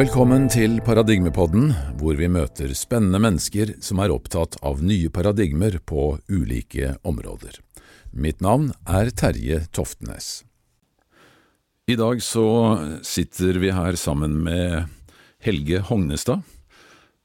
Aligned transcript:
Velkommen 0.00 0.46
til 0.48 0.78
Paradigmepodden, 0.80 1.74
hvor 2.00 2.14
vi 2.16 2.24
møter 2.32 2.70
spennende 2.78 3.18
mennesker 3.20 3.74
som 3.84 3.98
er 4.00 4.12
opptatt 4.14 4.54
av 4.64 4.78
nye 4.80 5.10
paradigmer 5.12 5.74
på 5.84 6.14
ulike 6.30 6.94
områder. 7.04 7.58
Mitt 8.16 8.38
navn 8.40 8.70
er 8.88 9.10
Terje 9.12 9.58
Toftenes. 9.76 10.46
I 11.84 11.98
dag 12.00 12.22
så 12.24 12.46
sitter 13.04 13.58
vi 13.60 13.74
her 13.76 13.98
sammen 14.00 14.38
med 14.46 14.86
Helge 15.44 15.82
Hognestad, 15.90 16.46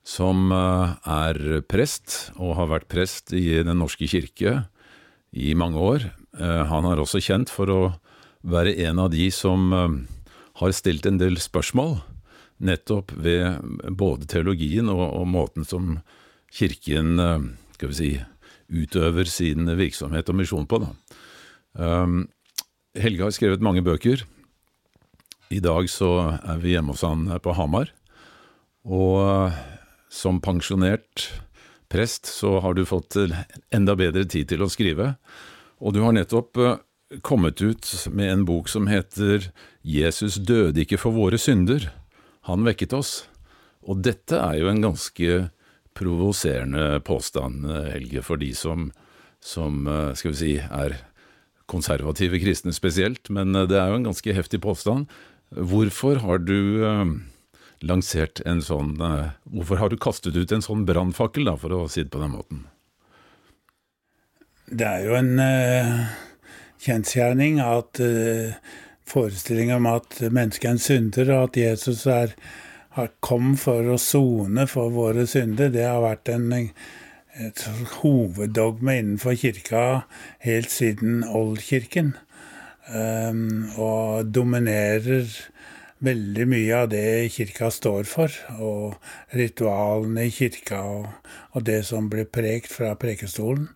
som 0.03 0.51
eh, 0.51 0.97
er 1.15 1.61
prest 1.71 2.33
og 2.35 2.57
har 2.57 2.73
vært 2.73 2.89
prest 2.91 3.31
i 3.31 3.61
Den 3.63 3.79
norske 3.79 4.09
kirke 4.11 4.65
i 5.31 5.53
mange 5.55 5.79
år. 5.79 6.09
Eh, 6.41 6.65
han 6.73 6.89
er 6.91 6.99
også 6.99 7.23
kjent 7.23 7.53
for 7.55 7.71
å 7.71 7.79
være 8.43 8.75
en 8.89 8.99
av 9.05 9.13
de 9.15 9.29
som 9.31 9.71
eh, 9.71 9.95
har 10.59 10.75
stilt 10.75 11.07
en 11.07 11.21
del 11.23 11.39
spørsmål 11.39 12.01
nettopp 12.63 13.11
ved 13.19 13.59
både 13.97 14.27
teologien 14.31 14.89
og, 14.91 15.03
og 15.09 15.27
måten 15.27 15.67
som 15.67 15.99
Kirken 16.55 17.19
eh, 17.19 17.49
skal 17.75 17.91
vi 17.91 17.97
si, 17.97 18.11
utøver 18.71 19.27
sin 19.29 19.67
virksomhet 19.77 20.29
og 20.31 20.39
misjon 20.39 20.67
på. 20.69 20.79
Um, 21.73 22.23
Helge 22.95 23.27
har 23.27 23.35
skrevet 23.35 23.63
mange 23.65 23.83
bøker. 23.85 24.23
I 25.53 25.59
dag 25.61 25.89
så 25.91 26.39
er 26.39 26.61
vi 26.63 26.73
hjemme 26.73 26.95
hos 26.95 27.03
han 27.05 27.27
på 27.43 27.53
Hamar. 27.57 27.91
Og 28.87 29.19
eh, 29.25 29.59
som 30.09 30.39
pensjonert 30.41 31.27
prest 31.91 32.29
så 32.31 32.59
har 32.63 32.77
du 32.77 32.85
fått 32.87 33.17
enda 33.73 33.95
bedre 33.99 34.25
tid 34.25 34.49
til 34.53 34.63
å 34.63 34.71
skrive. 34.71 35.13
Og 35.83 35.93
du 35.93 36.01
har 36.05 36.15
nettopp 36.15 36.61
eh, 36.63 36.79
kommet 37.25 37.61
ut 37.61 37.91
med 38.15 38.31
en 38.31 38.47
bok 38.47 38.71
som 38.71 38.87
heter 38.89 39.51
Jesus 39.85 40.39
døde 40.39 40.81
ikke 40.81 41.01
for 41.01 41.15
våre 41.15 41.37
synder 41.41 41.91
han 42.45 42.65
vekket 42.67 42.95
oss. 42.97 43.13
Og 43.85 44.01
dette 44.05 44.37
er 44.37 44.59
jo 44.59 44.69
en 44.71 44.83
ganske 44.83 45.45
provoserende 45.95 46.99
påstand, 47.07 47.65
Helge, 47.93 48.23
for 48.25 48.41
de 48.41 48.51
som, 48.57 48.89
som 49.43 49.85
eh, 49.87 50.11
skal 50.17 50.33
vi 50.33 50.39
si, 50.39 50.51
er 50.59 50.97
konservative 51.71 52.41
kristne 52.41 52.75
spesielt, 52.75 53.31
men 53.33 53.55
eh, 53.55 53.67
det 53.69 53.79
er 53.79 53.93
jo 53.93 54.01
en 54.01 54.09
ganske 54.09 54.35
heftig 54.35 54.59
påstand. 54.65 55.07
Hvorfor 55.55 56.19
har 56.25 56.41
du 56.43 57.21
lansert 57.85 58.41
en 58.49 58.63
sånn 58.65 58.95
Hvorfor 59.45 59.77
har 59.77 59.91
du 59.93 59.95
kastet 60.01 60.35
ut 60.35 60.51
en 60.51 60.63
sånn 60.65 60.87
brannfakkel, 60.89 61.51
for 61.61 61.75
å 61.77 61.85
si 61.91 62.01
det 62.03 62.11
på 62.11 62.23
den 62.23 62.33
måten? 62.33 62.63
Det 64.65 64.87
er 64.89 65.05
jo 65.05 65.13
en 65.13 65.37
uh, 65.37 66.05
kjensgjerning 66.81 67.59
at 67.61 68.01
uh, 68.01 68.55
forestilling 69.09 69.73
om 69.75 69.87
at 69.89 70.19
mennesket 70.33 70.67
er 70.67 70.75
en 70.75 70.81
synder, 70.81 71.31
og 71.35 71.49
at 71.49 71.59
Jesus 71.61 72.05
er, 72.09 72.35
kom 73.25 73.55
for 73.59 73.91
å 73.91 73.97
sone 74.01 74.67
for 74.71 74.93
våre 74.95 75.25
synder, 75.27 75.73
det 75.73 75.83
har 75.87 76.03
vært 76.03 76.31
en, 76.31 76.47
et 77.35 77.65
hoveddogme 77.99 78.99
innenfor 79.01 79.35
kirka 79.39 79.83
helt 80.45 80.71
siden 80.71 81.25
oldkirken. 81.27 82.15
Um, 82.85 83.71
og 83.81 84.29
dominerer 84.29 85.25
veldig 86.05 86.45
mye 86.51 86.81
av 86.83 86.89
det 86.91 87.31
kirka 87.33 87.71
står 87.73 88.05
for, 88.09 88.33
og 88.61 88.97
ritualene 89.33 90.27
i 90.27 90.33
kirka 90.33 90.83
og, 90.85 91.07
og 91.55 91.65
det 91.65 91.81
som 91.87 92.11
blir 92.11 92.27
prekt 92.29 92.73
fra 92.75 92.93
prekestolen. 92.99 93.71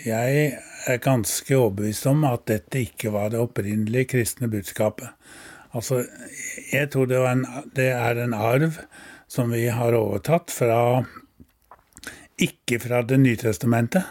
Jeg 0.00 0.52
er 0.88 1.00
ganske 1.04 1.56
overbevist 1.58 2.06
om 2.08 2.22
at 2.24 2.46
dette 2.48 2.80
ikke 2.86 3.10
var 3.12 3.32
det 3.32 3.40
opprinnelige 3.42 4.08
kristne 4.14 4.48
budskapet. 4.48 5.10
Altså, 5.76 6.06
jeg 6.72 6.88
tror 6.90 7.08
det, 7.10 7.18
en, 7.28 7.42
det 7.76 7.90
er 7.92 8.20
en 8.22 8.32
arv 8.34 8.78
som 9.30 9.52
vi 9.52 9.66
har 9.68 9.96
overtatt 9.98 10.50
fra 10.50 11.04
Ikke 12.40 12.78
fra 12.80 13.02
Det 13.04 13.18
nye 13.20 13.36
testamentet, 13.36 14.06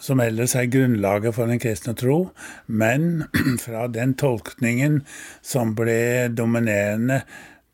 som 0.00 0.22
ellers 0.24 0.54
er 0.56 0.70
grunnlaget 0.72 1.34
for 1.36 1.50
den 1.50 1.60
kristne 1.60 1.92
tro, 1.92 2.30
men 2.66 3.26
fra 3.64 3.90
den 3.92 4.14
tolkningen 4.16 5.02
som 5.42 5.74
ble 5.76 6.30
dominerende 6.32 7.20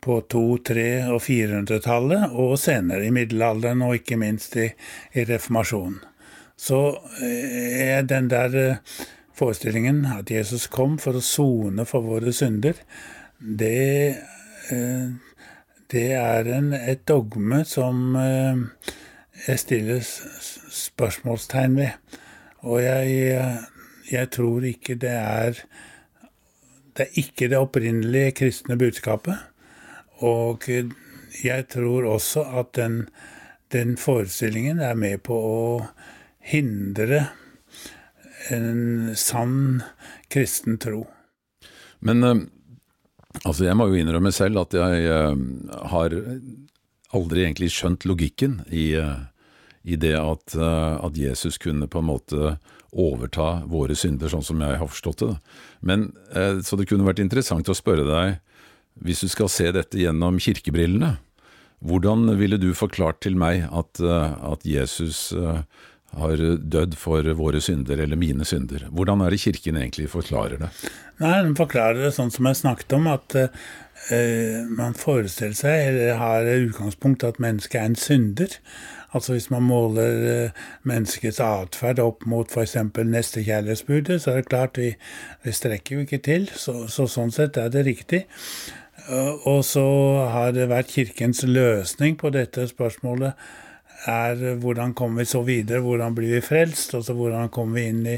på 0.03 0.19
2-, 0.33 0.43
3- 0.67 0.89
og 1.13 1.23
400-tallet, 1.23 2.35
og 2.35 2.59
senere 2.59 3.07
i 3.07 3.15
middelalderen, 3.15 3.85
og 3.87 4.01
ikke 4.01 4.19
minst 4.19 4.59
i, 4.59 4.67
i 5.15 5.23
reformasjonen 5.23 6.03
så 6.57 6.97
eh, 7.21 7.95
er 7.97 8.01
den 8.07 8.29
der 8.29 8.55
eh, 8.55 8.75
forestillingen 9.35 10.05
at 10.05 10.31
Jesus 10.31 10.67
kom 10.71 10.97
for 10.99 11.19
å 11.19 11.23
sone 11.23 11.85
for 11.87 12.05
våre 12.05 12.33
synder, 12.33 12.79
det, 13.39 14.15
eh, 14.71 15.09
det 15.91 16.05
er 16.15 16.51
en, 16.55 16.71
et 16.73 17.03
dogme 17.07 17.63
som 17.67 18.15
jeg 18.15 19.59
stiller 19.59 19.99
spørsmålstegn 20.05 21.75
ved. 21.77 22.21
Og 22.65 22.79
jeg, 22.81 23.35
jeg 24.09 24.31
tror 24.33 24.63
ikke 24.65 24.95
det 24.97 25.11
er 25.11 25.59
Det 26.95 27.03
er 27.09 27.17
ikke 27.19 27.49
det 27.51 27.57
opprinnelige 27.59 28.31
kristne 28.31 28.77
budskapet. 28.79 29.35
Og 30.23 30.63
jeg 31.43 31.67
tror 31.67 32.05
også 32.07 32.45
at 32.55 32.75
den, 32.75 33.09
den 33.71 33.97
forestillingen 33.97 34.79
er 34.79 34.93
med 34.95 35.17
på 35.27 35.35
å 35.35 35.83
hindre 36.45 37.27
en 38.53 39.15
sann 39.17 39.81
kristen 40.29 40.77
tro. 40.77 41.05
Men 41.99 42.23
eh, 42.23 42.41
altså, 43.43 43.65
jeg 43.65 43.77
må 43.77 43.89
jo 43.89 43.99
innrømme 43.99 44.33
selv 44.35 44.61
at 44.65 44.75
jeg 44.77 45.09
uh, 45.09 45.33
har 45.91 46.13
aldri 47.15 47.45
egentlig 47.45 47.71
skjønt 47.73 48.05
logikken 48.05 48.59
i, 48.69 48.91
uh, 48.99 49.25
i 49.83 49.97
det 49.97 50.15
at, 50.19 50.55
at, 50.57 51.17
Jesus 51.17 51.57
kunne 51.61 51.87
på 51.89 52.01
en 52.01 52.09
måte 52.09 52.55
overta 52.95 53.65
våre 53.69 53.95
synder, 53.97 54.31
sånn 54.31 54.45
som 54.45 54.61
jeg 54.63 54.79
har 54.79 54.89
forstått 54.89 55.21
det. 55.21 55.35
Men, 55.85 56.07
så 56.63 56.77
det 56.79 56.87
kunne 56.89 57.05
vært 57.05 57.19
interessant 57.21 57.67
å 57.69 57.75
spørre 57.75 58.05
deg, 58.07 58.37
hvis 59.03 59.21
du 59.21 59.27
skal 59.29 59.51
se 59.51 59.67
dette 59.75 59.99
gjennom 59.99 60.39
kirkebrillene, 60.41 61.17
hvordan 61.85 62.31
ville 62.39 62.57
du 62.57 62.69
forklart 62.73 63.19
til 63.21 63.35
meg 63.37 63.67
at, 63.67 63.99
at 63.99 64.63
Jesus 64.65 65.35
har 66.15 66.41
dødd 66.59 66.95
for 66.99 67.27
våre 67.37 67.61
synder, 67.63 67.99
eller 68.03 68.19
mine 68.19 68.45
synder. 68.47 68.87
Hvordan 68.91 69.21
er 69.21 69.33
det 69.33 69.41
Kirken 69.43 69.79
egentlig 69.79 70.09
forklarer 70.11 70.61
det? 70.61 70.69
Nei, 71.19 71.41
Den 71.43 71.55
forklarer 71.55 72.05
det 72.05 72.13
sånn 72.15 72.31
som 72.31 72.47
jeg 72.49 72.59
snakket 72.61 72.95
om, 72.97 73.07
at 73.11 73.35
uh, 73.39 73.47
man 74.71 74.95
forestiller 74.99 75.55
seg, 75.57 75.87
eller 75.89 76.19
har 76.19 76.51
utgangspunkt 76.55 77.25
at 77.27 77.41
mennesket 77.43 77.81
er 77.81 77.89
en 77.91 77.99
synder. 77.99 78.59
Altså 79.15 79.35
Hvis 79.35 79.49
man 79.51 79.63
måler 79.63 80.23
uh, 80.23 80.63
menneskets 80.83 81.39
atferd 81.43 81.99
opp 82.03 82.25
mot 82.27 82.51
f.eks. 82.51 82.77
nestekjærlighetsbudet, 82.95 84.21
så 84.21 84.31
er 84.31 84.41
det 84.41 84.49
klart 84.49 84.79
vi, 84.79 84.93
vi 85.43 85.55
strekker 85.55 85.95
jo 85.95 86.07
ikke 86.07 86.23
til. 86.23 86.49
Så, 86.55 86.85
så 86.91 87.07
sånn 87.11 87.31
sett 87.35 87.59
er 87.59 87.71
det 87.71 87.85
riktig. 87.87 88.25
Uh, 89.09 89.35
og 89.47 89.61
så 89.67 89.85
har 90.31 90.55
det 90.55 90.71
vært 90.71 90.95
Kirkens 90.95 91.43
løsning 91.47 92.19
på 92.19 92.31
dette 92.35 92.67
spørsmålet 92.71 93.35
er 94.09 94.41
eh, 94.51 94.57
hvordan 94.61 94.93
kommer 94.97 95.23
vi 95.23 95.29
så 95.29 95.41
videre, 95.47 95.83
hvordan 95.85 96.15
blir 96.17 96.35
vi 96.37 96.41
frelst, 96.45 96.95
altså 96.97 97.15
hvordan 97.17 97.49
kommer 97.53 97.79
vi 97.79 97.87
inn 97.91 98.03
i, 98.15 98.17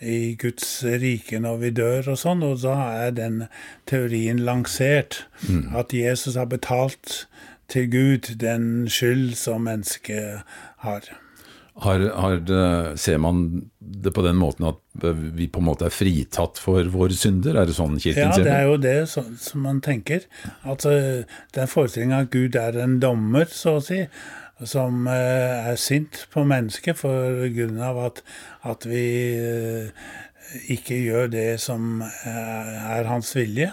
i 0.00 0.18
Guds 0.40 0.68
rike 0.84 1.40
når 1.42 1.60
vi 1.64 1.74
dør 1.76 2.12
og 2.14 2.20
sånn. 2.20 2.44
Og 2.46 2.60
da 2.64 2.76
er 3.06 3.16
den 3.16 3.44
teorien 3.88 4.42
lansert, 4.46 5.24
mm. 5.48 5.76
at 5.76 5.94
Jesus 5.96 6.38
har 6.40 6.50
betalt 6.52 7.26
til 7.72 7.88
Gud 7.90 8.34
den 8.40 8.86
skyld 8.92 9.34
som 9.38 9.66
mennesket 9.66 10.42
har. 10.84 11.08
Har, 11.76 12.00
har 12.16 12.38
det, 12.40 12.98
ser 13.00 13.18
man 13.20 13.66
det 13.78 14.12
på 14.16 14.22
den 14.24 14.38
måten 14.40 14.64
at 14.70 14.78
vi 15.36 15.44
på 15.52 15.60
en 15.60 15.66
måte 15.66 15.84
er 15.90 15.92
fritatt 15.92 16.56
for 16.62 16.88
våre 16.88 17.12
synder? 17.12 17.58
Er 17.60 17.68
det 17.68 17.76
sånn 17.76 17.98
kirken 18.00 18.32
ser 18.32 18.46
det? 18.46 18.46
Ja, 18.46 18.46
det 18.46 18.54
er 18.54 18.70
jo 18.70 18.78
det 18.80 18.94
så, 19.12 19.26
som 19.42 19.66
man 19.66 19.82
tenker. 19.84 20.24
Altså, 20.64 20.94
den 21.52 21.68
forestillingen 21.68 22.22
at 22.22 22.32
Gud 22.32 22.56
er 22.56 22.80
en 22.80 22.96
dommer, 23.02 23.44
så 23.52 23.76
å 23.76 23.84
si 23.84 24.00
som 24.64 25.06
eh, 25.06 25.68
er 25.72 25.76
sint 25.76 26.22
på 26.32 26.44
mennesket 26.48 26.96
for 26.96 27.42
grunn 27.52 27.80
av 27.82 27.98
at, 28.06 28.22
at 28.64 28.86
vi 28.88 29.06
eh, 29.36 30.06
ikke 30.72 30.96
gjør 31.02 31.26
det 31.32 31.48
som 31.60 32.00
er 32.02 33.08
hans 33.10 33.34
vilje. 33.36 33.72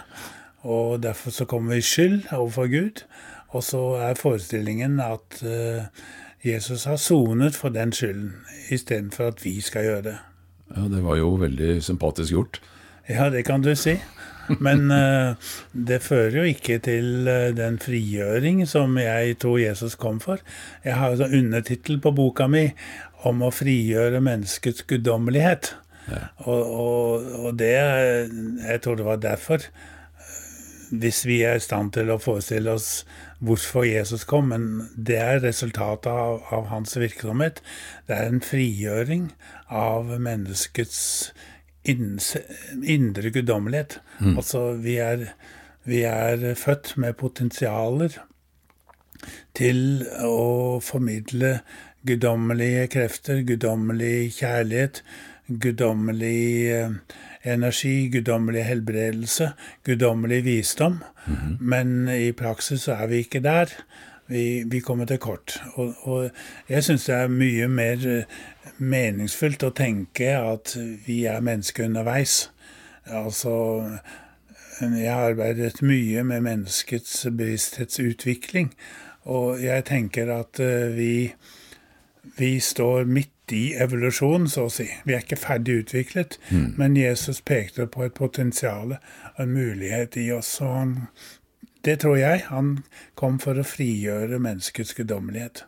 Og 0.63 1.03
derfor 1.03 1.31
så 1.31 1.45
kommer 1.45 1.75
vi 1.75 1.83
i 1.83 1.87
skyld 1.87 2.33
overfor 2.33 2.67
Gud. 2.67 3.03
Og 3.53 3.63
så 3.63 3.81
er 4.01 4.19
forestillingen 4.19 4.99
at 4.99 5.43
eh, 5.43 5.85
Jesus 6.43 6.83
har 6.83 6.95
sonet 6.95 7.55
for 7.55 7.69
den 7.69 7.93
skylden, 7.93 8.33
istedenfor 8.69 9.27
at 9.27 9.45
vi 9.45 9.61
skal 9.61 9.83
gjøre 9.83 10.01
det. 10.01 10.17
Ja, 10.75 10.81
Det 10.81 11.03
var 11.03 11.15
jo 11.15 11.35
veldig 11.35 11.83
sympatisk 11.83 12.31
gjort. 12.31 12.61
Ja, 13.09 13.29
det 13.29 13.45
kan 13.45 13.61
du 13.61 13.75
si. 13.75 13.99
Men 14.65 14.91
uh, 14.91 15.35
det 15.71 16.01
fører 16.03 16.41
jo 16.41 16.49
ikke 16.51 16.79
til 16.83 17.29
uh, 17.29 17.53
den 17.55 17.79
frigjøring 17.81 18.63
som 18.69 18.97
jeg 18.99 19.37
tror 19.43 19.61
Jesus 19.61 19.95
kom 19.99 20.19
for. 20.23 20.43
Jeg 20.85 20.99
har 20.99 21.15
jo 21.15 21.29
undertittel 21.29 22.01
på 22.03 22.13
boka 22.15 22.49
mi 22.51 22.67
om 23.27 23.43
å 23.45 23.53
frigjøre 23.55 24.23
menneskets 24.23 24.83
guddommelighet. 24.89 25.73
Ja. 26.11 26.25
Og, 26.43 26.61
og, 26.67 27.27
og, 27.45 27.51
det 27.55 27.71
Jeg 27.71 28.81
tror 28.83 28.97
det 28.99 29.05
var 29.07 29.21
derfor 29.23 29.63
hvis 30.93 31.23
vi 31.25 31.39
er 31.41 31.57
i 31.57 31.63
stand 31.63 31.93
til 31.95 32.11
å 32.13 32.19
forestille 32.21 32.73
oss 32.75 32.89
hvorfor 33.43 33.85
Jesus 33.87 34.25
kom, 34.29 34.51
men 34.53 34.91
det 34.93 35.17
er 35.19 35.41
resultatet 35.41 36.11
av, 36.11 36.43
av 36.53 36.67
hans 36.69 36.93
virksomhet. 36.99 37.63
Det 38.07 38.13
er 38.13 38.29
en 38.29 38.43
frigjøring 38.45 39.31
av 39.73 40.11
menneskets 40.21 41.01
indre 41.85 43.31
guddommelighet. 43.31 43.99
Mm. 44.19 44.37
Altså, 44.37 44.73
vi 44.79 44.97
er, 45.03 45.25
vi 45.85 46.03
er 46.07 46.53
født 46.55 46.93
med 46.97 47.17
potensialer 47.19 48.19
til 49.55 50.03
å 50.23 50.79
formidle 50.83 51.59
guddommelige 52.07 52.87
krefter, 52.91 53.43
guddommelig 53.47 54.33
kjærlighet, 54.39 55.03
guddommelig 55.47 56.71
eh, 56.71 56.95
energi, 57.43 58.09
guddommelig 58.11 58.63
helbredelse, 58.67 59.51
guddommelig 59.83 60.43
visdom. 60.45 61.03
Mm 61.25 61.35
-hmm. 61.35 61.57
Men 61.59 62.09
i 62.09 62.31
praksis 62.31 62.81
så 62.81 62.91
er 62.91 63.07
vi 63.07 63.15
ikke 63.15 63.39
der. 63.39 63.65
Vi, 64.27 64.63
vi 64.65 64.79
kommer 64.79 65.05
til 65.05 65.17
kort. 65.17 65.63
Og, 65.73 65.93
og 66.01 66.31
jeg 66.69 66.83
syns 66.83 67.05
det 67.05 67.15
er 67.15 67.27
mye 67.27 67.67
mer 67.67 68.25
meningsfullt 68.77 69.63
å 69.63 69.73
tenke 69.75 70.33
at 70.37 70.75
vi 71.05 71.23
er 71.29 71.43
mennesker 71.43 71.85
underveis. 71.85 72.49
Altså 73.05 73.53
Jeg 74.81 75.11
har 75.13 75.29
arbeidet 75.29 75.81
mye 75.85 76.23
med 76.23 76.41
menneskets 76.41 77.27
bevissthetsutvikling, 77.29 78.73
og 79.29 79.61
jeg 79.61 79.85
tenker 79.85 80.31
at 80.33 80.59
eh, 80.59 80.89
vi, 80.95 81.33
vi 82.39 82.57
står 82.59 83.05
midt 83.05 83.53
i 83.53 83.75
evolusjonen, 83.77 84.47
så 84.49 84.65
å 84.67 84.71
si. 84.73 84.87
Vi 85.05 85.13
er 85.13 85.23
ikke 85.23 85.39
ferdig 85.39 85.83
utviklet, 85.83 86.39
mm. 86.49 86.73
men 86.79 86.97
Jesus 86.97 87.41
pekte 87.45 87.85
på 87.87 88.05
et 88.07 88.17
potensial 88.17 88.95
og 88.97 89.39
en 89.43 89.53
mulighet 89.53 90.17
i 90.17 90.29
oss. 90.35 90.55
Og 90.63 90.73
han, 90.73 90.95
det 91.85 91.99
tror 92.03 92.17
jeg. 92.17 92.45
Han 92.49 92.77
kom 93.19 93.39
for 93.43 93.59
å 93.59 93.67
frigjøre 93.67 94.41
menneskets 94.41 94.95
guddommelighet. 94.97 95.65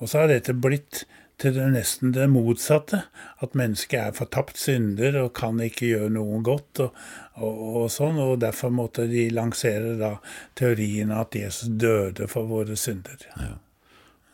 Og 0.00 0.10
så 0.10 0.24
har 0.24 0.32
dette 0.32 0.56
blitt 0.56 1.04
til 1.42 1.56
det 1.56 1.66
nesten 1.74 2.14
det 2.14 2.28
motsatte. 2.30 3.02
At 3.42 3.56
mennesket 3.58 3.98
er 3.98 4.14
fortapt 4.16 4.60
synder 4.62 5.18
og 5.24 5.34
kan 5.36 5.58
ikke 5.62 5.90
gjøre 5.90 6.12
noe 6.14 6.38
godt. 6.46 6.84
Og, 6.86 7.02
og, 7.42 7.58
og, 7.82 7.90
sånn, 7.92 8.20
og 8.22 8.38
derfor 8.44 8.72
måtte 8.74 9.08
de 9.10 9.26
lansere 9.34 9.96
da 10.00 10.14
teorien 10.58 11.12
at 11.14 11.36
Jesus 11.36 11.68
døde 11.68 12.30
for 12.30 12.48
våre 12.50 12.78
synder. 12.78 13.28
Ja. 13.36 13.54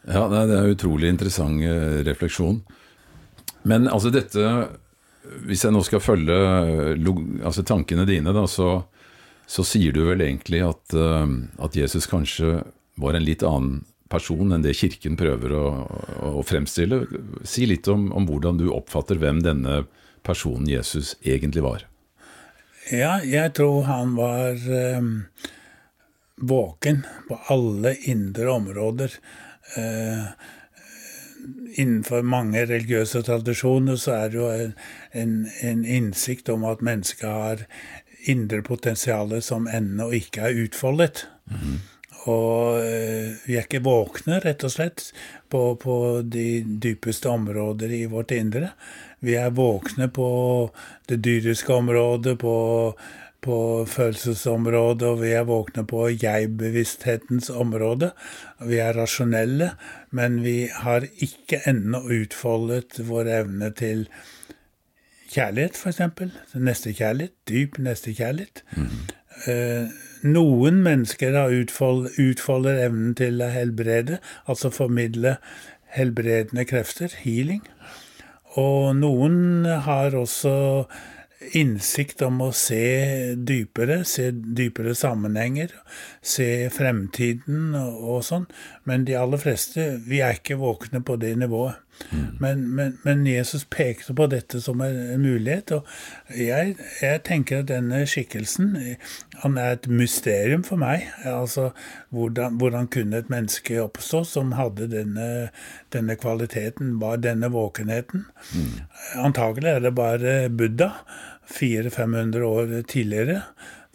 Ja, 0.09 0.25
det 0.31 0.39
er 0.41 0.53
en 0.63 0.73
utrolig 0.73 1.11
interessant 1.13 1.65
eh, 1.65 2.01
refleksjon. 2.07 2.63
Men 3.69 3.89
altså 3.91 4.13
dette 4.15 4.45
Hvis 5.45 5.65
jeg 5.67 5.75
nå 5.75 5.83
skal 5.85 6.01
følge 6.01 6.37
altså 7.45 7.65
tankene 7.67 8.07
dine, 8.09 8.33
da, 8.33 8.47
så, 8.49 8.85
så 9.45 9.65
sier 9.67 9.93
du 9.93 10.07
vel 10.07 10.23
egentlig 10.25 10.63
at, 10.65 10.95
eh, 10.97 11.27
at, 11.59 11.77
Jesus 11.77 12.09
kanskje 12.09 12.63
var 12.97 13.19
en 13.19 13.27
litt 13.27 13.45
annen 13.45 13.83
person 14.09 14.53
enn 14.55 14.65
det 14.65 14.77
Kirken 14.79 15.17
prøver 15.21 15.55
å, 15.57 15.67
å 16.41 16.43
fremstille. 16.47 17.03
Si 17.45 17.67
litt 17.69 17.89
om, 17.93 18.09
om, 18.17 18.27
hvordan 18.29 18.61
du 18.61 18.69
oppfatter 18.73 19.21
hvem 19.21 19.43
denne 19.45 19.83
personen 20.27 20.69
Jesus 20.71 21.15
egentlig 21.23 21.65
var. 21.65 21.87
Ja, 22.93 23.19
jeg 23.21 23.53
tror 23.59 23.85
han 23.85 24.15
var 24.17 24.57
eh, 24.57 25.09
våken 26.41 27.03
på 27.29 27.41
alle 27.53 27.95
indre 28.09 28.49
områder. 28.55 29.19
Eh, 29.77 30.25
innenfor 31.79 32.25
mange 32.27 32.65
religiøse 32.67 33.23
tradisjoner 33.27 34.01
så 34.01 34.17
er 34.17 34.33
det 34.33 34.41
jo 34.41 34.49
en, 34.51 34.75
en, 35.13 35.37
en 35.65 35.85
innsikt 35.85 36.49
om 36.53 36.65
at 36.69 36.85
mennesket 36.85 37.29
har 37.29 37.67
indre 38.29 38.65
potensialer 38.67 39.45
som 39.45 39.69
ennå 39.71 40.11
ikke 40.17 40.49
er 40.49 40.65
utfoldet. 40.65 41.27
Mm. 41.53 41.79
Og 42.27 42.81
eh, 42.83 43.37
vi 43.47 43.57
er 43.57 43.67
ikke 43.67 43.85
våkne, 43.87 44.41
rett 44.43 44.65
og 44.67 44.75
slett, 44.75 45.07
på, 45.49 45.63
på, 45.81 45.95
de 46.25 46.65
dypeste 46.67 47.31
områder 47.31 47.95
i 47.95 48.03
vårt 48.11 48.35
indre. 48.37 48.73
Vi 49.25 49.39
er 49.39 49.55
våkne 49.55 50.11
på 50.15 50.29
det 51.09 51.23
dyriske 51.25 51.73
området, 51.75 52.39
på 52.43 52.57
på 53.41 53.87
følelsesområdet, 53.87 55.07
og 55.07 55.21
vi 55.23 55.31
er 55.37 55.47
våkne 55.47 55.85
på 55.87 56.09
jeg-bevissthetens 56.11 57.51
område. 57.55 58.11
Vi 58.67 58.81
er 58.83 58.97
rasjonelle, 58.99 59.71
men 60.11 60.41
vi 60.43 60.57
har 60.83 61.07
ikke 61.23 61.63
ennå 61.71 62.03
utfoldet 62.19 62.99
vår 63.07 63.31
evne 63.39 63.71
til 63.79 64.09
kjærlighet, 65.31 65.79
f.eks. 65.79 66.03
Nestekjærlighet. 66.57 67.37
Dyp 67.49 67.79
nestekjærlighet. 67.85 68.65
Mm. 68.75 68.91
Eh, 69.47 69.99
noen 70.27 70.83
mennesker 70.85 71.37
utfolder 71.49 72.85
evnen 72.87 73.15
til 73.19 73.43
å 73.43 73.51
helbrede, 73.53 74.19
altså 74.47 74.73
formidle 74.75 75.37
helbredende 75.95 76.65
krefter, 76.69 77.13
healing. 77.23 77.63
Og 78.59 78.97
noen 78.99 79.69
har 79.85 80.17
også 80.19 80.87
innsikt 81.55 82.23
om 82.27 82.41
å 82.43 82.51
se 82.57 83.35
dypere, 83.47 84.01
se 84.09 84.31
dypere 84.33 84.95
sammenhenger, 84.99 85.73
se 86.23 86.69
fremtiden 86.75 87.77
og 87.79 88.25
sånn. 88.27 88.49
Men 88.89 89.07
de 89.09 89.17
aller 89.19 89.41
fleste, 89.41 89.91
vi 90.09 90.23
er 90.25 90.41
ikke 90.41 90.59
våkne 90.61 91.05
på 91.05 91.19
det 91.21 91.37
nivået. 91.39 91.79
Mm. 92.11 92.27
Men, 92.41 92.75
men, 92.75 92.99
men, 93.03 93.27
Jesus 93.27 93.65
pekte 93.65 94.15
på 94.15 94.27
dette 94.27 94.61
som 94.61 94.81
en, 94.81 95.21
mulighet, 95.21 95.73
og 95.73 95.87
jeg, 96.37 96.77
jeg, 97.03 97.23
tenker 97.27 97.63
at 97.63 97.69
denne 97.69 98.05
skikkelsen 98.09 98.77
han 99.43 99.59
er 99.59 99.77
et 99.77 99.89
mysterium 99.91 100.65
for 100.67 100.81
meg. 100.81 101.09
Altså, 101.27 101.71
hvordan, 102.15 102.59
hvordan 102.61 102.89
kunne 102.93 103.19
et 103.19 103.31
menneske 103.31 103.81
oppstå 103.83 104.23
som 104.25 104.55
hadde 104.59 104.91
denne, 104.93 105.49
denne 105.93 106.17
kvaliteten, 106.17 106.97
bare 107.01 107.21
denne 107.29 107.51
våkenheten? 107.53 108.27
Mm. 108.55 108.79
Antagelig 109.25 109.75
er 109.75 109.85
det 109.85 109.95
bare 109.99 110.39
Buddha 110.49 110.93
400-500 111.49 112.41
år 112.41 112.83
tidligere, 112.89 113.43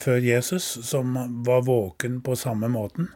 før 0.02 0.16
Jesus, 0.24 0.64
som 0.84 1.18
var 1.46 1.62
våken 1.62 2.22
på 2.22 2.36
samme 2.36 2.68
måten. 2.68 3.10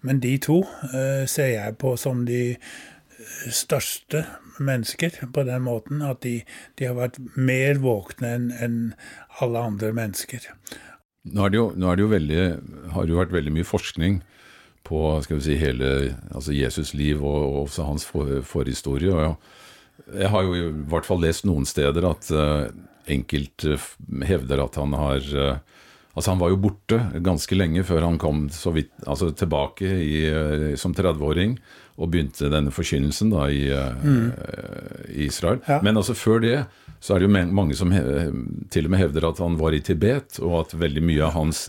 Men 0.00 0.20
de 0.20 0.36
to 0.38 0.60
eh, 0.94 1.26
ser 1.26 1.52
jeg 1.56 1.76
på 1.80 1.96
som 1.98 2.26
de 2.26 2.56
største 3.52 4.24
mennesker 4.62 5.18
på 5.34 5.44
den 5.46 5.64
måten 5.66 6.02
at 6.06 6.22
de, 6.24 6.40
de 6.78 6.88
har 6.88 6.96
vært 6.98 7.18
mer 7.36 7.80
våkne 7.82 8.32
enn 8.36 8.50
en 8.62 8.78
alle 9.42 9.62
andre 9.70 9.92
mennesker. 9.96 10.46
Nå, 11.26 11.48
jo, 11.52 11.68
nå 11.74 11.94
jo 11.98 12.08
veldig, 12.10 12.42
har 12.94 13.06
det 13.06 13.14
jo 13.14 13.20
vært 13.20 13.34
veldig 13.34 13.54
mye 13.56 13.66
forskning 13.66 14.20
på 14.86 15.00
si, 15.42 15.56
hele 15.58 15.92
altså 16.30 16.54
Jesus' 16.54 16.94
liv 16.94 17.22
og, 17.24 17.38
og 17.46 17.62
også 17.66 17.86
hans 17.88 18.06
for, 18.06 18.40
forhistorie. 18.46 19.10
og 19.10 20.12
Jeg 20.14 20.30
har 20.30 20.46
jo 20.46 20.54
i 20.54 20.68
hvert 20.92 21.08
fall 21.08 21.24
lest 21.24 21.46
noen 21.48 21.66
steder 21.66 22.06
at 22.06 22.30
uh, 22.30 22.68
enkelt 23.10 23.66
eh, 23.66 23.88
hevder 24.26 24.62
at 24.64 24.78
han 24.80 24.94
har 24.98 25.32
uh, 25.34 25.56
Altså 26.16 26.30
Han 26.32 26.40
var 26.40 26.48
jo 26.48 26.56
borte 26.56 26.96
ganske 27.20 27.52
lenge 27.52 27.82
før 27.84 28.06
han 28.06 28.14
kom 28.16 28.46
vidt, 28.72 28.88
altså 29.04 29.26
tilbake 29.36 29.84
i, 29.84 30.22
som 30.80 30.94
30-åring 30.96 31.58
og 31.96 32.10
begynte 32.12 32.50
denne 32.52 32.72
forkynnelsen 32.74 33.30
da 33.32 33.46
i, 33.48 33.62
mm. 33.72 34.26
i 35.14 35.28
Israel. 35.30 35.62
Ja. 35.68 35.80
Men 35.84 35.96
altså 35.96 36.16
før 36.16 36.42
det 36.44 36.58
så 37.00 37.14
er 37.14 37.22
det 37.22 37.28
jo 37.28 37.46
mange 37.54 37.76
som 37.76 37.92
til 38.72 38.86
og 38.88 38.92
med 38.92 39.00
hevder 39.02 39.26
at 39.28 39.40
han 39.42 39.58
var 39.60 39.74
i 39.76 39.82
Tibet, 39.84 40.38
og 40.40 40.54
at 40.62 40.72
veldig 40.80 41.02
mye 41.04 41.26
av 41.26 41.34
hans 41.36 41.66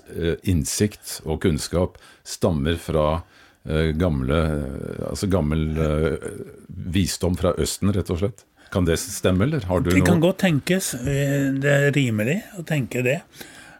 innsikt 0.47 1.19
og 1.27 1.41
kunnskap 1.43 1.99
stammer 2.25 2.79
fra 2.81 3.19
gamle, 3.99 4.39
altså 5.09 5.27
gammel 5.29 5.67
visdom 6.95 7.35
fra 7.37 7.51
Østen, 7.59 7.91
rett 7.93 8.09
og 8.15 8.23
slett. 8.23 8.45
Kan 8.71 8.87
det 8.87 8.97
stemme, 9.03 9.45
eller 9.45 9.67
har 9.67 9.83
du 9.83 9.91
noe 9.91 9.99
Det 9.99 10.07
kan 10.07 10.23
godt 10.23 10.41
tenkes. 10.43 10.93
Det 11.03 11.75
er 11.75 11.91
rimelig 11.95 12.39
å 12.57 12.65
tenke 12.67 13.03
det. 13.05 13.19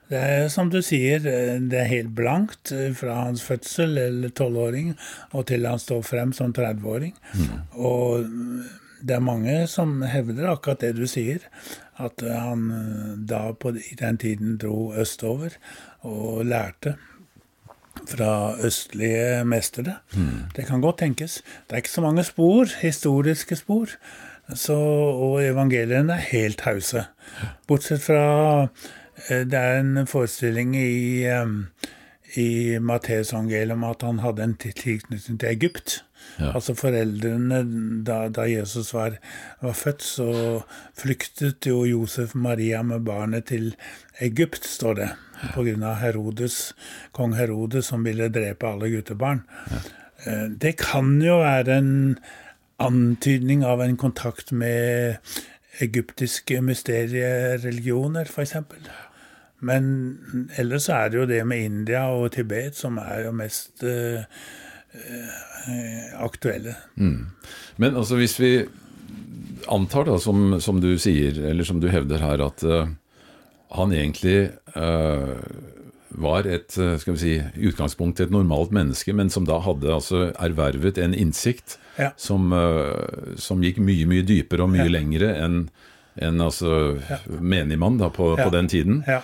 Det 0.07 0.19
er 0.19 0.45
som 0.51 0.69
du 0.71 0.79
sier, 0.85 1.19
det 1.19 1.79
er 1.81 1.89
helt 1.89 2.13
blankt 2.15 2.71
fra 2.95 3.17
hans 3.25 3.43
fødsel 3.43 3.97
eller 3.99 4.31
tolvåring 4.31 4.93
og 5.33 5.47
til 5.49 5.67
han 5.67 5.81
står 5.83 6.05
frem 6.07 6.31
som 6.35 6.53
30-åring. 6.55 7.11
Mm. 7.35 7.57
Og 7.75 8.29
det 9.03 9.17
er 9.17 9.23
mange 9.23 9.57
som 9.67 9.99
hevder 10.07 10.53
akkurat 10.53 10.85
det 10.85 10.93
du 10.97 11.03
sier, 11.11 11.43
at 11.99 12.23
han 12.23 12.69
da 13.27 13.51
på, 13.51 13.73
den 13.99 14.21
tiden 14.21 14.55
dro 14.61 14.93
østover 14.95 15.57
og 16.07 16.45
lærte 16.47 16.95
fra 18.07 18.55
østlige 18.63 19.43
mestere. 19.43 19.97
Mm. 20.15 20.47
Det 20.55 20.67
kan 20.69 20.81
godt 20.81 21.01
tenkes. 21.03 21.41
Det 21.67 21.75
er 21.75 21.83
ikke 21.83 21.97
så 21.97 22.05
mange 22.05 22.23
spor, 22.23 22.71
historiske 22.79 23.59
spor, 23.59 23.91
så, 24.55 24.77
og 24.77 25.43
evangeliene 25.43 26.15
er 26.15 26.29
helt 26.31 26.63
hause. 26.63 27.03
Bortsett 27.67 28.05
fra 28.05 28.23
Eh, 28.63 28.69
det 29.27 29.57
er 29.57 29.79
en 29.79 30.07
forestilling 30.07 30.75
i, 30.77 31.25
i 32.37 32.49
Matteusevangeliet 32.79 33.73
om 33.73 33.85
at 33.87 34.05
han 34.05 34.21
hadde 34.21 34.45
en 34.45 34.57
tilknytning 34.61 35.39
til 35.39 35.49
Egypt. 35.49 36.01
Ja. 36.37 36.51
Altså 36.53 36.75
foreldrene 36.77 37.61
da, 38.05 38.17
da 38.33 38.45
Jesus 38.49 38.91
var, 38.93 39.17
var, 39.61 39.73
født, 39.77 40.03
så 40.05 40.29
flyktet 40.97 41.65
jo 41.69 41.81
Josef 41.87 42.35
Maria 42.35 42.83
med 42.85 43.05
barnet 43.07 43.49
til 43.49 43.71
Egypt, 44.21 44.65
står 44.65 44.99
det. 45.01 45.09
Ja. 45.37 45.63
Av 45.87 45.99
Herodes, 46.01 46.73
kong 47.13 47.35
Herodes 47.37 47.89
som 47.91 48.05
ville 48.05 48.29
drepe 48.33 48.69
alle 48.69 48.89
guttebarn. 48.93 49.43
Ja. 49.71 49.81
Eh, 50.25 50.45
det 50.49 50.77
kan 50.81 51.19
jo 51.21 51.39
være 51.43 51.77
en 51.77 51.91
antydning 52.81 53.63
av 53.65 53.81
en 53.81 53.97
kontakt 53.97 54.51
med 54.51 55.17
egyptiske 55.81 56.61
mysteriereligioner, 56.65 58.29
f.eks. 58.29 58.55
Men 59.59 60.49
ellers 60.57 60.89
er 60.93 61.09
det 61.09 61.17
jo 61.17 61.27
det 61.29 61.41
med 61.49 61.65
India 61.65 62.03
og 62.13 62.29
Tibet 62.35 62.77
som 62.77 62.99
er 63.01 63.25
jo 63.25 63.33
mest 63.33 63.81
eh, 63.85 64.21
aktuelle. 66.21 66.75
Mm. 66.95 67.25
Men 67.81 67.97
altså 67.97 68.19
hvis 68.19 68.37
vi 68.39 68.51
antar, 69.67 70.05
da, 70.07 70.19
som, 70.21 70.59
som, 70.61 70.81
du 70.81 70.93
sier, 71.01 71.39
eller 71.49 71.65
som 71.67 71.81
du 71.81 71.89
hevder 71.91 72.21
her, 72.23 72.43
at 72.45 72.63
uh, 72.63 72.85
han 73.75 73.93
egentlig 73.95 74.51
uh, 74.77 75.33
var 76.17 76.47
et 76.47 76.71
skal 76.71 77.17
vi 77.17 77.19
si, 77.19 77.33
utgangspunkt 77.67 78.17
til 78.17 78.29
et 78.29 78.33
normalt 78.33 78.71
menneske, 78.73 79.13
men 79.13 79.29
som 79.33 79.45
da 79.49 79.57
hadde 79.65 79.91
altså 79.91 80.29
ervervet 80.33 81.01
en 81.03 81.17
innsikt 81.17 81.75
ja. 81.97 82.13
som, 82.17 82.47
som, 83.41 83.61
gikk 83.61 83.81
mye, 83.83 84.07
mye 84.09 84.25
dypere 84.25 84.63
og 84.63 84.71
mye 84.71 84.87
ja. 84.87 84.93
lengre 84.93 85.33
enn 85.35 85.59
en 86.17 86.41
altså, 86.41 86.97
ja. 87.09 87.19
menigmann 87.27 87.99
da, 87.99 88.07
på, 88.09 88.31
på 88.39 88.47
den 88.49 88.71
tiden. 88.71 89.03
Ja. 89.05 89.19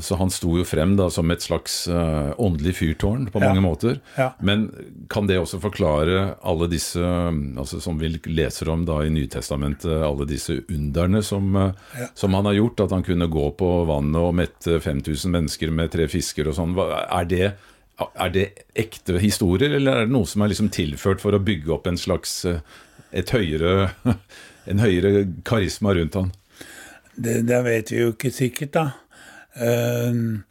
Så 0.00 0.16
han 0.16 0.30
sto 0.32 0.54
jo 0.56 0.64
frem 0.64 0.94
da 0.96 1.10
som 1.12 1.28
et 1.28 1.44
slags 1.44 1.82
uh, 1.92 2.32
åndelig 2.40 2.72
fyrtårn 2.78 3.26
på 3.28 3.40
mange 3.42 3.60
måter. 3.60 3.98
Ja. 4.16 4.30
Men 4.40 4.70
kan 5.12 5.28
det 5.28 5.36
også 5.36 5.60
forklare 5.60 6.38
alle 6.40 6.70
disse, 6.72 7.04
altså 7.04 7.82
som 7.84 8.00
vi 8.00 8.14
leser 8.24 8.70
om 8.72 8.86
da 8.88 9.02
i 9.04 9.12
Nytestamentet, 9.12 9.92
alle 10.06 10.24
disse 10.30 10.62
underne 10.72 11.20
som, 11.22 11.52
uh, 11.52 11.76
ja. 12.00 12.08
som, 12.16 12.32
han 12.32 12.48
har 12.48 12.56
gjort? 12.56 12.80
At 12.86 12.96
han 12.96 13.04
kunne 13.04 13.28
gå 13.28 13.50
på 13.60 13.70
vannet 13.90 14.22
og 14.22 14.32
mette 14.40 14.80
5000 14.80 15.36
mennesker 15.36 15.76
med 15.76 15.92
tre 15.92 16.08
fisker 16.08 16.48
og 16.48 16.56
sånn. 16.56 16.72
Er 16.80 17.28
det, 17.28 17.52
er 18.00 18.32
det 18.32 18.48
ekte 18.86 19.20
historier, 19.20 19.76
eller 19.76 20.00
er 20.00 20.08
det 20.08 20.16
noe 20.16 20.28
som 20.28 20.46
er 20.46 20.54
liksom 20.54 20.72
tilført 20.72 21.20
for 21.20 21.36
å 21.36 21.44
bygge 21.44 21.76
opp 21.76 21.92
en 21.92 22.00
slags 22.00 22.40
uh, 22.48 22.62
et 23.12 23.36
høyere, 23.36 23.92
en 24.72 24.80
høyere 24.80 25.26
karisma 25.44 25.92
rundt 25.92 26.16
han? 26.22 26.32
Det, 27.14 27.42
det 27.46 27.64
vet 27.68 27.92
vi 27.92 28.00
jo 28.00 28.12
ikke 28.16 28.32
sikkert, 28.32 28.72
da. 28.80 28.90
Ehm, 29.62 30.42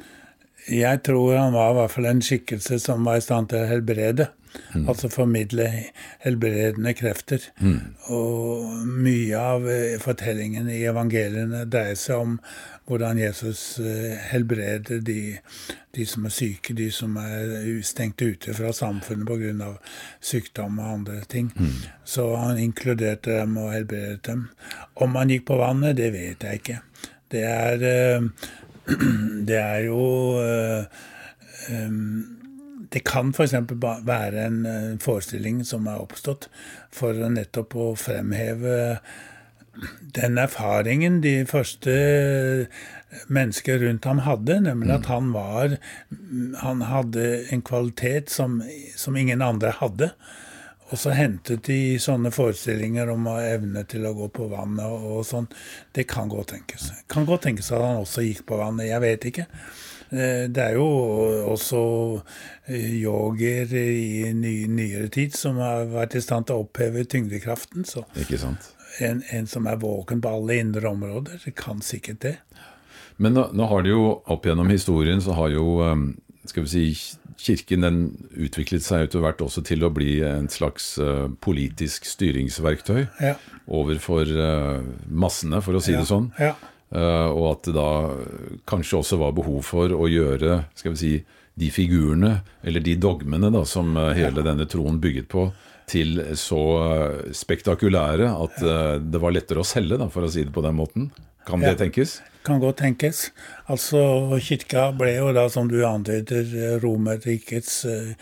jeg 0.70 1.04
tror 1.04 1.36
han 1.36 1.56
var 1.56 1.74
i 1.74 1.80
hvert 1.82 1.92
fall 1.92 2.08
en 2.08 2.24
skikkelse 2.24 2.80
som 2.80 3.04
var 3.08 3.20
i 3.20 3.26
stand 3.26 3.52
til 3.52 3.64
å 3.64 3.70
helbrede. 3.72 4.30
Mm. 4.74 4.84
Altså 4.90 5.10
formidle 5.10 5.66
helbredende 6.22 6.94
krefter. 6.94 7.42
Mm. 7.60 7.96
Og 8.14 8.86
mye 8.86 9.40
av 9.40 9.66
fortellingene 9.66 10.04
fortellingen 10.04 10.70
i 10.70 10.84
evangeliene 10.90 11.64
dreier 11.66 11.98
seg 11.98 12.22
om 12.22 12.38
hvordan 12.90 13.18
Jesus 13.18 13.80
eh, 13.80 14.16
helbreder 14.30 15.02
de, 15.08 15.38
de 15.96 16.06
som 16.06 16.28
er 16.28 16.36
syke, 16.36 16.76
de 16.78 16.90
som 16.94 17.16
er 17.18 17.66
stengt 17.88 18.22
ute 18.22 18.54
fra 18.54 18.74
samfunnet 18.76 19.28
pga. 19.28 19.72
sykdom 20.22 20.80
og 20.80 20.94
andre 21.00 21.22
ting. 21.28 21.52
Mm. 21.56 21.78
Så 22.06 22.36
han 22.36 22.60
inkluderte 22.60 23.40
dem 23.40 23.58
og 23.58 23.74
helbredet 23.74 24.26
dem. 24.28 24.50
Om 24.94 25.16
han 25.16 25.34
gikk 25.34 25.48
på 25.50 25.58
vannet, 25.62 25.98
det 25.98 26.12
vet 26.14 26.44
jeg 26.44 26.62
ikke. 26.62 26.82
Det 27.34 27.46
er 27.50 27.88
eh, 27.90 28.28
det 29.50 29.60
er 29.60 29.86
jo 29.88 30.02
eh, 30.44 30.86
Det 32.94 33.04
kan 33.08 33.32
f.eks. 33.34 33.56
være 34.06 34.46
en 34.46 34.66
forestilling 35.02 35.64
som 35.66 35.88
er 35.88 36.02
oppstått 36.04 36.50
for 36.94 37.18
nettopp 37.32 37.76
å 37.80 37.94
fremheve 37.98 39.00
den 40.14 40.38
erfaringen 40.38 41.22
de 41.24 41.46
første 41.50 41.94
mennesker 43.34 43.82
rundt 43.82 44.06
ham 44.06 44.22
hadde, 44.26 44.60
nemlig 44.62 44.94
at 44.94 45.10
han 45.10 45.32
var 45.34 45.78
Han 46.62 46.82
hadde 46.82 47.46
en 47.54 47.62
kvalitet 47.62 48.30
som, 48.30 48.62
som 48.96 49.16
ingen 49.18 49.42
andre 49.42 49.74
hadde. 49.80 50.12
Og 50.92 51.00
så 51.00 51.14
hentet 51.16 51.64
de 51.66 51.96
sånne 52.02 52.30
forestillinger 52.34 53.10
om 53.14 53.30
å 53.32 53.38
evne 53.42 53.86
til 53.90 54.06
å 54.06 54.14
gå 54.18 54.28
på 54.36 54.50
vannet 54.52 54.86
og, 54.92 55.24
sånn. 55.26 55.48
Det 55.96 56.06
kan 56.10 56.30
godt 56.30 56.52
tenkes. 56.54 56.92
Kan 57.10 57.26
godt 57.30 57.48
tenkes 57.48 57.72
at 57.72 57.82
han 57.82 58.04
også 58.04 58.26
gikk 58.26 58.44
på 58.50 58.60
vannet. 58.60 58.90
Jeg 58.92 59.04
vet 59.04 59.28
ikke. 59.32 59.48
Eh, 60.14 60.46
det 60.54 60.66
er 60.68 60.78
jo 60.78 60.86
også 61.50 61.82
eh, 62.68 62.92
yogier 63.00 63.74
i 63.80 64.30
ny, 64.38 64.54
nyere 64.70 65.10
tid 65.14 65.34
som 65.38 65.58
har 65.64 65.88
vært 65.94 66.20
i 66.20 66.24
stand 66.24 66.50
til 66.50 66.60
å 66.60 66.68
oppheve 66.68 67.08
tyngdekraften. 67.10 67.88
Så? 67.90 68.06
En, 69.02 69.24
en 69.34 69.50
som 69.50 69.66
er 69.66 69.82
våken 69.82 70.22
på 70.22 70.36
alle 70.38 70.60
indre 70.62 70.92
områder, 70.92 71.42
kan 71.58 71.82
sikkert 71.82 72.22
det. 72.28 72.36
Men 73.18 73.34
nå, 73.38 73.48
nå 73.54 73.66
har 73.70 73.86
det 73.86 73.94
jo 73.94 74.06
opp 74.34 74.46
gjennom 74.46 74.70
historien 74.74 75.22
så 75.22 75.38
har 75.38 75.54
jo 75.54 75.80
eh, 75.86 76.06
skal 76.46 76.66
vi 76.66 76.72
si 76.72 76.86
Kirken 77.44 77.84
den 77.84 78.00
utviklet 78.40 78.86
seg 78.86 79.08
etter 79.08 79.24
hvert 79.24 79.42
også 79.44 79.64
til 79.66 79.84
å 79.84 79.92
bli 79.94 80.20
en 80.24 80.46
slags 80.52 80.94
uh, 81.02 81.28
politisk 81.44 82.06
styringsverktøy 82.08 83.02
ja. 83.24 83.34
overfor 83.68 84.30
uh, 84.30 84.84
massene, 85.10 85.60
for 85.66 85.80
å 85.80 85.82
si 85.84 85.96
ja. 85.96 86.04
det 86.04 86.10
sånn. 86.12 86.30
Ja. 86.40 86.54
Uh, 86.94 87.30
og 87.34 87.48
at 87.56 87.68
det 87.68 87.76
da 87.76 87.90
kanskje 88.70 89.00
også 89.02 89.20
var 89.20 89.34
behov 89.36 89.64
for 89.66 89.96
å 89.98 90.08
gjøre 90.12 90.62
skal 90.78 90.94
vi 90.96 91.02
si, 91.02 91.14
de 91.60 91.70
figurene, 91.74 92.38
eller 92.66 92.82
de 92.86 92.96
dogmene 92.98 93.52
da, 93.54 93.62
som 93.70 93.92
hele 94.18 94.42
denne 94.46 94.66
troen 94.70 94.96
bygget 95.02 95.28
på, 95.30 95.48
til 95.90 96.18
så 96.40 96.62
spektakulære 97.36 98.32
at 98.32 98.56
det 99.04 99.22
var 99.22 99.36
lettere 99.36 99.62
å 99.62 99.68
selge, 99.68 100.00
da, 100.02 100.08
for 100.10 100.26
å 100.26 100.32
si 100.34 100.48
det 100.48 100.54
på 100.56 100.64
den 100.66 100.80
måten. 100.80 101.12
Kan 101.46 101.62
det 101.62 101.76
tenkes? 101.78 102.16
Kan 102.46 102.60
godt 102.60 102.82
tenkes. 102.84 103.32
Altså, 103.72 104.00
kirka 104.44 104.90
ble 104.98 105.16
jo 105.16 105.32
da, 105.36 105.48
som 105.50 105.70
du 105.72 105.80
antyder, 105.88 106.80
Romerrikets 106.84 107.86
eh, 107.86 108.16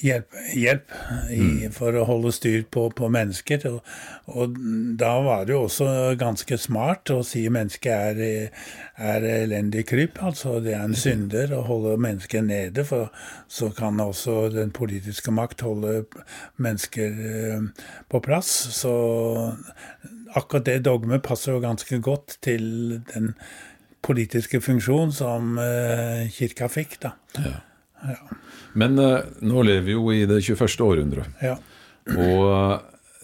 hjelp, 0.00 0.36
hjelp 0.54 0.92
i, 1.30 1.40
mm. 1.40 1.74
for 1.76 1.96
å 1.96 2.04
holde 2.08 2.32
styr 2.34 2.64
på, 2.72 2.86
på 2.96 3.08
mennesker. 3.12 3.66
Og, 3.70 3.92
og, 4.32 4.56
da 5.00 5.12
var 5.24 5.46
det 5.46 5.54
jo 5.56 5.62
også 5.66 5.88
ganske 6.20 6.58
smart 6.60 7.12
å 7.14 7.20
si 7.26 7.46
mennesket 7.52 8.20
er, 8.20 8.50
er 8.96 9.28
elendig 9.30 9.86
kryp. 9.90 10.20
Altså 10.24 10.58
det 10.64 10.74
er 10.76 10.86
en 10.86 10.96
synder 10.96 11.54
å 11.56 11.62
holde 11.68 11.96
mennesket 12.02 12.48
nede, 12.48 12.86
for 12.88 13.12
så 13.48 13.70
kan 13.76 14.00
også 14.02 14.48
den 14.54 14.72
politiske 14.76 15.34
makt 15.34 15.66
holde 15.66 16.06
mennesker 16.62 17.22
eh, 17.30 17.86
på 18.12 18.22
plass. 18.24 18.50
Så 18.76 18.92
akkurat 20.36 20.66
det 20.68 20.82
dogmet 20.86 21.24
passer 21.24 21.54
jo 21.54 21.64
ganske 21.64 22.00
godt 22.04 22.38
til 22.44 23.00
den 23.12 23.32
politiske 24.06 24.60
funksjon 24.62 25.10
som 25.14 25.56
uh, 25.58 26.26
kirka 26.30 26.68
fikk, 26.70 27.00
da. 27.02 27.16
Ja. 27.42 27.56
Ja. 28.12 28.38
Men 28.78 28.98
uh, 29.00 29.22
nå 29.44 29.64
lever 29.66 29.86
vi 29.86 29.96
jo 29.96 30.04
i 30.14 30.24
det 30.28 30.42
21. 30.44 30.76
århundret. 30.86 31.42
Ja. 31.42 31.56
Og 32.14 32.42
uh, 32.46 32.76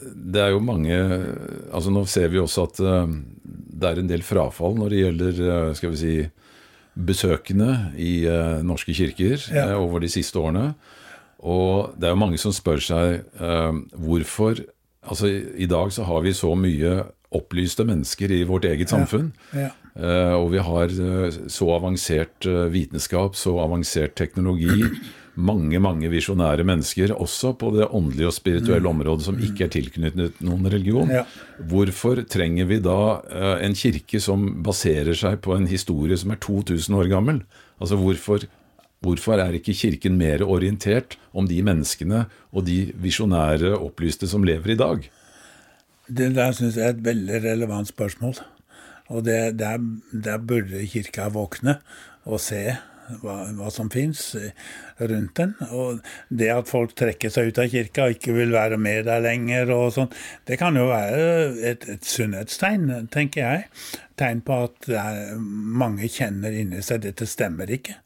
det 0.02 0.40
er 0.42 0.50
jo 0.50 0.62
mange 0.66 0.96
Altså 1.70 1.92
nå 1.94 2.00
ser 2.10 2.32
vi 2.32 2.40
også 2.42 2.64
at 2.66 2.78
det 2.82 3.86
er 3.86 4.00
en 4.00 4.08
del 4.10 4.24
frafall 4.26 4.74
når 4.74 4.90
det 4.90 4.98
gjelder, 4.98 5.36
skal 5.78 5.92
vi 5.92 6.00
si, 6.00 6.14
besøkende 6.92 7.68
i 7.94 8.26
norske 8.66 8.90
kirker 8.98 9.46
over 9.78 10.02
de 10.02 10.10
siste 10.10 10.42
årene. 10.42 10.72
Og 11.38 11.94
det 11.94 12.08
er 12.08 12.16
jo 12.16 12.18
mange 12.18 12.40
som 12.42 12.54
spør 12.54 12.82
seg 12.82 13.22
hvorfor 13.94 14.64
Altså, 15.02 15.26
I 15.58 15.66
dag 15.66 15.90
så 15.90 16.04
har 16.06 16.20
vi 16.22 16.34
så 16.34 16.52
mye 16.54 17.00
opplyste 17.34 17.86
mennesker 17.88 18.30
i 18.30 18.42
vårt 18.46 18.68
eget 18.68 18.92
samfunn. 18.92 19.32
Ja, 19.50 19.66
ja. 19.66 19.70
Uh, 19.92 20.38
og 20.40 20.46
vi 20.54 20.61
har 20.64 20.92
uh, 21.04 21.34
så 21.52 21.66
avansert 21.75 22.46
uh, 22.49 22.64
vitenskap, 22.72 23.37
så 23.37 23.58
avansert 23.61 24.16
teknologi. 24.16 24.70
Mange 25.32 25.78
mange 25.80 26.11
visjonære 26.12 26.61
mennesker, 26.68 27.14
også 27.16 27.54
på 27.56 27.70
det 27.72 27.87
åndelige 27.88 28.26
og 28.28 28.34
spirituelle 28.37 28.84
mm. 28.84 28.90
området, 28.90 29.25
som 29.25 29.38
ikke 29.40 29.64
er 29.64 29.70
tilknyttet 29.72 30.42
noen 30.44 30.68
religion. 30.68 31.08
Hvorfor 31.70 32.20
trenger 32.28 32.68
vi 32.68 32.76
da 32.84 32.99
en 33.64 33.72
kirke 33.72 34.20
som 34.20 34.44
baserer 34.61 35.16
seg 35.16 35.38
på 35.40 35.56
en 35.56 35.64
historie 35.70 36.20
som 36.20 36.34
er 36.37 36.42
2000 36.44 36.99
år 37.00 37.08
gammel? 37.14 37.40
Altså 37.80 37.96
hvorfor 37.96 38.44
Hvorfor 39.02 39.40
er 39.40 39.56
ikke 39.56 39.75
Kirken 39.75 40.14
mer 40.20 40.44
orientert 40.46 41.16
om 41.34 41.49
de 41.50 41.58
menneskene 41.64 42.26
og 42.52 42.68
de 42.68 42.92
visjonære 43.02 43.72
opplyste 43.75 44.28
som 44.30 44.44
lever 44.46 44.76
i 44.76 44.78
dag? 44.78 45.08
Det 46.06 46.28
der 46.37 46.52
syns 46.54 46.76
jeg 46.76 46.87
er 46.87 46.94
et 46.94 47.04
veldig 47.04 47.40
relevant 47.42 47.88
spørsmål. 47.88 48.37
Og 49.12 49.26
det, 49.26 49.59
der, 49.61 49.83
der, 50.12 50.40
burde 50.40 50.87
Kirka 50.88 51.28
våkne 51.33 51.78
og 52.25 52.40
se 52.40 52.62
hva, 53.21 53.35
hva 53.57 53.71
som 53.73 53.90
fins 53.92 54.23
rundt 55.00 55.35
den. 55.38 55.54
Og 55.75 56.00
det 56.31 56.50
at 56.54 56.71
folk 56.71 56.95
trekker 56.99 57.33
seg 57.33 57.50
ut 57.50 57.61
av 57.61 57.69
kirka 57.73 58.07
og 58.07 58.16
ikke 58.16 58.37
vil 58.37 58.54
være 58.54 58.78
med 58.81 59.09
der 59.11 59.25
lenger, 59.25 59.73
og 59.75 59.90
sånn, 59.97 60.12
det 60.49 60.59
kan 60.61 60.78
jo 60.78 60.87
være 60.90 61.26
et, 61.73 61.88
et 61.97 62.09
sunnhetstegn, 62.09 62.88
tenker 63.12 63.42
jeg. 63.42 63.66
Tegn 64.21 64.42
på 64.47 64.62
at 64.69 64.88
mange 65.42 66.09
kjenner 66.12 66.54
inni 66.57 66.83
seg 66.85 67.04
dette 67.04 67.28
stemmer 67.28 67.71
ikke. 67.75 67.99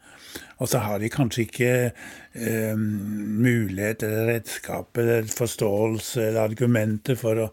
Og 0.57 0.71
så 0.71 0.81
har 0.81 1.01
de 1.03 1.13
kanskje 1.13 1.45
ikke 1.45 1.73
eh, 1.93 2.77
mulighet 2.77 4.03
eller 4.07 4.31
redskap 4.33 4.97
eller 4.99 5.29
forståelse 5.29 6.31
eller 6.31 6.47
argumenter 6.47 7.19
for 7.21 7.43
å 7.45 7.51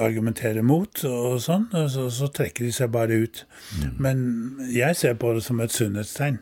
argumentere 0.00 0.62
mot, 0.64 1.02
og 1.04 1.36
sånn, 1.44 1.68
og 1.76 1.90
så, 1.92 2.06
så 2.12 2.30
trekker 2.32 2.66
de 2.66 2.72
seg 2.74 2.92
bare 2.94 3.18
ut. 3.26 3.44
Mm. 3.76 3.92
Men 4.02 4.24
jeg 4.72 4.96
ser 4.98 5.20
på 5.20 5.34
det 5.36 5.44
som 5.46 5.60
et 5.62 5.74
sunnhetstegn. 5.74 6.40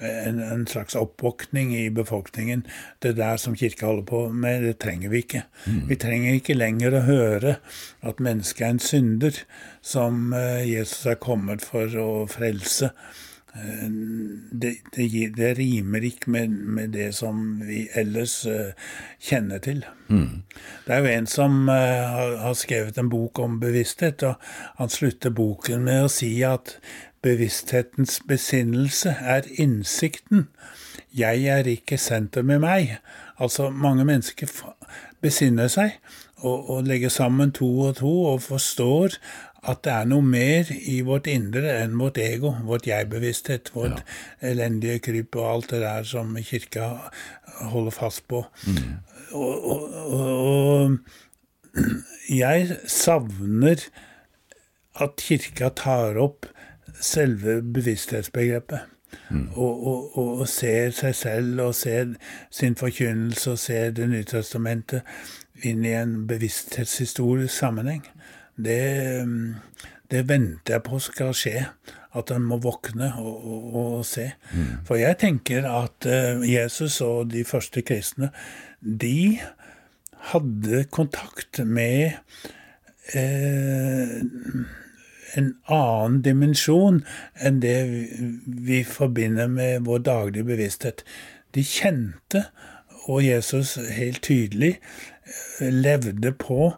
En, 0.00 0.38
en, 0.40 0.62
slags 0.64 0.96
oppvåkning 0.96 1.74
i 1.76 1.90
befolkningen. 1.92 2.62
Det 3.04 3.18
der 3.18 3.36
som 3.36 3.52
kirka 3.56 3.84
holder 3.84 4.06
på 4.08 4.20
med, 4.32 4.62
det 4.64 4.78
trenger 4.80 5.12
vi 5.12 5.20
ikke. 5.26 5.42
Mm. 5.66 5.82
Vi 5.90 5.98
trenger 6.00 6.38
ikke 6.38 6.56
lenger 6.56 6.96
å 6.96 7.02
høre 7.04 7.52
at 8.00 8.22
mennesket 8.24 8.64
er 8.64 8.72
en 8.72 8.80
synder 8.80 9.42
som 9.84 10.32
eh, 10.32 10.64
Jesus 10.70 11.04
er 11.04 11.20
kommet 11.20 11.60
for 11.68 12.00
å 12.00 12.08
frelse 12.32 12.94
det, 13.52 14.74
det, 14.94 15.36
det, 15.36 15.58
rimer 15.58 16.04
ikke 16.06 16.30
med, 16.30 16.48
med, 16.48 16.88
det 16.88 17.14
som 17.14 17.60
vi 17.66 17.88
ellers 17.94 18.46
uh, 18.46 18.70
kjenner 19.20 19.58
til. 19.58 19.84
Mm. 20.08 20.42
Det 20.86 20.94
er 20.94 20.98
jo 20.98 21.10
en 21.10 21.26
som 21.26 21.68
uh, 21.68 21.74
har, 21.74 22.36
har, 22.36 22.54
skrevet 22.54 22.98
en 22.98 23.10
bok 23.10 23.38
om 23.38 23.60
bevissthet, 23.60 24.22
og 24.22 24.34
han 24.78 24.88
slutter 24.88 25.34
boken 25.34 25.82
med 25.84 26.04
å 26.04 26.12
si 26.12 26.30
at 26.46 26.76
bevissthetens 27.22 28.20
besinnelse 28.28 29.16
er 29.20 29.50
innsikten. 29.58 30.48
Jeg 31.16 31.44
er 31.50 31.66
ikke 31.66 31.98
sentrum 31.98 32.50
i 32.54 32.60
meg. 32.62 32.96
Altså, 33.40 33.70
mange 33.70 34.04
mennesker 34.04 34.50
besinner 35.20 35.68
seg 35.68 35.98
og, 36.40 36.70
og 36.70 36.86
legger 36.88 37.08
sammen 37.12 37.52
to 37.52 37.68
og 37.88 37.96
to 37.96 38.12
og 38.32 38.42
forstår 38.42 39.18
at 39.68 39.82
det 39.84 39.92
er 39.92 40.06
noe 40.08 40.24
mer 40.24 40.70
i 40.72 41.00
vårt 41.04 41.28
indre 41.28 41.74
enn 41.82 41.98
vårt 42.00 42.18
ego, 42.22 42.54
vårt 42.64 42.86
jeg-bevissthet, 42.88 43.72
vårt 43.74 43.98
ja. 44.00 44.52
elendige 44.52 45.00
kryp 45.04 45.36
og 45.36 45.48
alt 45.50 45.74
det 45.74 45.82
der 45.84 46.06
som 46.08 46.32
kirka 46.44 46.86
holder 47.72 47.90
fast 47.90 48.24
på. 48.28 48.44
Mm. 48.66 48.94
Og, 49.32 49.66
og, 49.70 49.82
og, 50.16 50.96
jeg 52.30 52.78
savner 52.86 53.84
at 55.00 55.20
kirka 55.20 55.68
tar 55.76 56.16
opp 56.18 56.48
selve 57.00 57.60
bevissthetsbegrepet. 57.62 58.88
Mm. 59.28 59.48
Og, 59.58 59.86
og, 59.86 60.16
og, 60.18 60.48
ser 60.48 60.92
seg 60.94 61.14
selv 61.18 61.60
og 61.64 61.74
ser 61.74 62.12
sin 62.54 62.76
forkynnelse 62.78 63.50
og 63.50 63.58
ser 63.58 63.90
Det 63.90 64.06
nye 64.06 64.22
testamentet 64.22 65.02
inn 65.66 65.82
i 65.84 65.96
en 65.98 66.12
bevissthetshistorisk 66.30 67.54
sammenheng 67.54 68.04
det, 68.64 68.82
det 70.10 70.24
venter 70.28 70.76
jeg 70.76 70.84
på 70.86 71.00
skal 71.02 71.34
skje. 71.36 71.66
At 72.18 72.32
en 72.34 72.42
må 72.42 72.56
våkne 72.58 73.12
og, 73.22 73.34
og, 73.46 73.74
og 73.80 74.06
se. 74.06 74.32
Mm. 74.50 74.70
For 74.88 74.98
jeg 74.98 75.20
tenker 75.22 75.68
at 75.70 76.08
uh, 76.10 76.42
Jesus 76.42 76.98
og 77.06 77.30
de 77.30 77.44
første 77.46 77.84
kristne, 77.86 78.32
de 78.82 79.38
hadde 80.30 80.84
kontakt 80.90 81.60
med 81.64 82.18
eh, 83.14 84.18
en 85.38 85.50
annen 85.70 86.20
dimensjon 86.24 87.02
enn 87.40 87.60
det 87.62 87.76
vi, 87.88 88.02
vi 88.66 88.80
forbinder 88.84 89.50
med 89.52 89.86
vår 89.88 90.04
daglige 90.08 90.48
bevissthet. 90.50 91.04
De 91.54 91.64
kjente, 91.66 92.46
og 93.08 93.24
Jesus 93.24 93.74
helt 93.90 94.22
tydelig 94.22 94.74
eh, 94.76 95.70
levde 95.72 96.32
på 96.36 96.72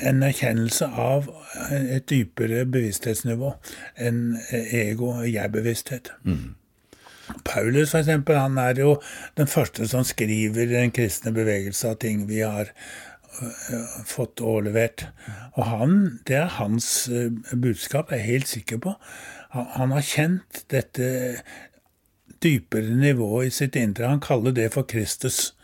en 0.00 0.22
erkjennelse 0.24 0.86
av 0.86 1.28
et 1.70 2.06
dypere 2.08 2.64
bevissthetsnivå 2.72 3.52
enn 4.00 4.38
ego- 4.52 5.12
og 5.18 5.26
jeg-bevissthet. 5.28 6.12
Mm. 6.24 6.54
Paulus 7.44 7.90
for 7.90 7.98
eksempel, 7.98 8.38
han 8.38 8.58
er 8.58 8.80
jo 8.80 8.96
den 9.36 9.50
første 9.50 9.88
som 9.90 10.06
skriver 10.06 10.70
den 10.70 10.94
kristne 10.94 11.34
bevegelse 11.34 11.90
av 11.90 11.98
ting 12.02 12.24
vi 12.30 12.40
har 12.44 12.70
uh, 12.70 13.96
fått 14.06 14.40
overlevert. 14.40 15.08
Og 15.56 15.64
han, 15.66 15.96
det 16.28 16.38
er 16.44 16.58
hans 16.60 17.08
uh, 17.12 17.28
budskap, 17.52 18.12
jeg 18.12 18.22
er 18.22 18.30
helt 18.30 18.48
sikker 18.48 18.82
på. 18.82 18.94
Han, 19.56 19.66
han 19.74 19.96
har 19.96 20.06
kjent 20.06 20.64
dette 20.72 21.10
dypere 22.42 22.94
nivået 22.94 23.50
i 23.50 23.56
sitt 23.58 23.76
indre. 23.76 24.08
Han 24.08 24.22
kaller 24.22 24.54
det 24.54 24.70
for 24.76 24.86
Kristus. 24.88 25.55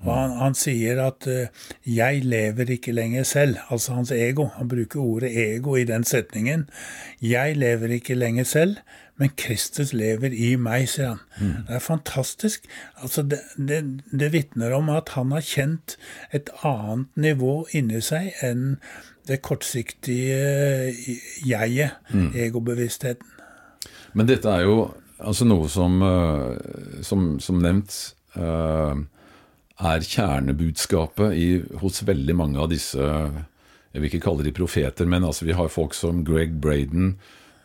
Og 0.00 0.10
han, 0.14 0.34
han, 0.38 0.54
sier 0.58 1.00
at 1.04 1.26
uh, 1.30 1.46
'jeg 1.86 2.24
lever 2.24 2.70
ikke 2.70 2.92
lenger 2.92 3.22
selv', 3.22 3.56
altså 3.70 3.94
hans 3.94 4.10
ego. 4.10 4.44
Han 4.56 4.68
bruker 4.68 5.00
ordet 5.00 5.30
ego 5.36 5.76
i 5.76 5.84
den 5.84 6.04
setningen. 6.04 6.68
'Jeg 7.22 7.56
lever 7.56 7.86
ikke 7.86 8.14
lenger 8.14 8.44
selv', 8.44 8.76
men 9.16 9.30
Kristus 9.36 9.92
lever 9.92 10.32
i 10.32 10.56
meg', 10.56 10.88
sier 10.88 11.08
han. 11.08 11.22
Mm. 11.40 11.66
Det 11.68 11.74
er 11.74 11.78
fantastisk. 11.78 12.66
Altså, 13.02 13.22
det, 13.22 13.40
det, 13.56 14.02
det 14.20 14.32
vitner 14.32 14.72
om 14.72 14.88
at 14.88 15.08
han 15.08 15.30
har 15.32 15.40
kjent 15.40 15.96
et 16.32 16.50
annet 16.64 17.06
nivå 17.16 17.66
inni 17.72 18.00
seg 18.00 18.32
enn 18.42 18.76
det 19.28 19.40
kortsiktige 19.42 20.92
jeget, 21.46 21.90
mm. 22.12 22.32
egobevisstheten. 22.36 23.26
Men 24.12 24.28
dette 24.28 24.48
er 24.48 24.66
jo 24.68 24.94
altså 25.18 25.46
noe 25.48 25.68
som, 25.72 26.02
uh, 26.02 27.00
som, 27.02 27.34
som 27.40 27.62
nevnt 27.62 27.96
uh, 28.36 28.94
er 29.82 30.04
kjernebudskapet 30.06 31.34
i, 31.34 31.48
hos 31.80 32.02
veldig 32.06 32.36
mange 32.38 32.60
av 32.62 32.70
disse 32.70 33.00
Jeg 33.00 34.02
vil 34.02 34.10
ikke 34.10 34.24
kalle 34.26 34.46
de 34.46 34.54
profeter, 34.54 35.06
men 35.06 35.24
altså 35.26 35.46
vi 35.46 35.54
har 35.54 35.70
folk 35.70 35.94
som 35.94 36.24
Greg 36.26 36.60
Braden. 36.62 37.14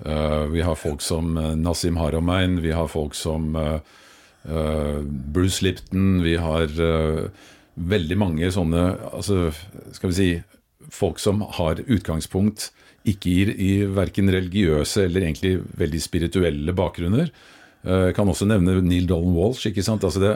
Uh, 0.06 0.45
vi 0.54 0.62
har 0.62 0.78
folk 0.80 1.02
som 1.02 1.34
uh, 1.38 1.56
Nasim 1.58 1.98
Haramein. 1.98 2.62
Vi 2.62 2.72
har 2.72 2.88
folk 2.88 3.17
som 3.17 3.56
uh, 3.58 3.80
Bruce 5.34 5.65
Lipton. 5.65 6.22
Vi 6.24 6.38
har 6.39 6.69
veldig 7.80 8.17
mange 8.17 8.48
sånne 8.52 8.84
altså, 9.12 9.50
Skal 9.91 10.12
vi 10.12 10.15
si 10.15 10.30
folk 10.89 11.19
som 11.19 11.41
har 11.58 11.82
utgangspunkt 11.86 12.69
ikke 13.10 13.30
i, 13.30 13.43
i 13.52 13.72
verken 13.89 14.32
religiøse 14.32 15.06
eller 15.06 15.26
egentlig 15.28 15.60
veldig 15.80 16.02
spirituelle 16.02 16.74
bakgrunner. 16.76 17.30
Jeg 17.84 18.15
kan 18.15 18.28
også 18.28 18.48
nevne 18.50 18.80
Neil 18.84 19.06
Dolan 19.08 19.36
Walsh. 19.36 19.67
ikke 19.67 19.84
sant? 19.86 20.04
Altså 20.04 20.24
det, 20.24 20.34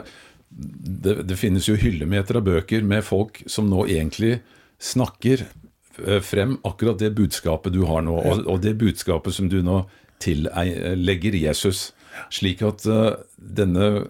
det, 0.54 1.22
det, 1.26 1.36
finnes 1.38 1.66
jo 1.68 1.76
hyllemeter 1.78 2.38
av 2.38 2.46
bøker 2.46 2.84
med 2.86 3.04
folk 3.06 3.42
som 3.50 3.66
nå 3.70 3.86
egentlig 3.90 4.38
snakker 4.82 5.42
eh, 5.42 6.20
frem 6.22 6.58
akkurat 6.66 7.00
det 7.00 7.14
budskapet 7.18 7.74
du 7.74 7.82
har 7.88 8.04
nå, 8.06 8.14
og, 8.14 8.44
og 8.46 8.62
det 8.62 8.76
budskapet 8.78 9.34
som 9.34 9.50
du 9.50 9.60
nå 9.66 9.82
tillegger 10.22 11.34
Jesus. 11.36 11.88
Slik 12.32 12.62
at 12.62 12.84
uh, 12.86 13.16
denne 13.34 14.06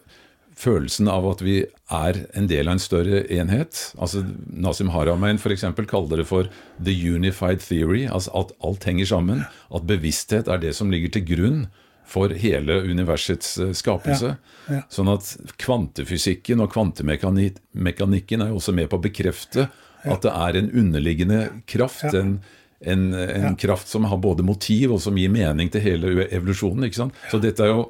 følelsen 0.60 1.08
av 1.10 1.24
at 1.30 1.40
vi 1.42 1.62
er 1.92 2.18
en 2.38 2.46
del 2.50 2.68
av 2.68 2.76
en 2.76 2.82
større 2.82 3.24
enhet 3.32 3.80
altså 3.98 4.22
Nasim 4.46 4.92
Haramein 4.94 5.40
f.eks. 5.40 5.64
kaller 5.90 6.22
det 6.22 6.28
for 6.28 6.46
'the 6.78 6.94
unified 6.94 7.64
theory', 7.64 8.06
altså 8.06 8.30
at 8.38 8.52
alt 8.62 8.84
henger 8.84 9.08
sammen. 9.08 9.42
At 9.74 9.88
bevissthet 9.88 10.48
er 10.48 10.60
det 10.62 10.74
som 10.76 10.92
ligger 10.92 11.10
til 11.10 11.26
grunn 11.32 11.66
for 12.06 12.32
hele 12.38 12.80
universets 12.84 13.58
eh, 13.58 13.72
skapelse. 13.76 14.34
Ja, 14.68 14.74
ja. 14.76 14.82
Sånn 14.92 15.10
at 15.12 15.30
kvantefysikken 15.60 16.62
og 16.64 16.72
kvantemekanikken 16.74 18.44
er 18.44 18.52
jo 18.52 18.60
også 18.60 18.74
med 18.76 18.90
på 18.92 19.00
å 19.00 19.04
bekrefte 19.04 19.68
at 20.04 20.24
det 20.24 20.32
er 20.32 20.60
en 20.60 20.70
underliggende 20.70 21.40
kraft. 21.70 22.06
En, 22.12 22.38
en, 22.84 23.04
en 23.14 23.56
kraft 23.56 23.88
som 23.88 24.04
har 24.10 24.20
både 24.20 24.44
motiv 24.44 24.92
og 24.96 25.00
som 25.00 25.16
gir 25.16 25.32
mening 25.32 25.70
til 25.72 25.84
hele 25.84 26.26
evolusjonen. 26.28 26.84
ikke 26.88 27.02
sant? 27.06 27.20
Så 27.32 27.40
dette 27.40 27.64
er 27.64 27.72
jo 27.72 27.86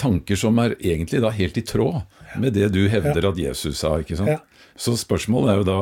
tanker 0.00 0.36
som 0.36 0.58
er 0.60 0.74
egentlig 0.80 1.22
da 1.22 1.30
helt 1.32 1.56
i 1.56 1.64
tråd 1.64 2.02
med 2.42 2.56
det 2.58 2.72
du 2.74 2.82
hevder 2.92 3.30
at 3.30 3.38
Jesus 3.40 3.80
sa. 3.80 3.96
ikke 4.02 4.18
sant? 4.18 4.42
Så 4.76 4.96
spørsmålet 5.00 5.52
er 5.52 5.62
jo 5.62 5.68
da 5.68 5.78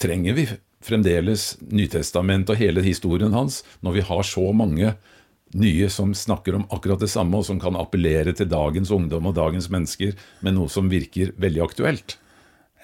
trenger 0.00 0.34
vi 0.34 0.48
fremdeles 0.84 1.56
Nytestamentet 1.74 2.54
og 2.54 2.60
hele 2.60 2.82
historien 2.86 3.34
hans 3.34 3.62
når 3.84 3.98
vi 3.98 4.04
har 4.10 4.26
så 4.26 4.44
mange 4.56 4.94
nye 5.56 5.88
som 5.92 6.14
snakker 6.14 6.58
om 6.58 6.66
akkurat 6.74 7.00
det 7.00 7.10
samme, 7.12 7.38
og 7.38 7.46
som 7.48 7.60
kan 7.62 7.76
appellere 7.78 8.34
til 8.36 8.50
dagens 8.50 8.90
ungdom 8.94 9.30
og 9.30 9.36
dagens 9.38 9.70
mennesker 9.72 10.16
med 10.44 10.58
noe 10.58 10.72
som 10.72 10.90
virker 10.92 11.32
veldig 11.40 11.62
aktuelt? 11.64 12.18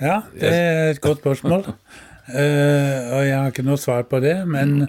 Ja, 0.00 0.22
det 0.34 0.50
er 0.50 0.90
et 0.90 1.00
godt 1.00 1.22
spørsmål. 1.22 1.68
uh, 1.68 3.00
og 3.14 3.20
jeg 3.26 3.36
har 3.36 3.50
ikke 3.52 3.66
noe 3.66 3.80
svar 3.80 4.06
på 4.10 4.20
det. 4.24 4.36
Men, 4.48 4.88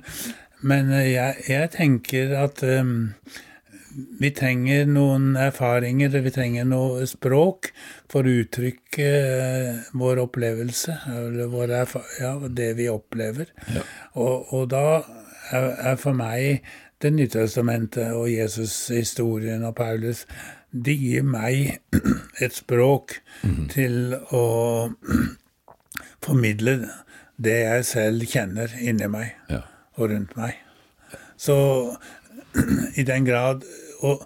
men 0.61 0.93
jeg, 0.97 1.35
jeg, 1.49 1.71
tenker 1.75 2.33
at 2.41 2.63
um, 2.63 3.11
vi 4.19 4.31
trenger 4.35 4.87
noen 4.89 5.35
erfaringer, 5.39 6.17
vi 6.25 6.33
trenger 6.33 6.65
noe 6.67 7.05
språk 7.07 7.69
for 8.11 8.25
å 8.25 8.39
uttrykke 8.41 9.11
uh, 9.11 9.83
vår 9.99 10.23
opplevelse, 10.25 10.97
eller 11.11 11.53
vår 11.53 11.75
ja, 12.21 12.33
det 12.49 12.73
vi 12.79 12.89
opplever. 12.91 13.53
Ja. 13.75 13.85
Og, 14.15 14.49
og, 14.49 14.65
da 14.73 14.87
er, 15.53 15.69
er 15.93 16.01
for 16.01 16.17
meg 16.17 16.65
Det 17.01 17.11
Nytestamentet 17.13 18.13
og 18.15 18.29
Jesus-historien 18.31 19.63
og 19.67 19.75
Paulus. 19.75 20.25
De 20.71 20.93
gir 20.97 21.23
meg 21.27 21.79
et 22.43 22.55
språk 22.55 23.17
til 23.71 24.15
å 24.35 24.43
formidle 26.25 26.77
det 27.35 27.57
jeg 27.65 27.85
selv 27.89 28.25
kjenner 28.31 28.71
inni 28.79 29.07
meg 29.11 29.33
Ja. 29.51 29.61
og 29.99 30.09
rundt 30.13 30.35
meg. 30.39 30.55
Så 31.37 31.55
i 32.99 33.03
den 33.03 33.25
grad 33.27 33.65
Og, 34.05 34.21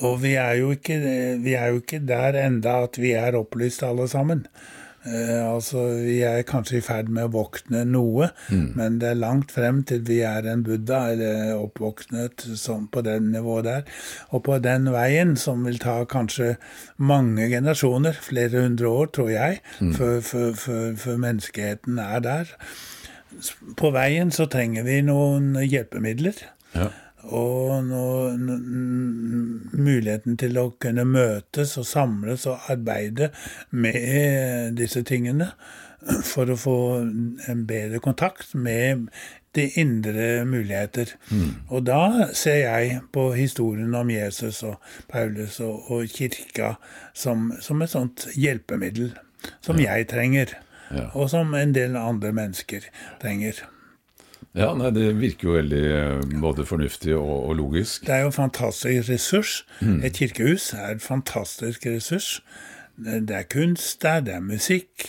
og 0.00 0.22
vi, 0.22 0.32
er 0.40 0.54
jo 0.58 0.70
ikke, 0.74 0.96
vi 1.44 1.52
er 1.54 1.66
jo 1.70 1.80
ikke 1.82 1.98
der 2.08 2.34
enda 2.40 2.78
at 2.86 2.96
vi 2.98 3.12
er 3.12 3.36
opplyst 3.38 3.82
alle 3.86 4.06
sammen. 4.08 4.46
Eh, 5.06 5.54
altså, 5.54 5.86
Vi 6.04 6.18
er 6.28 6.42
kanskje 6.44 6.76
i 6.76 6.84
ferd 6.84 7.08
med 7.08 7.30
å 7.30 7.32
våkne 7.32 7.86
noe, 7.88 8.30
men 8.76 8.98
det 9.00 9.08
er 9.10 9.20
langt 9.20 9.52
frem 9.54 9.82
til 9.88 10.02
vi 10.04 10.18
er 10.26 10.44
en 10.50 10.62
buddha 10.66 11.00
eller 11.14 11.54
oppvåknet 11.56 12.44
sånn 12.60 12.88
på 12.92 13.00
det 13.06 13.16
nivået 13.24 13.64
der. 13.64 13.82
Og 14.30 14.44
på 14.44 14.58
den 14.60 14.90
veien, 14.92 15.36
som 15.40 15.64
vil 15.64 15.80
ta 15.80 16.04
kanskje 16.04 16.56
mange 16.98 17.48
generasjoner, 17.48 18.12
flere 18.20 18.66
hundre 18.66 18.88
år, 18.88 19.12
tror 19.16 19.30
jeg, 19.32 19.60
før, 19.78 20.20
før, 20.20 20.52
før, 20.54 20.96
før 20.96 21.20
menneskeheten 21.26 21.98
er 21.98 22.20
der. 22.20 22.56
På 23.80 23.92
veien 23.94 24.32
så 24.34 24.48
trenger 24.52 24.84
vi 24.84 25.00
noen 25.06 25.54
hjelpemidler. 25.64 26.44
Ja. 26.74 26.90
Og 27.22 27.84
nå, 27.84 28.04
n- 28.32 28.50
n- 28.56 29.70
muligheten 29.76 30.36
til 30.40 30.56
å 30.58 30.70
kunne 30.80 31.04
møtes 31.04 31.76
og 31.78 31.86
samles 31.86 32.46
og 32.48 32.58
arbeide 32.72 33.30
med 33.70 34.74
disse 34.78 35.02
tingene 35.06 35.50
for 36.24 36.48
å 36.48 36.56
få 36.56 36.74
en 37.52 37.66
bedre 37.68 38.00
kontakt 38.00 38.54
med 38.54 39.08
de 39.54 39.66
indre 39.82 40.44
muligheter. 40.48 41.12
Og 41.68 41.82
da 41.86 42.28
ser 42.32 42.62
jeg 42.62 43.00
på 43.12 43.32
historien 43.36 43.94
om 43.98 44.10
Jesus 44.10 44.62
og 44.62 44.78
Paulus 45.10 45.58
og, 45.60 45.90
og 45.90 46.06
kirka 46.08 46.76
som, 47.12 47.50
som 47.60 47.82
et 47.82 47.90
sånt 47.92 48.28
hjelpemiddel 48.36 49.12
som 49.64 49.78
jeg 49.80 50.08
trenger, 50.08 50.56
Ja. 50.90 51.04
og 51.14 51.28
som 51.30 51.52
en 51.54 51.70
del 51.72 51.94
andre 51.96 52.32
mennesker 52.34 52.82
trenger. 53.22 53.60
Ja, 54.56 54.72
nei, 54.74 54.90
det 54.96 55.06
virker 55.20 55.48
jo 55.48 55.54
veldig 55.58 55.84
eh, 55.94 56.24
både 56.42 56.66
fornuftig 56.66 57.14
og, 57.16 57.30
og 57.50 57.54
logisk. 57.60 58.06
Det 58.06 58.16
er 58.16 58.24
jo 58.24 58.32
en 58.32 58.36
fantastisk 58.36 59.10
ressurs. 59.12 59.54
Et 60.02 60.16
kirkehus 60.16 60.72
er 60.74 60.96
en 60.96 61.02
fantastisk 61.04 61.86
ressurs. 61.86 62.40
Det 63.00 63.32
er 63.32 63.46
kunst 63.48 64.02
der, 64.02 64.18
det 64.20 64.34
er 64.34 64.42
musikk, 64.44 65.06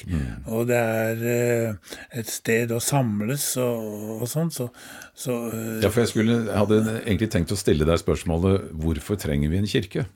og 0.47 0.69
det 0.69 0.77
er 0.77 1.23
eh, 1.27 1.97
et 2.21 2.29
sted 2.31 2.71
å 2.71 2.77
samles 2.79 3.49
og, 3.59 4.21
og 4.21 4.29
sånn. 4.31 4.53
Så, 4.53 4.69
så 5.17 5.35
eh, 5.49 5.81
Ja, 5.83 5.89
for 5.89 6.05
jeg, 6.05 6.11
skulle, 6.13 6.37
jeg 6.45 6.55
hadde 6.55 6.79
egentlig 7.01 7.31
tenkt 7.33 7.51
å 7.51 7.59
stille 7.59 7.87
deg 7.89 7.99
spørsmålet 7.99 8.69
hvorfor 8.79 9.19
trenger 9.19 9.51
vi 9.51 9.59
en 9.59 9.67
kirke? 9.67 10.07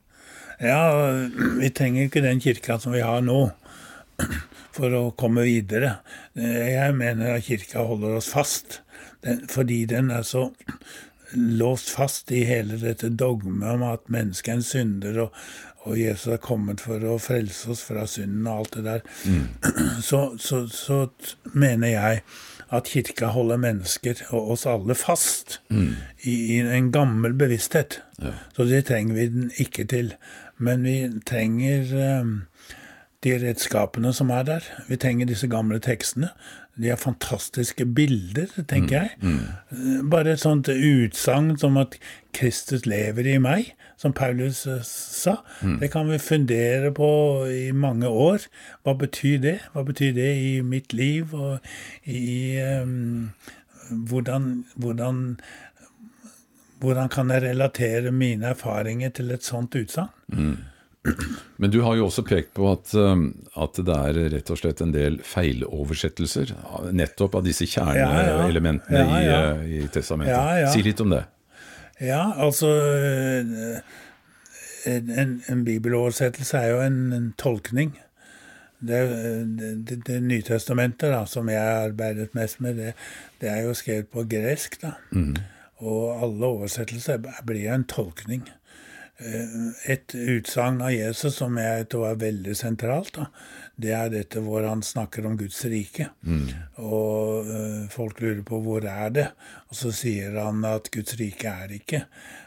ja, 0.63 0.79
vi 1.61 1.67
trenger 1.75 2.07
ikke 2.07 2.23
den 2.23 2.39
kirka 2.39 2.77
som 2.79 2.95
vi 2.95 3.03
har 3.03 3.19
nå 3.25 3.41
for 4.77 4.95
å 4.95 5.03
komme 5.19 5.43
videre. 5.43 5.97
Jeg 6.39 6.95
mener 6.95 7.35
at 7.35 7.43
kirka 7.49 7.83
holder 7.83 8.21
oss 8.21 8.31
fast, 8.31 8.79
den, 9.25 9.45
fordi 9.49 9.83
den 9.89 10.11
er 10.11 10.21
så 10.21 10.49
låst 11.35 11.89
fast 11.89 12.31
i 12.31 12.43
hele 12.47 12.77
dette 12.79 13.09
dogmet 13.09 13.67
om 13.75 13.83
at 13.87 14.09
mennesket 14.13 14.51
er 14.51 14.59
en 14.59 14.63
synder, 14.63 15.21
og, 15.25 15.39
og 15.85 15.99
Jesus 15.99 16.27
er 16.33 16.41
kommet 16.41 16.81
for 16.81 17.01
å 17.05 17.17
frelse 17.21 17.69
oss 17.73 17.83
fra 17.85 18.05
synden 18.09 18.47
og 18.47 18.59
alt 18.63 18.77
det 18.77 18.85
der. 18.85 19.01
Så, 20.01 20.37
så, 20.41 20.65
så 20.71 21.07
mener 21.53 21.91
jeg 21.91 22.21
at 22.73 22.89
kirka 22.89 23.29
holder 23.33 23.59
mennesker 23.61 24.23
og 24.31 24.55
oss 24.55 24.65
alle 24.69 24.95
fast 24.97 25.59
i, 26.23 26.33
i 26.55 26.59
en 26.59 26.91
gammel 26.91 27.35
bevissthet. 27.37 28.01
Så 28.55 28.65
det 28.69 28.85
trenger 28.89 29.13
vi 29.15 29.27
den 29.27 29.51
ikke 29.61 29.85
til. 29.85 30.13
Men 30.57 30.83
vi 30.83 30.97
trenger 31.27 32.21
um, 32.21 32.35
de 33.23 33.35
redskapene 33.41 34.13
som 34.13 34.29
er 34.29 34.43
der. 34.47 34.67
Vi 34.87 34.97
trenger 34.97 35.29
disse 35.29 35.47
gamle 35.51 35.79
tekstene. 35.79 36.31
De 36.75 36.89
er 36.91 36.99
fantastiske 36.99 37.85
bilder, 37.85 38.51
tenker 38.67 38.95
jeg. 38.97 39.09
Mm. 39.21 40.09
Bare 40.11 40.33
et 40.35 40.43
sånt 40.43 40.67
utsagn 40.67 41.53
som 41.61 41.77
at 41.79 41.95
Kristus 42.35 42.83
lever 42.89 43.29
i 43.31 43.37
meg, 43.39 43.71
som 44.01 44.13
Paulus 44.13 44.65
sa. 44.65 44.79
sa. 44.83 45.35
Det 45.79 45.91
kan 45.93 46.11
vi 46.11 46.19
fundere 46.19 46.91
på 46.95 47.09
i 47.47 47.71
mange 47.71 48.07
år. 48.11 48.47
Hva 48.83 48.95
betyr 48.99 49.39
det? 49.45 49.57
Hva 49.73 49.85
betyr 49.87 50.11
det 50.17 50.31
i 50.41 50.51
mitt 50.61 50.93
liv 50.93 51.31
og 51.33 51.63
i 52.03 52.59
um, 52.83 53.31
hvordan, 53.91 54.65
hvordan 54.75 55.23
hvordan 56.79 57.09
kan 57.09 57.31
jeg 57.31 57.41
relatere 57.41 58.11
mine 58.11 58.51
erfaringer 58.51 59.09
til 59.09 59.31
et 59.31 59.43
sånt 59.43 59.75
utsagn? 59.75 60.11
Men 61.55 61.71
du 61.71 61.79
har 61.85 61.95
jo 61.95 62.07
også 62.09 62.23
pekt 62.27 62.53
på 62.57 62.67
at, 62.71 62.91
um, 62.97 63.27
at 63.61 63.77
det 63.77 63.95
er 64.09 64.19
rett 64.33 64.49
og 64.51 64.59
slett 64.59 64.81
en 64.83 64.93
del 64.95 65.19
feiloversettelser 65.25 66.55
nettopp 66.95 67.37
av 67.39 67.45
disse 67.45 67.67
kjerneelementene 67.69 69.03
Ja, 69.03 69.21
ja. 69.21 69.37
Ja. 69.45 69.53
I, 69.63 69.83
i 69.85 69.91
testamentet. 69.93 70.71
Si 70.73 70.83
litt 70.85 71.01
om 71.03 71.13
det. 71.13 71.23
Ja, 72.03 72.33
altså 72.35 72.71
En, 74.85 75.39
en, 75.49 75.61
bibeloversettelse 75.65 76.59
er 76.59 76.73
jo 76.75 76.81
en, 76.83 76.97
en 77.15 77.29
tolkning. 77.41 77.95
Det, 78.85 78.99
det, 79.57 79.95
det, 80.05 80.19
Nytestamentet, 80.21 81.09
da, 81.09 81.23
som 81.25 81.49
jeg 81.49 81.57
har 81.57 81.87
arbeidet 81.87 82.35
mest 82.37 82.59
med, 82.61 82.77
det, 82.77 82.91
det 83.41 83.49
er 83.49 83.63
jo 83.65 83.73
skrevet 83.73 84.11
på 84.13 84.27
gresk. 84.29 84.77
da. 84.83 84.91
Og 85.81 86.21
alle 86.21 86.51
oversettelser 86.51 87.23
blir 87.47 87.71
en 87.73 87.87
tolkning. 87.89 88.45
Eh, 89.17 89.91
Et 89.91 90.15
utsagn 90.15 90.81
av 90.83 90.91
Jesus 90.91 91.37
som 91.39 91.55
jeg 91.57 91.85
tror 91.87 92.09
er 92.09 92.17
veldig 92.19 92.55
sentralt, 92.57 93.13
da, 93.15 93.27
det 93.79 93.91
er 93.95 94.09
dette 94.11 94.41
hvor 94.43 94.65
han 94.67 94.81
snakker 94.83 95.25
om 95.27 95.37
Guds 95.39 95.61
rike. 95.71 96.09
Og 96.83 97.47
eh, 97.47 97.87
folk 97.91 98.19
lurer 98.23 98.41
på 98.47 98.59
hvor 98.63 98.83
er 98.83 99.09
det 99.15 99.25
Og 99.69 99.75
så 99.79 99.91
sier 99.95 100.35
han 100.39 100.63
at 100.67 100.89
Guds 100.91 101.15
rike 101.19 101.47
er 101.47 101.71
ikke 101.77 102.05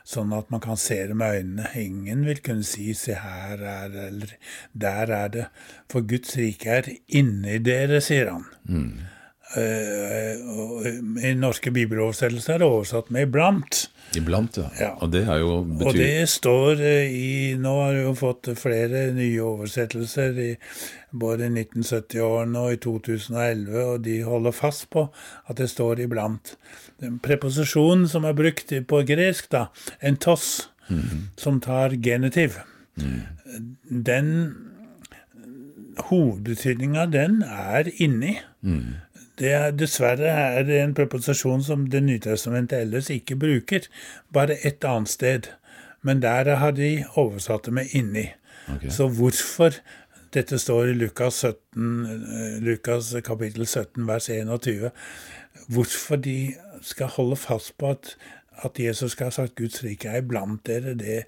sånn 0.09 0.33
at 0.37 0.50
man 0.52 0.61
kan 0.64 0.76
se 0.81 1.07
det 1.09 1.16
med 1.16 1.40
øynene. 1.40 1.68
Ingen 1.76 2.24
vil 2.26 2.40
kunne 2.44 2.64
si 2.64 2.92
'se 2.94 3.14
her 3.14 3.59
er 3.61 3.88
det', 3.88 4.07
eller 4.09 4.31
'der 4.74 5.11
er 5.12 5.28
det'. 5.28 5.46
For 5.88 6.00
Guds 6.00 6.37
rike 6.37 6.66
er 6.70 6.83
inni 7.09 7.59
dere, 7.59 8.00
sier 8.00 8.31
han. 8.31 8.44
Og 8.68 9.17
I 9.56 11.30
norske 11.38 11.70
bibeloversettelser 11.72 12.54
er 12.54 12.58
det 12.61 12.66
oversatt 12.68 13.08
med 13.11 13.28
'iblant'. 13.28 13.87
Iblant, 14.16 14.56
ja. 14.56 14.68
Ja. 14.80 14.90
Og 15.04 15.12
det 15.12 15.28
er 15.28 15.38
jo 15.42 15.64
betyr... 15.64 15.88
Og 15.88 15.94
det 15.94 16.28
står 16.32 16.80
eh, 16.80 17.11
i 17.12 17.54
Nå 17.61 17.72
har 17.82 17.92
vi 17.92 18.02
jo 18.06 18.14
fått 18.16 18.48
flere 18.56 19.11
nye 19.12 19.42
oversettelser, 19.44 20.38
i 20.38 20.56
både 21.12 21.48
i 21.48 21.52
1970-årene 21.52 22.62
og 22.62 22.72
i 22.72 22.80
2011, 22.84 23.76
og 23.84 24.00
de 24.06 24.22
holder 24.24 24.56
fast 24.56 24.88
på 24.94 25.08
at 25.48 25.61
det 25.61 25.68
står 25.72 26.00
iblant. 26.04 26.56
Den 27.00 27.18
preposisjonen 27.24 28.08
som 28.08 28.24
er 28.24 28.37
brukt 28.37 28.72
på 28.88 29.02
gresk, 29.08 29.50
da, 29.52 29.66
En 30.00 30.16
toss 30.16 30.70
som 31.37 31.61
tar 31.61 31.92
genitiv, 32.00 32.56
den 33.90 34.56
Hovedbetydninga 36.08 37.02
av 37.02 37.11
den 37.11 37.42
er 37.42 37.90
inni. 37.98 38.38
Det 39.38 39.53
er, 39.53 39.70
dessverre 39.70 40.33
er 40.59 40.64
det 40.66 40.81
en 40.83 40.94
preposisjon 40.94 41.62
som 41.62 41.87
Det 41.90 42.03
Nytestamentet 42.03 42.81
ellers 42.81 43.11
ikke 43.11 43.37
bruker, 43.38 43.87
bare 44.35 44.59
et 44.66 44.85
annet 44.85 45.09
sted. 45.09 45.51
Men 46.03 46.22
der 46.22 46.55
har 46.57 46.70
de 46.70 47.05
oversatt 47.14 47.64
det 47.66 47.72
med 47.72 47.87
'inni'. 47.94 48.29
Okay. 48.74 48.90
Så 48.90 49.09
hvorfor 49.09 49.70
dette 50.35 50.59
står 50.59 50.85
i 50.85 50.92
Lukas, 50.92 51.35
17, 51.35 52.07
eh, 52.07 52.62
Lukas 52.62 53.14
kapittel 53.24 53.66
17 53.66 54.07
vers 54.07 54.29
21, 54.29 54.90
hvorfor 55.68 56.16
de 56.16 56.55
skal 56.83 57.07
holde 57.07 57.37
fast 57.37 57.79
på 57.79 57.90
at, 57.90 58.16
at 58.64 58.70
Jesus 58.79 59.12
skal 59.12 59.27
ha 59.27 59.31
sagt 59.31 59.55
'Guds 59.55 59.85
rike 59.85 60.09
er 60.09 60.16
iblant 60.16 60.66
dere', 60.66 60.94
det, 60.94 61.24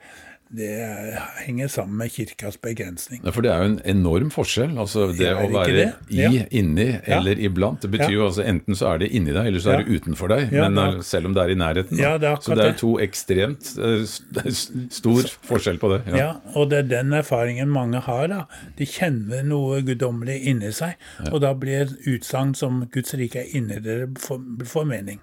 det 0.53 0.67
er, 0.83 1.19
henger 1.47 1.69
sammen 1.71 1.97
med 2.01 2.11
kirkas 2.11 2.57
begrensning. 2.59 3.21
Ja, 3.25 3.31
For 3.31 3.41
det 3.43 3.53
er 3.53 3.59
jo 3.63 3.69
en 3.71 3.81
enorm 3.87 4.31
forskjell. 4.35 4.73
altså 4.83 5.13
Det 5.17 5.21
Ja, 5.29 5.37
er 5.39 5.47
å 5.47 5.53
være 5.53 5.77
det? 5.77 5.95
i, 6.11 6.17
Ja. 6.23 6.31
inni 6.51 7.01
eller 7.07 7.39
iblant. 7.39 7.81
Det 7.83 7.91
betyr 7.93 8.11
Ja. 8.11 8.17
jo 8.17 8.27
altså 8.27 8.43
enten 8.45 8.75
så 8.75 8.89
er 8.95 8.99
det 8.99 9.11
inni 9.15 9.33
deg, 9.33 9.47
eller 9.47 9.61
så 9.61 9.71
er 9.75 9.79
Ja. 9.79 9.85
det 9.85 10.01
utenfor 10.03 10.29
deg. 10.29 10.53
Ja, 10.53 10.69
men 10.69 10.75
det 10.75 10.97
eh, 10.99 11.03
selv 11.03 11.27
om 11.27 11.35
det 11.35 11.43
er 11.45 11.51
i 11.51 11.55
nærheten. 11.55 11.99
Ja, 11.99 12.19
det 12.19 12.29
er 12.29 12.37
så 12.43 12.55
det 12.57 12.65
er 12.65 12.73
det. 12.73 12.79
to 12.79 12.99
ekstremt 12.99 13.79
eh, 13.79 14.51
stor 14.91 15.23
forskjell 15.47 15.79
på 15.79 15.89
det. 15.97 16.17
Ja. 16.19 16.35
og 16.55 16.71
det 16.71 16.79
er 16.79 16.89
den 17.03 17.13
erfaringen 17.13 17.69
mange 17.69 18.01
har. 18.01 18.27
da. 18.27 18.45
De 18.77 18.85
kjenner 18.87 19.45
noe 19.45 19.83
guddommelig 19.83 20.43
inni 20.47 20.73
seg, 20.73 20.95
og 21.33 21.41
da 21.43 21.55
blir 21.55 21.83
et 21.83 21.97
utsagn 22.07 22.55
som 22.57 22.87
'Guds 22.91 23.15
rike 23.15 23.37
er 23.37 23.47
inni 23.57 23.79
dere' 23.81 24.19
for, 24.19 24.41
for 24.65 24.85
mening. 24.85 25.21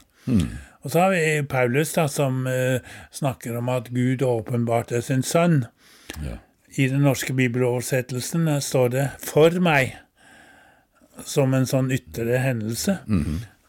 Og 0.87 0.91
så 0.91 0.99
har 0.99 1.09
vi 1.11 1.41
Paulus, 1.43 1.89
da, 1.97 2.05
som 2.07 2.45
uh, 2.47 2.79
snakker 3.11 3.57
om 3.59 3.67
at 3.69 3.89
Gud 3.91 4.21
åpenbarte 4.23 5.01
sin 5.03 5.19
sønn. 5.19 5.65
Ja. 6.23 6.37
I 6.79 6.85
den 6.87 7.03
norske 7.03 7.33
bibeloversettelsen 7.35 8.47
eh, 8.47 8.61
står 8.63 8.87
det 8.87 9.09
'for 9.19 9.59
meg', 9.59 9.97
som 11.25 11.53
en 11.53 11.67
sånn 11.67 11.91
ytre 11.91 12.39
hendelse. 12.39 12.99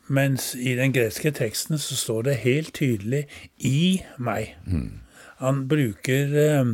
Mens 0.09 0.54
i 0.54 0.76
den 0.78 0.92
greske 0.92 1.31
teksten 1.35 1.78
så 1.78 1.96
står 1.96 2.22
det 2.22 2.35
helt 2.46 2.72
tydelig 2.74 3.26
'i 3.59 4.02
meg'. 4.18 4.54
Han 5.38 5.68
bruker, 5.68 6.38
eh, 6.38 6.64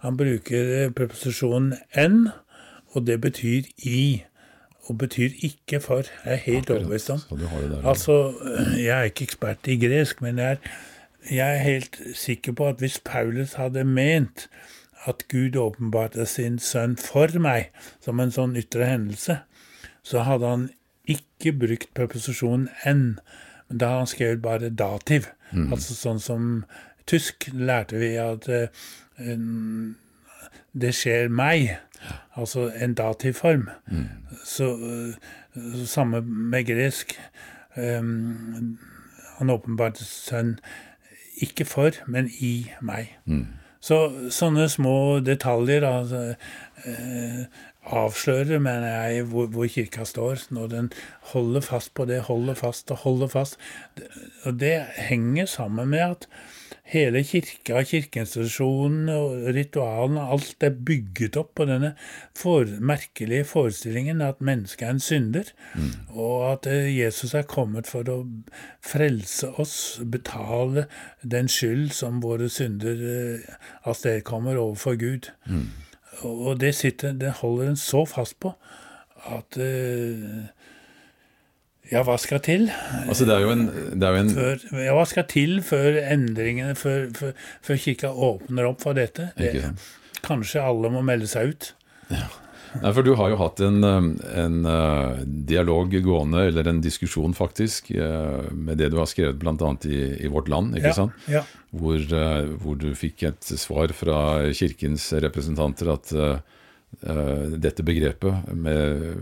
han 0.00 0.16
bruker 0.16 0.90
preposisjonen 0.90 1.72
'en', 1.96 2.28
og 2.92 3.06
det 3.06 3.20
betyr 3.20 3.62
'i'. 3.78 4.24
Og 4.86 4.98
betyr 4.98 5.30
ikke 5.42 5.80
'for'. 5.80 6.10
Jeg 6.24 6.32
er 6.32 6.36
helt 6.36 6.70
overbevist 6.70 7.10
om. 7.10 7.20
Altså, 7.84 8.34
jeg 8.78 8.98
er 8.98 9.02
ikke 9.02 9.24
ekspert 9.24 9.66
i 9.66 9.78
gresk, 9.86 10.22
men 10.22 10.38
jeg 10.38 10.50
er, 10.50 10.56
jeg 11.30 11.54
er 11.54 11.58
helt 11.58 12.00
sikker 12.14 12.52
på 12.52 12.68
at 12.68 12.76
hvis 12.78 13.00
Paulus 13.04 13.52
hadde 13.54 13.84
ment 13.84 14.48
at 15.06 15.28
Gud 15.28 15.56
åpenbarte 15.56 16.26
sin 16.26 16.58
sønn 16.58 16.96
for 16.96 17.38
meg 17.38 17.70
som 18.04 18.20
en 18.20 18.30
sånn 18.34 18.56
ytre 18.56 18.86
hendelse, 18.86 19.38
så 20.02 20.22
hadde 20.26 20.46
han 20.46 20.70
ikke 21.06 21.52
brukt 21.52 21.94
preposisjonen 21.94 22.68
'enn'. 22.84 23.18
men 23.68 23.78
da 23.78 23.88
har 23.88 23.98
han 23.98 24.06
skrevet 24.06 24.42
bare 24.42 24.70
dativ. 24.70 25.26
Altså 25.70 25.94
sånn 25.94 26.20
som 26.20 26.64
tysk 27.06 27.48
lærte 27.54 27.98
vi 27.98 28.14
at 28.16 28.48
uh, 28.48 28.66
det 30.72 30.94
skjer 30.94 31.28
meg, 31.32 31.76
altså 32.36 32.70
en 32.82 32.94
dativform. 32.94 33.68
Så, 34.44 34.72
eh, 34.74 35.14
så 35.76 35.86
samme 35.86 36.20
med 36.22 36.66
gresk. 36.66 37.16
Um, 37.76 38.78
han 39.38 39.50
åpenbarte 39.50 40.04
sønn 40.04 40.58
ikke 41.42 41.64
for, 41.68 41.90
men 42.06 42.30
i 42.40 42.70
meg. 42.80 43.16
Så 43.80 44.30
sånne 44.32 44.68
små 44.72 45.20
detaljer 45.20 45.84
altså, 45.84 46.34
eh, 46.84 47.42
avslører, 47.86 48.58
mener 48.58 48.88
jeg, 48.88 49.22
hvor, 49.30 49.46
hvor 49.46 49.66
kirka 49.70 50.04
står, 50.04 50.46
når 50.50 50.66
den 50.72 50.92
holder 51.32 51.60
fast 51.60 51.94
på 51.94 52.04
det, 52.04 52.20
holder 52.26 52.54
fast 52.54 52.90
og 52.90 52.96
holder 53.06 53.26
fast. 53.26 53.58
Og 54.44 54.60
det 54.60 54.80
henger 55.08 55.46
sammen 55.46 55.88
med 55.88 55.98
at 55.98 56.28
hele 56.86 57.22
kirka, 57.26 57.82
kirkeinstitusjonen 57.82 59.08
og 59.10 59.48
ritualene, 59.54 60.22
alt 60.22 60.62
er 60.62 60.74
bygget 60.86 61.38
opp 61.40 61.54
på 61.58 61.66
denne 61.66 61.92
for, 62.36 62.68
merkelige 62.78 63.46
forestillingen 63.48 64.22
at 64.22 64.42
mennesket 64.44 64.86
er 64.86 64.94
en 64.94 65.02
synder, 65.02 65.50
og 66.14 66.52
at 66.52 66.70
eh, 66.70 66.90
Jesus 66.98 67.34
er 67.34 67.48
kommet 67.50 67.90
for 67.90 68.06
å 68.12 68.20
frelse 68.86 69.50
oss, 69.58 69.76
betale 70.04 70.86
den 71.22 71.50
skyld 71.50 71.90
som 71.96 72.22
våre 72.22 72.48
synder 72.52 73.02
eh, 73.16 73.58
avstedkommer 73.86 74.58
overfor 74.58 74.98
Gud. 75.00 75.30
Og 75.50 75.85
og 76.24 76.60
det, 76.60 76.74
sitter, 76.74 77.12
det 77.12 77.34
holder 77.42 77.72
en 77.72 77.80
så 77.80 78.04
fast 78.08 78.38
på 78.40 78.54
at 79.26 79.58
eh, 79.60 80.46
Ja, 81.86 82.00
hva 82.02 82.16
skal 82.18 82.40
til? 82.42 82.64
Altså, 83.06 83.26
det 83.28 83.34
er 83.36 83.44
jo 83.44 83.52
en, 83.52 83.66
det 83.94 84.06
er 84.06 84.16
jo 84.16 84.22
en 84.24 84.32
Før, 84.34 84.64
ja, 84.82 84.94
hva 84.96 85.04
skal 85.06 85.26
til 85.30 85.60
før 85.62 86.00
endringene, 86.02 86.74
før, 86.78 87.06
før, 87.14 87.36
før 87.62 87.78
kirka 87.84 88.10
åpner 88.10 88.66
opp 88.72 88.82
for 88.82 88.98
dette? 88.98 89.28
Det, 89.38 89.52
kanskje 90.26 90.64
alle 90.66 90.90
må 90.90 91.04
melde 91.06 91.28
seg 91.30 91.54
ut? 91.54 91.68
Nei, 92.82 92.92
for 92.96 93.02
du 93.06 93.12
har 93.18 93.30
jo 93.32 93.36
hatt 93.40 93.60
en, 93.66 93.78
um, 93.84 94.08
en 94.36 94.58
uh, 94.66 95.20
dialog 95.48 95.94
gående, 96.04 96.46
eller 96.50 96.68
en 96.70 96.80
diskusjon 96.84 97.34
faktisk, 97.36 97.90
uh, 97.96 98.50
med 98.52 98.78
det 98.82 98.90
du 98.92 98.98
har 99.00 99.06
skrevet 99.10 99.38
bl.a. 99.40 99.72
I, 99.86 100.00
i 100.26 100.32
Vårt 100.32 100.48
Land, 100.52 100.76
ikke 100.78 100.92
Ja, 100.92 100.98
sant? 101.04 101.12
ja. 101.30 101.44
Hvor, 101.76 101.96
uh, 102.00 102.52
hvor 102.62 102.76
du 102.80 102.90
fikk 102.96 103.26
et 103.28 103.42
svar 103.58 103.92
fra 103.96 104.20
kirkens 104.56 105.08
representanter 105.24 105.90
at 105.92 106.12
uh, 106.16 106.36
dette 107.60 107.82
begrepet, 107.84 108.46
med, 108.56 109.16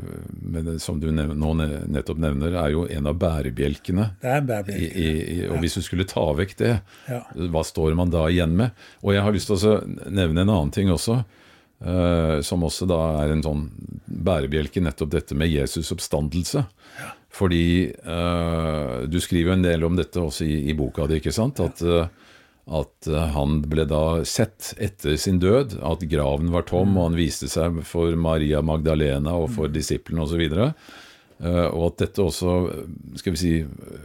med 0.45 0.65
det, 0.69 0.75
som 0.85 1.01
du 1.01 1.09
nå 1.11 1.55
nettopp 1.91 2.21
nevner, 2.23 2.55
er 2.61 2.71
jo 2.75 2.85
en 2.87 3.09
av 3.11 3.17
bærebjelkene. 3.19 4.05
Det 4.23 4.31
er 4.31 4.45
bærebjelkene. 4.47 5.01
i, 5.01 5.39
i, 5.41 5.47
og 5.49 5.59
hvis 5.65 5.75
du 5.81 5.83
skulle 5.83 6.07
ta 6.07 6.27
vekk 6.39 6.53
det, 6.61 6.75
Ja. 7.11 7.23
hva 7.51 7.65
står 7.67 7.97
man 7.99 8.13
da 8.15 8.27
igjen 8.31 8.55
med? 8.61 8.71
Og 9.03 9.15
jeg 9.17 9.25
har 9.27 9.35
lyst 9.35 9.51
til 9.51 9.57
å 9.73 9.81
nevne 10.07 10.45
en 10.45 10.53
annen 10.53 10.71
ting 10.77 10.93
også, 10.93 11.23
som 12.47 12.63
også 12.65 12.87
da 12.89 12.99
er 13.25 13.33
en 13.35 13.43
sånn 13.45 13.65
bærebjelke, 14.25 14.81
nettopp 14.81 15.11
dette 15.13 15.37
med 15.37 15.51
Jesus' 15.53 15.91
oppstandelse. 15.93 16.63
Fordi 17.35 17.91
eh, 17.91 18.99
du 19.11 19.19
skriver 19.21 19.57
en 19.57 19.65
del 19.65 19.85
om 19.87 19.97
dette 19.99 20.23
også 20.23 20.47
i, 20.47 20.61
i 20.71 20.77
boka 20.79 21.09
di, 21.11 21.19
ikke 21.19 21.35
sant? 21.35 21.59
At, 21.63 21.83
eh, 21.83 22.07
at 22.79 23.09
eh, 23.11 23.33
han 23.35 23.59
ble 23.67 23.87
da 23.91 24.05
sett 24.29 24.71
etter 24.83 25.19
sin 25.21 25.41
død, 25.43 25.81
at 25.83 26.05
graven 26.11 26.53
var 26.55 26.69
tom, 26.71 26.95
og 26.95 27.11
han 27.11 27.19
viste 27.19 27.51
seg 27.51 27.83
for 27.89 28.15
Maria 28.15 28.63
Magdalena 28.63 29.35
og 29.41 29.51
for 29.57 29.73
disiplene 29.73 30.23
osv. 30.27 30.47
Uh, 31.45 31.67
og 31.75 31.89
at 31.89 32.05
dette 32.05 32.23
også 32.23 32.53
skal 33.19 33.35
vi 33.35 33.39
si, 33.41 33.55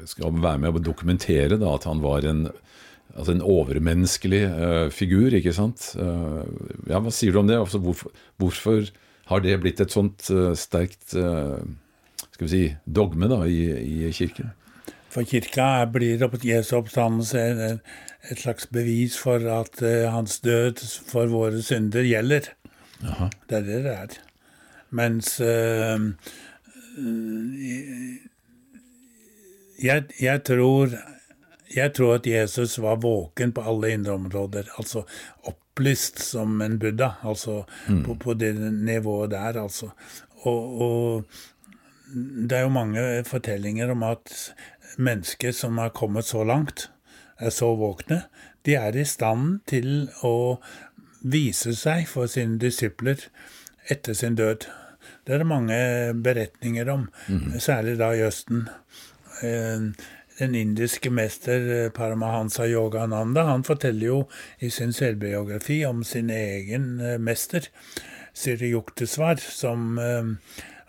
skal 0.09 0.33
være 0.33 0.63
med 0.63 0.79
å 0.79 0.81
dokumentere 0.81 1.59
da, 1.61 1.75
at 1.77 1.85
han 1.85 2.01
var 2.01 2.25
en, 2.25 2.47
altså 3.15 3.33
en 3.33 3.45
overmenneskelig 3.45 4.43
uh, 4.49 4.87
figur. 4.93 5.33
ikke 5.33 5.53
sant? 5.55 5.91
Uh, 5.99 6.43
ja, 6.89 6.99
Hva 6.99 7.13
sier 7.13 7.33
du 7.33 7.41
om 7.41 7.49
det? 7.49 7.57
Altså, 7.59 7.81
hvorfor, 7.83 8.13
hvorfor 8.41 8.89
har 9.31 9.43
det 9.45 9.59
blitt 9.63 9.81
et 9.83 9.93
sånt 9.93 10.29
uh, 10.33 10.53
sterkt 10.57 11.15
skal 12.29 12.47
vi 12.47 12.51
si, 12.51 12.63
dogme 12.85 13.27
da, 13.31 13.41
i, 13.47 14.05
i 14.07 14.11
kirken? 14.15 14.53
For 15.09 15.25
kirka 15.27 15.87
blir 15.89 16.21
Jesu 16.45 16.75
oppstandelse 16.77 17.41
et, 17.41 17.91
et 18.29 18.39
slags 18.39 18.69
bevis 18.71 19.17
for 19.17 19.43
at 19.51 19.81
hans 20.13 20.37
død 20.45 20.83
for 21.09 21.31
våre 21.31 21.63
synder 21.65 22.05
gjelder. 22.05 22.51
Det 23.01 23.57
er 23.57 23.65
det 23.65 23.79
det 23.87 23.95
er. 23.95 24.17
Mens 24.95 25.33
jeg, 29.79 30.03
jeg, 30.19 30.43
tror, 30.45 30.93
jeg 31.75 31.93
tror 31.93 32.15
at 32.17 32.27
Jesus 32.27 32.77
var 32.81 33.01
våken 33.03 33.53
på 33.53 33.61
alle 33.61 33.93
indre 33.93 34.15
områder. 34.17 34.71
Altså 34.77 35.03
opplyst 35.47 36.19
som 36.23 36.61
en 36.61 36.79
buddha. 36.79 37.11
Altså 37.23 37.63
på, 38.05 38.15
på 38.15 38.33
det 38.33 38.55
nivået 38.57 39.31
der, 39.31 39.61
altså. 39.61 39.91
Og, 40.47 40.81
og 40.81 41.23
det 42.49 42.57
er 42.57 42.65
jo 42.65 42.73
mange 42.73 43.23
fortellinger 43.27 43.91
om 43.91 44.03
at 44.03 44.53
mennesker 44.97 45.51
som 45.51 45.77
har 45.77 45.89
kommet 45.89 46.25
så 46.25 46.43
langt, 46.43 46.89
er 47.39 47.49
så 47.49 47.75
våkne, 47.75 48.23
de 48.65 48.75
er 48.75 48.97
i 48.97 49.05
stand 49.07 49.61
til 49.69 50.09
å 50.27 50.59
vise 51.21 51.71
seg 51.77 52.07
for 52.09 52.27
sine 52.31 52.59
disipler 52.59 53.21
etter 53.91 54.17
sin 54.17 54.35
død. 54.35 54.67
Det 55.23 55.35
er 55.35 55.43
det 55.43 55.47
mange 55.47 55.79
beretninger 56.23 56.89
om, 56.91 57.07
særlig 57.59 57.97
da 57.99 58.11
i 58.15 58.25
Østen. 58.27 58.65
Den 60.39 60.55
indiske 60.55 61.11
mester 61.11 61.65
eh, 61.75 61.89
Paramahansa 61.91 62.67
Yogananda 62.67 63.43
han 63.49 63.65
forteller 63.67 64.07
jo 64.07 64.19
i 64.63 64.69
sin 64.71 64.93
selvbiografi 64.95 65.81
om 65.85 66.03
sin 66.07 66.29
egen 66.31 66.99
eh, 67.03 67.17
mester, 67.19 67.67
Siri 68.33 68.71
Yukteswar, 68.71 69.41
som 69.43 69.97
eh, 69.99 70.31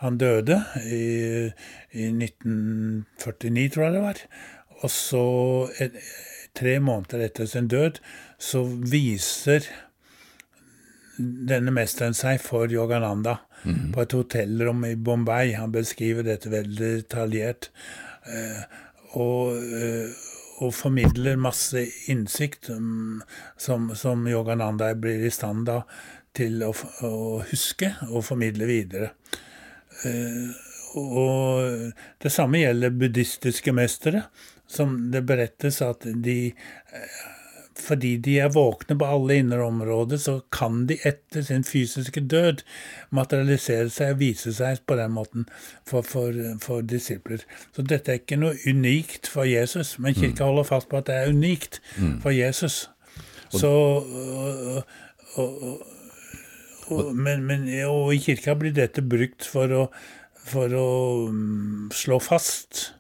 han 0.05 0.19
døde 0.19 0.61
i, 0.87 1.51
i 1.91 2.07
1949, 2.15 3.69
tror 3.75 3.85
jeg 3.85 3.97
det 3.97 4.05
var. 4.05 4.25
Og 4.81 4.91
så, 4.95 5.25
et, 5.83 5.99
tre 6.57 6.79
måneder 6.81 7.27
etter 7.27 7.51
sin 7.51 7.69
død, 7.69 7.99
så 8.41 8.63
viser 8.65 9.67
denne 11.19 11.75
mesteren 11.75 12.15
seg 12.17 12.39
for 12.41 12.71
Yogananda 12.73 13.41
på 13.93 14.01
et 14.01 14.15
hotellrom 14.17 14.87
i 14.89 14.95
Bombay. 14.97 15.53
Han 15.59 15.75
beskriver 15.75 16.25
dette 16.25 16.53
veldig 16.53 16.93
detaljert. 17.03 17.69
Og, 19.19 19.57
eh, 19.57 20.13
og 20.61 20.75
formidler 20.77 21.41
masse 21.41 21.83
innsikt 22.13 22.69
um, 22.71 23.23
som, 23.59 23.89
som 23.97 24.27
Yogananda 24.29 24.93
blir 24.95 25.25
i 25.25 25.33
stand 25.35 25.65
da 25.67 25.81
til 26.37 26.61
å, 26.63 26.71
å 27.07 27.41
huske 27.51 27.95
og 28.11 28.23
formidle 28.29 28.69
videre. 28.69 29.13
Eh, 30.07 30.51
og 31.01 31.93
det 32.23 32.33
samme 32.35 32.63
gjelder 32.63 32.95
buddhistiske 32.95 33.75
mestere, 33.75 34.25
som 34.71 34.97
det 35.11 35.25
berettes 35.27 35.81
at 35.83 36.07
de 36.07 36.39
eh, 36.51 37.21
fordi 37.81 38.15
de 38.23 38.37
er 38.45 38.53
våkne 38.55 38.97
på 38.99 39.09
alle 39.09 39.39
indre 39.41 39.65
områder, 39.65 40.21
så 40.21 40.37
kan 40.53 40.85
de 40.89 40.99
etter 41.07 41.43
sin 41.47 41.65
fysiske 41.65 42.21
død 42.21 42.63
materialisere 43.17 43.91
seg 43.91 44.15
og 44.15 44.21
vise 44.21 44.55
seg 44.57 44.83
på 44.87 44.99
den 45.01 45.15
måten 45.17 45.49
for, 45.89 46.03
for, 46.07 46.37
for 46.63 46.87
disipler. 46.87 47.45
Så 47.77 47.83
dette 47.83 48.13
er 48.13 48.23
ikke 48.23 48.41
noe 48.41 48.59
unikt 48.69 49.31
for 49.31 49.49
Jesus, 49.49 49.97
men 49.99 50.17
kirka 50.17 50.49
holder 50.49 50.69
fast 50.69 50.91
på 50.91 51.01
at 51.01 51.09
det 51.11 51.19
er 51.19 51.35
unikt 51.35 51.81
for 52.23 52.35
Jesus. 52.35 52.85
Så 53.51 53.71
og, 53.71 54.85
og, 55.35 55.83
og, 56.87 57.17
men, 57.17 57.45
men, 57.47 57.67
og 57.89 58.15
i 58.15 58.23
kirka 58.23 58.55
blir 58.59 58.75
dette 58.75 59.03
brukt 59.03 59.47
for 59.47 59.75
å, 59.75 59.85
for 60.47 60.75
å 60.75 60.89
mm, 61.31 61.91
slå 61.95 62.21
fast 62.23 62.91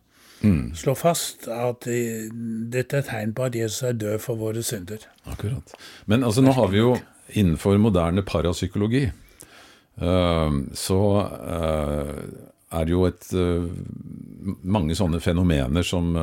Slå 0.76 0.94
fast 0.96 1.48
at 1.52 1.86
eh, 1.90 2.28
dette 2.72 3.00
er 3.00 3.06
tegn 3.06 3.32
på 3.36 3.48
at 3.48 3.56
Jesus 3.58 3.82
er 3.90 3.98
død 4.00 4.20
for 4.24 4.40
våre 4.40 4.62
synder. 4.64 5.02
Akkurat. 5.28 5.74
Men 6.08 6.24
altså, 6.24 6.44
nå 6.44 6.54
har 6.56 6.70
vi 6.72 6.80
jo 6.80 6.94
innenfor 7.36 7.76
moderne 7.80 8.24
parapsykologi, 8.26 9.04
eh, 10.00 10.56
så 10.84 11.00
eh, 11.26 12.14
er 12.70 12.86
det 12.86 12.94
jo 12.94 13.04
et, 13.08 13.26
mange 14.62 14.94
sånne 14.96 15.18
fenomener 15.20 15.84
som 15.84 16.14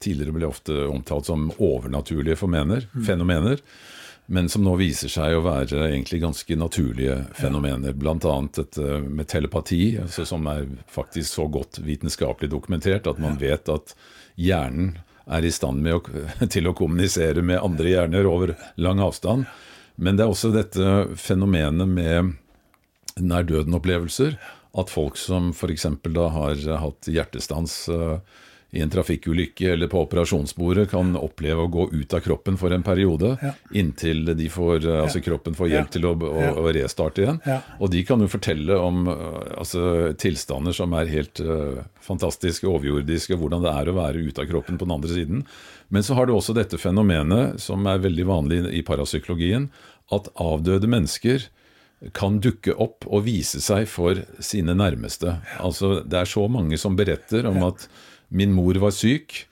tidligere 0.00 0.32
ble 0.32 0.46
ofte 0.46 0.76
omtalt 0.86 1.26
som 1.26 1.48
overnaturlige 1.58 2.38
fenomener, 2.38 2.86
mm. 2.94 3.02
fenomener, 3.04 3.58
men 4.26 4.48
som 4.48 4.64
nå 4.64 4.74
viser 4.80 5.10
seg 5.12 5.36
å 5.36 5.42
være 5.44 5.82
egentlig 5.90 6.22
ganske 6.22 6.56
naturlige 6.56 7.18
fenomener. 7.36 7.92
Ja. 7.92 7.98
Bl.a. 8.00 8.36
dette 8.56 9.00
med 9.04 9.28
telepati, 9.28 9.98
altså, 10.00 10.24
som 10.28 10.46
er 10.48 10.64
faktisk 10.88 11.28
så 11.28 11.48
godt 11.52 11.82
vitenskapelig 11.84 12.50
dokumentert 12.54 13.08
at 13.10 13.20
man 13.20 13.36
vet 13.40 13.68
at 13.68 13.92
hjernen 14.40 14.94
er 15.24 15.44
i 15.44 15.52
stand 15.52 15.84
å, 15.88 16.00
til 16.54 16.68
å 16.68 16.76
kommunisere 16.76 17.44
med 17.44 17.60
andre 17.60 17.92
hjerner 17.92 18.28
over 18.28 18.54
lang 18.80 19.02
avstand. 19.04 19.44
Men 19.96 20.16
det 20.16 20.24
er 20.24 20.32
også 20.32 20.50
dette 20.54 20.94
fenomenet 21.20 21.88
med 21.88 22.32
nær 23.20 23.44
døden-opplevelser. 23.46 24.38
At 24.74 24.90
folk 24.90 25.20
som 25.20 25.52
f.eks. 25.52 25.86
da 26.16 26.30
har 26.34 26.64
hatt 26.82 27.12
hjertestans 27.12 27.76
uh, 27.92 28.18
i 28.74 28.82
en 28.82 28.90
trafikkulykke 28.90 29.68
eller 29.72 29.90
på 29.90 30.02
operasjonsbordet, 30.02 30.88
kan 30.90 31.14
oppleve 31.16 31.64
å 31.64 31.70
gå 31.70 31.86
ut 31.92 32.16
av 32.16 32.22
kroppen 32.24 32.58
for 32.60 32.74
en 32.74 32.84
periode 32.86 33.34
ja. 33.40 33.52
inntil 33.76 34.24
de 34.34 34.48
får, 34.50 34.86
uh, 34.88 35.02
altså 35.04 35.22
kroppen 35.24 35.56
får 35.58 35.70
hjelp 35.70 35.94
til 35.94 36.08
å, 36.10 36.14
å, 36.18 36.50
å, 36.64 36.66
restarte 36.74 37.24
igjen. 37.24 37.40
Og 37.78 37.92
de 37.94 38.02
kan 38.08 38.22
jo 38.22 38.30
fortelle 38.30 38.78
om 38.80 39.06
uh, 39.08 39.40
altså, 39.62 40.12
tilstander 40.20 40.74
som 40.76 40.94
er 40.98 41.12
helt 41.12 41.42
fantastiske, 42.04 42.68
overjordiske, 42.68 43.38
hvordan 43.38 43.64
det 43.64 43.72
er 43.72 43.90
å 43.90 43.96
være 43.96 44.26
ute 44.28 44.44
av 44.44 44.50
kroppen 44.50 44.78
på 44.80 44.88
den 44.88 44.96
andre 44.98 45.14
siden. 45.14 45.44
Men 45.94 46.04
så 46.04 46.16
har 46.18 46.26
du 46.26 46.34
også 46.34 46.56
dette 46.56 46.80
fenomenet 46.80 47.60
som 47.62 47.84
er 47.88 48.02
veldig 48.02 48.26
vanlig 48.28 48.62
i 48.74 48.82
parapsykologien, 48.86 49.68
at 50.12 50.28
avdøde 50.40 50.90
mennesker 50.90 51.46
kan 52.12 52.40
dukke 52.42 52.74
opp 52.80 53.06
og 53.06 53.24
vise 53.24 53.62
seg 53.64 53.86
for 53.88 54.18
sine 54.42 54.74
nærmeste. 54.76 55.38
Altså, 55.62 56.00
det 56.04 56.20
er 56.20 56.28
så 56.28 56.44
mange 56.52 56.76
som 56.80 56.98
beretter 56.98 57.46
om 57.48 57.62
at 57.70 57.86
min 58.28 58.54
mor 58.54 58.78
var 58.82 58.94
syk. 58.94 59.44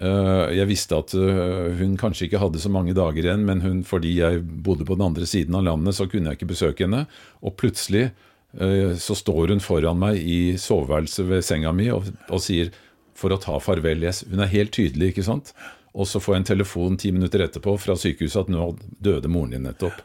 Eh, 0.00 0.44
jeg 0.56 0.68
visste 0.70 0.96
at 0.96 1.12
eh, 1.18 1.70
hun 1.80 1.96
kanskje 2.00 2.28
ikke 2.28 2.40
hadde 2.40 2.62
så 2.62 2.70
mange 2.72 2.94
dager 2.96 3.26
igjen, 3.26 3.44
men 3.48 3.60
hun, 3.64 3.82
fordi 3.84 4.14
jeg 4.20 4.44
bodde 4.64 4.86
på 4.88 4.96
den 4.96 5.08
andre 5.10 5.28
siden 5.28 5.58
av 5.58 5.66
landet, 5.66 5.96
så 5.98 6.08
kunne 6.08 6.30
jeg 6.30 6.40
ikke 6.40 6.52
besøke 6.54 6.86
henne. 6.86 7.04
Og 7.44 7.56
plutselig 7.60 8.06
eh, 8.08 8.94
så 9.00 9.16
står 9.18 9.54
hun 9.54 9.64
foran 9.64 10.00
meg 10.00 10.22
i 10.22 10.56
soveværelset 10.60 11.28
ved 11.28 11.44
senga 11.46 11.74
mi 11.76 11.90
og, 11.92 12.08
og 12.30 12.40
sier 12.44 12.72
for 13.18 13.34
å 13.34 13.40
ta 13.40 13.58
farvel. 13.60 14.06
Hun 14.30 14.40
er 14.40 14.54
helt 14.54 14.72
tydelig, 14.76 15.12
ikke 15.12 15.26
sant? 15.26 15.52
Og 15.90 16.06
så 16.08 16.22
får 16.22 16.36
jeg 16.36 16.40
en 16.40 16.52
telefon 16.54 16.96
ti 17.00 17.10
minutter 17.12 17.42
etterpå 17.44 17.74
fra 17.82 17.96
sykehuset 17.98 18.46
at 18.46 18.52
nå 18.52 18.70
døde 19.02 19.28
moren 19.28 19.56
din 19.56 19.66
nettopp. 19.66 20.00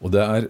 Og 0.00 0.12
det 0.14 0.22
er 0.22 0.48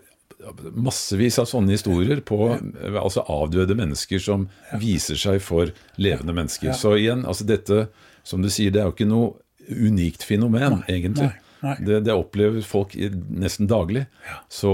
massevis 0.76 1.38
av 1.40 1.48
sånne 1.48 1.74
historier 1.74 2.20
på 2.26 2.38
altså 2.52 3.24
avdøde 3.32 3.76
mennesker 3.78 4.20
som 4.22 4.46
viser 4.80 5.18
seg 5.20 5.40
for 5.44 5.72
levende 6.00 6.34
mennesker. 6.36 6.74
Så 6.76 6.96
igjen, 7.00 7.24
altså 7.28 7.46
dette, 7.48 7.86
som 8.26 8.44
du 8.44 8.50
sier, 8.52 8.72
det 8.74 8.82
er 8.82 8.90
jo 8.90 8.96
ikke 8.96 9.08
noe 9.10 9.34
unikt 9.66 10.26
fenomen, 10.26 10.82
egentlig. 10.86 11.32
Nei, 11.64 11.76
Det, 11.80 12.02
det, 12.04 12.12
opplever 12.14 12.62
folk 12.62 12.92
nesten 13.32 13.66
daglig. 13.70 14.04
Så, 14.52 14.72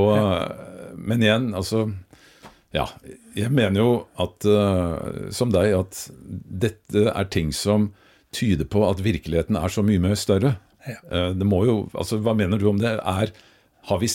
men 0.98 1.22
igjen, 1.22 1.52
altså 1.56 1.86
Ja, 2.72 2.86
jeg 3.36 3.52
mener 3.52 3.82
jo 3.82 3.90
at, 4.20 4.46
uh, 4.48 5.28
som 5.32 5.50
deg, 5.52 5.74
at 5.76 6.06
dette 6.64 7.04
er 7.12 7.26
ting 7.28 7.50
som 7.52 7.90
tyder 8.32 8.64
på 8.64 8.80
at 8.88 9.02
virkeligheten 9.04 9.58
er 9.60 9.72
så 9.72 9.84
mye 9.84 10.00
mer 10.00 10.16
større. 10.16 10.54
Uh, 11.06 11.36
det 11.36 11.46
må 11.46 11.62
jo, 11.68 11.76
altså 11.92 12.18
Hva 12.24 12.32
mener 12.34 12.58
du 12.58 12.70
om 12.70 12.80
det? 12.80 12.94
Er 12.96 13.34
har 13.90 13.98
vi 13.98 14.08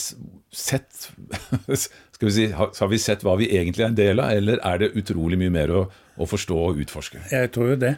sett 0.54 1.08
skal 2.18 2.28
vi 2.28 2.34
si, 2.34 2.46
har 2.52 2.88
vi 2.90 2.98
sett 2.98 3.24
hva 3.26 3.36
vi 3.38 3.50
egentlig 3.54 3.84
er 3.84 3.92
en 3.92 3.98
del 3.98 4.22
av, 4.22 4.32
eller 4.40 4.62
er 4.66 4.82
det 4.82 4.92
utrolig 4.98 5.38
mye 5.40 5.54
mer 5.54 5.74
å, 5.74 5.84
å 6.18 6.28
forstå 6.28 6.58
og 6.70 6.80
utforske? 6.84 7.22
Jeg 7.30 7.52
tror 7.54 7.74
jo 7.74 7.80
det. 7.84 7.94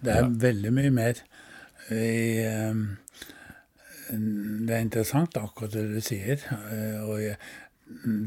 Det 0.00 0.14
er 0.14 0.22
ja. 0.22 0.32
veldig 0.46 0.72
mye 0.74 0.92
mer. 0.94 1.22
I, 1.90 2.44
ehm, 2.46 2.82
det 4.68 4.76
er 4.76 4.84
interessant 4.84 5.36
akkurat 5.40 5.74
det 5.74 5.86
du 5.90 5.98
sier. 6.04 6.44
Eh, 6.72 7.00
og 7.02 7.18
jeg, 7.22 7.36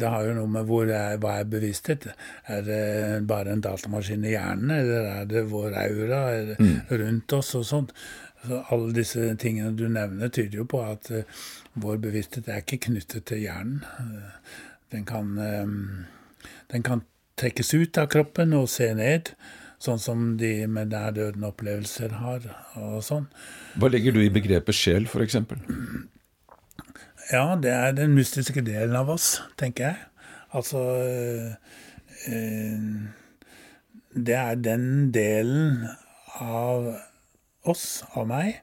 det 0.01 0.09
har 0.09 0.25
jo 0.25 0.35
noe 0.37 0.49
med 0.49 0.67
hvor 0.69 0.89
er, 0.89 1.17
hva 1.21 1.37
er 1.39 1.49
bevissthet. 1.49 2.09
Er 2.49 2.65
det 2.65 2.81
bare 3.29 3.55
en 3.55 3.63
datamaskin 3.63 4.25
i 4.25 4.33
hjernen, 4.35 4.73
eller 4.77 5.09
er 5.15 5.29
det 5.29 5.45
vår 5.51 5.77
aura 5.85 6.21
mm. 6.57 6.75
rundt 6.91 7.37
oss 7.37 7.53
og 7.59 7.65
sånt? 7.69 7.95
Så 8.41 8.63
alle 8.73 8.93
disse 8.95 9.35
tingene 9.37 9.75
du 9.77 9.85
nevner, 9.91 10.31
tyder 10.33 10.63
jo 10.63 10.67
på 10.69 10.81
at 10.81 11.11
uh, 11.13 11.41
vår 11.81 11.99
bevissthet 12.01 12.49
er 12.49 12.63
ikke 12.63 12.87
knyttet 12.87 13.27
til 13.29 13.43
hjernen. 13.43 13.83
Uh, 13.99 14.61
den 14.91 15.05
kan, 15.05 15.35
um, 15.37 16.05
den 16.73 16.85
kan 16.85 17.03
trekkes 17.39 17.73
ut 17.73 17.99
av 18.01 18.09
kroppen 18.11 18.55
og 18.57 18.69
se 18.71 18.89
ned, 18.97 19.33
sånn 19.81 20.01
som 20.01 20.25
de 20.41 20.65
med 20.69 20.91
nær-døden-opplevelser 20.93 22.17
har. 22.21 22.49
og 22.81 23.03
sånn. 23.05 23.29
Hva 23.77 23.91
legger 23.93 24.17
du 24.17 24.23
i 24.23 24.33
begrepet 24.33 24.77
sjel, 24.77 25.05
f.eks.? 25.09 25.37
Ja, 27.31 27.45
det 27.61 27.71
er 27.71 27.93
den 27.95 28.17
mystiske 28.17 28.65
delen 28.65 28.97
av 28.97 29.09
oss, 29.13 29.35
tenker 29.61 29.91
jeg. 29.91 29.97
Altså 30.51 30.81
uh, 32.27 32.89
Det 34.11 34.35
er 34.35 34.59
den 34.59 35.11
delen 35.15 35.85
av 36.41 36.89
oss, 37.63 38.03
av 38.15 38.27
meg, 38.27 38.61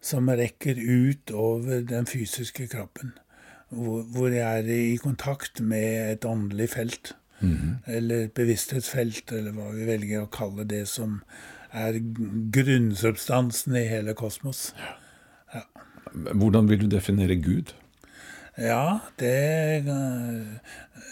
som 0.00 0.28
rekker 0.30 0.78
ut 0.78 1.32
over 1.34 1.82
den 1.86 2.06
fysiske 2.06 2.68
kroppen. 2.70 3.14
Hvor, 3.68 4.02
hvor 4.14 4.32
jeg 4.32 4.62
er 4.62 4.68
i 4.72 4.96
kontakt 4.96 5.60
med 5.60 6.12
et 6.12 6.24
åndelig 6.24 6.70
felt. 6.70 7.16
Mm 7.40 7.54
-hmm. 7.54 7.92
Eller 7.92 8.24
et 8.24 8.32
bevissthetsfelt, 8.32 9.32
eller 9.32 9.52
hva 9.52 9.70
vi 9.72 9.84
velger 9.86 10.22
å 10.22 10.30
kalle 10.32 10.64
det 10.64 10.88
som 10.88 11.22
er 11.72 12.00
grunnsubstansen 12.52 13.76
i 13.76 13.84
hele 13.88 14.14
kosmos. 14.14 14.74
Ja. 15.54 15.62
Hvordan 16.34 16.68
vil 16.68 16.80
du 16.80 16.86
definere 16.96 17.36
Gud? 17.36 17.74
Ja, 18.58 18.98
det 19.20 19.84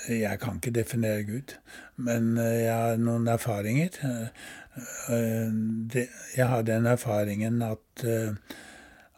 Jeg 0.09 0.39
kan 0.41 0.55
ikke 0.55 0.71
definere 0.71 1.23
Gud. 1.23 1.55
Men 1.97 2.37
jeg 2.37 2.75
har 2.75 2.97
noen 2.97 3.29
erfaringer. 3.29 3.89
Eh, 4.77 6.07
jeg 6.37 6.49
har 6.49 6.63
den 6.63 6.87
erfaringen 6.87 7.63
at, 7.63 8.05
eh, 8.05 8.35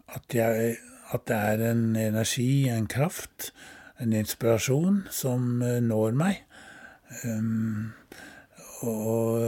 at, 0.09 0.35
jeg, 0.35 0.77
at, 1.11 1.21
det 1.29 1.37
er 1.37 1.71
en 1.71 1.97
energi, 1.97 2.69
en 2.69 2.87
kraft, 2.87 3.53
en 4.01 4.13
inspirasjon 4.13 5.07
som 5.11 5.63
eh, 5.63 5.81
når 5.83 6.15
meg. 6.15 6.45
Og 8.87 9.41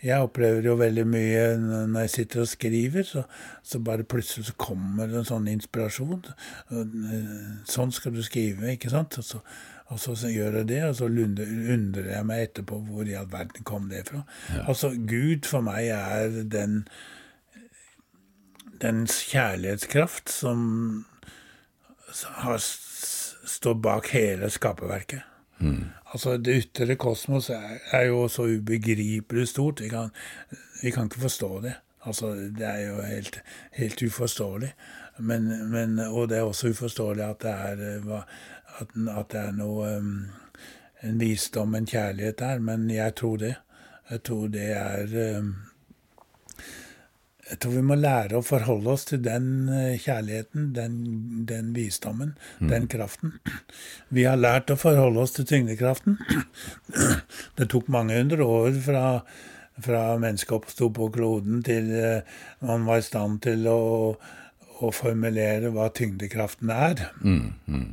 jeg 0.00 0.22
opplever 0.24 0.64
jo 0.64 0.76
veldig 0.80 1.04
mye 1.04 1.42
når 1.60 2.06
jeg 2.06 2.10
sitter 2.10 2.40
og 2.40 2.48
skriver, 2.48 3.02
så, 3.04 3.22
så 3.62 3.80
bare 3.84 4.06
plutselig 4.08 4.46
så 4.46 4.54
kommer 4.56 5.10
det 5.10 5.18
en 5.20 5.28
sånn 5.28 5.50
inspirasjon. 5.52 6.22
Sånn 7.68 7.92
skal 7.92 8.14
du 8.16 8.22
skrive, 8.24 8.72
ikke 8.72 8.88
sant? 8.94 9.18
Så, 9.20 9.42
og 9.90 9.98
så 9.98 10.28
gjør 10.30 10.60
jeg 10.60 10.68
det, 10.68 10.82
og 10.86 10.96
så 10.96 11.08
undrer 11.10 12.10
jeg 12.12 12.26
meg 12.26 12.44
etterpå 12.44 12.78
hvor 12.86 13.08
i 13.08 13.16
all 13.18 13.30
verden 13.32 13.66
kom 13.66 13.88
det 13.90 14.04
fra. 14.08 14.22
Ja. 14.54 14.68
Altså, 14.70 14.92
Gud 14.94 15.48
for 15.50 15.66
meg 15.66 15.90
er 15.90 16.44
den 16.46 16.84
dens 18.80 19.18
kjærlighetskraft 19.28 20.30
som 20.32 20.60
har, 22.40 22.62
står 23.44 23.74
bak 23.82 24.08
hele 24.14 24.50
skaperverket. 24.50 25.26
Mm. 25.58 25.90
Altså, 26.14 26.36
det 26.38 26.56
ytre 26.62 26.96
kosmos 26.96 27.50
er, 27.50 27.76
er, 27.92 28.06
jo 28.08 28.28
så 28.28 28.46
ubegripelig 28.48 29.48
stort. 29.48 29.82
Vi 29.82 29.88
kan, 29.88 30.14
vi 30.82 30.90
kan 30.90 31.10
ikke 31.10 31.26
forstå 31.26 31.60
det. 31.66 31.74
Altså, 32.06 32.32
det 32.34 32.66
er 32.66 32.80
jo 32.88 33.02
helt, 33.02 33.42
helt 33.72 34.02
uforståelig. 34.02 34.72
Men, 35.18 35.70
men, 35.70 35.98
og 35.98 36.28
det 36.28 36.38
er 36.38 36.42
også 36.48 36.68
uforståelig 36.72 37.24
at 37.24 37.42
det 37.42 37.50
er 37.50 38.00
hva, 38.06 38.22
at, 38.80 38.94
at 39.16 39.32
det 39.32 39.40
er 39.40 39.56
noe 39.56 39.96
um, 39.98 40.14
En 41.00 41.16
visdom, 41.16 41.74
en 41.74 41.86
kjærlighet 41.88 42.42
der. 42.42 42.58
Men 42.60 42.82
jeg 42.92 43.14
tror 43.16 43.38
det. 43.40 43.54
Jeg 44.10 44.20
tror 44.26 44.48
det 44.52 44.66
er 44.76 45.14
um, 45.38 45.54
jeg 47.50 47.58
tror 47.58 47.72
vi 47.74 47.82
må 47.82 47.96
lære 47.98 48.38
å 48.38 48.46
forholde 48.46 48.92
oss 48.92 49.08
til 49.08 49.22
den 49.24 49.46
uh, 49.66 49.96
kjærligheten, 49.98 50.68
den, 50.76 50.98
den 51.48 51.72
visdommen, 51.74 52.36
mm. 52.60 52.68
den 52.70 52.86
kraften. 52.90 53.32
Vi 54.14 54.26
har 54.28 54.38
lært 54.38 54.70
å 54.70 54.78
forholde 54.78 55.24
oss 55.24 55.34
til 55.34 55.48
tyngdekraften. 55.50 56.20
Det 57.58 57.66
tok 57.72 57.90
mange 57.90 58.20
hundre 58.20 58.46
år 58.46 58.76
fra, 58.84 59.04
fra 59.82 60.04
mennesket 60.22 60.54
oppsto 60.60 60.92
på 60.94 61.10
kloden, 61.16 61.64
til 61.66 61.90
uh, 61.90 62.38
man 62.66 62.86
var 62.86 63.02
i 63.02 63.08
stand 63.08 63.42
til 63.48 63.66
å 63.70 63.80
å 64.88 64.92
formulere 64.94 65.70
hva 65.74 65.88
tyngdekraften 65.94 66.70
er. 66.72 67.02
Mm, 67.20 67.52
mm. 67.66 67.88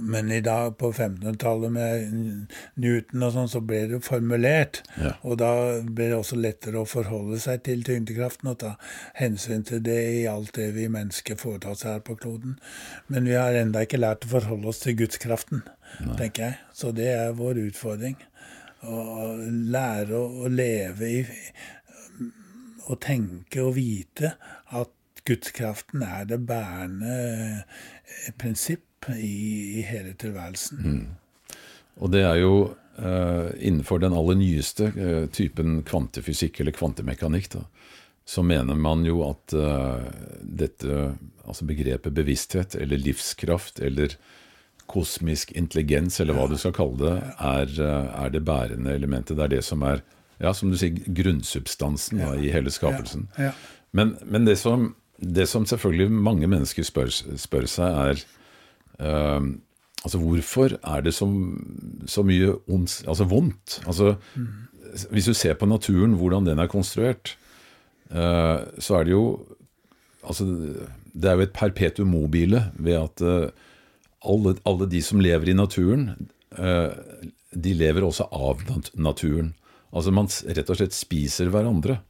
Men 0.00 0.30
i 0.32 0.40
dag, 0.40 0.76
på 0.78 0.90
1500-tallet 0.92 1.72
med 1.72 2.52
Newton 2.80 3.24
og 3.26 3.34
sånn, 3.34 3.50
så 3.52 3.60
ble 3.64 3.82
det 3.90 4.00
formulert. 4.04 4.80
Ja. 5.00 5.12
Og 5.26 5.38
da 5.42 5.50
ble 5.84 6.10
det 6.12 6.18
også 6.18 6.38
lettere 6.40 6.80
å 6.80 6.88
forholde 6.88 7.40
seg 7.42 7.64
til 7.66 7.84
tyngdekraften 7.86 8.52
og 8.52 8.60
ta 8.62 8.74
hensyn 9.18 9.66
til 9.68 9.82
det 9.84 10.00
i 10.22 10.24
alt 10.30 10.54
det 10.56 10.70
vi 10.76 10.88
mennesker 10.92 11.38
foretar 11.40 11.76
seg 11.78 11.98
her 11.98 12.06
på 12.06 12.16
kloden. 12.20 12.56
Men 13.12 13.28
vi 13.28 13.36
har 13.38 13.58
enda 13.58 13.84
ikke 13.84 14.00
lært 14.00 14.26
å 14.26 14.32
forholde 14.36 14.72
oss 14.72 14.82
til 14.84 14.96
gudskraften, 15.02 15.66
Nei. 16.00 16.16
tenker 16.22 16.48
jeg. 16.48 16.60
Så 16.76 16.94
det 16.96 17.12
er 17.12 17.36
vår 17.38 17.60
utfordring. 17.68 18.18
å 18.80 19.34
lære 19.74 20.16
å, 20.16 20.48
leve 20.48 21.08
i 21.12 21.18
Å 22.90 22.96
tenke 22.96 23.60
og 23.60 23.74
vite 23.76 24.30
at 24.72 24.94
gudskraften 25.28 26.04
er 26.06 26.26
det 26.28 26.40
bærende 26.48 27.16
eh, 27.60 28.32
prinsipp 28.38 29.08
i, 29.14 29.80
i 29.80 29.84
hele 29.86 30.12
tilværelsen. 30.18 30.84
Mm. 30.84 31.56
Og 32.00 32.12
det 32.12 32.22
er 32.24 32.36
jo 32.40 32.54
uh, 33.00 33.48
innenfor 33.56 34.00
den 34.00 34.16
aller 34.16 34.38
nyeste 34.40 34.90
uh, 34.96 35.26
typen 35.32 35.80
kvantefysikk 35.88 36.60
eller 36.60 36.76
kvantemekanikk, 36.76 37.50
da, 37.54 37.64
så 38.28 38.44
mener 38.46 38.78
man 38.78 39.04
jo 39.08 39.22
at 39.26 39.56
uh, 39.56 40.04
dette 40.40 41.10
altså 41.44 41.66
begrepet 41.68 42.14
bevissthet 42.16 42.76
eller 42.78 43.00
livskraft 43.00 43.80
eller 43.84 44.14
kosmisk 44.90 45.52
intelligens, 45.52 46.20
eller 46.20 46.34
hva 46.34 46.48
du 46.50 46.56
skal 46.58 46.74
kalle 46.74 46.98
det, 46.98 47.18
er, 47.46 47.74
er 47.78 48.32
det 48.34 48.40
bærende 48.42 48.90
elementet. 48.90 49.36
Det 49.38 49.44
er 49.44 49.52
det 49.52 49.60
som 49.62 49.84
er 49.86 50.02
ja, 50.40 50.50
som 50.56 50.72
du 50.72 50.78
sier, 50.80 50.96
grunnsubstansen 51.14 52.18
da, 52.18 52.32
i 52.34 52.50
hele 52.50 52.72
skapelsen. 52.74 53.28
Men, 53.94 54.16
men 54.26 54.48
det, 54.48 54.56
som, 54.58 54.94
det, 55.20 55.48
som, 55.48 55.66
selvfølgelig 55.68 56.10
mange 56.12 56.48
mennesker 56.50 56.86
spør, 56.86 57.10
spør 57.36 57.68
seg, 57.70 57.98
er 58.10 58.22
uh, 59.00 59.42
Altså, 60.00 60.16
hvorfor 60.16 60.72
er 60.80 61.02
det 61.04 61.12
så, 61.12 61.26
så 62.08 62.22
mye 62.24 62.54
ons, 62.72 63.02
altså 63.04 63.26
vondt? 63.28 63.82
Altså, 63.84 64.14
mm. 64.32 64.46
Hvis 65.12 65.28
du 65.28 65.34
ser 65.36 65.58
på 65.60 65.68
naturen, 65.68 66.14
hvordan 66.16 66.46
den 66.46 66.58
er 66.58 66.70
konstruert, 66.72 67.34
uh, 68.08 68.64
så 68.80 69.00
er 69.00 69.04
det 69.04 69.12
jo 69.12 69.24
Altså, 70.24 70.44
det 71.12 71.28
er 71.28 71.36
jo 71.36 71.44
et 71.44 71.52
perpetuum 71.52 72.10
mobile 72.12 72.62
ved 72.76 72.96
at 72.96 73.22
uh, 73.24 73.52
alle, 74.24 74.54
alle, 74.68 74.88
de 74.88 75.02
som 75.02 75.20
lever 75.20 75.48
i 75.48 75.56
naturen, 75.56 76.10
de 77.54 77.72
lever 77.72 78.04
også 78.04 78.26
av 78.36 78.60
naturen. 78.94 79.54
Altså 79.96 80.12
man 80.12 80.28
rett 80.28 80.68
og 80.70 80.76
slett 80.76 80.92
spiser 80.92 81.48
hverandre. 81.48 82.02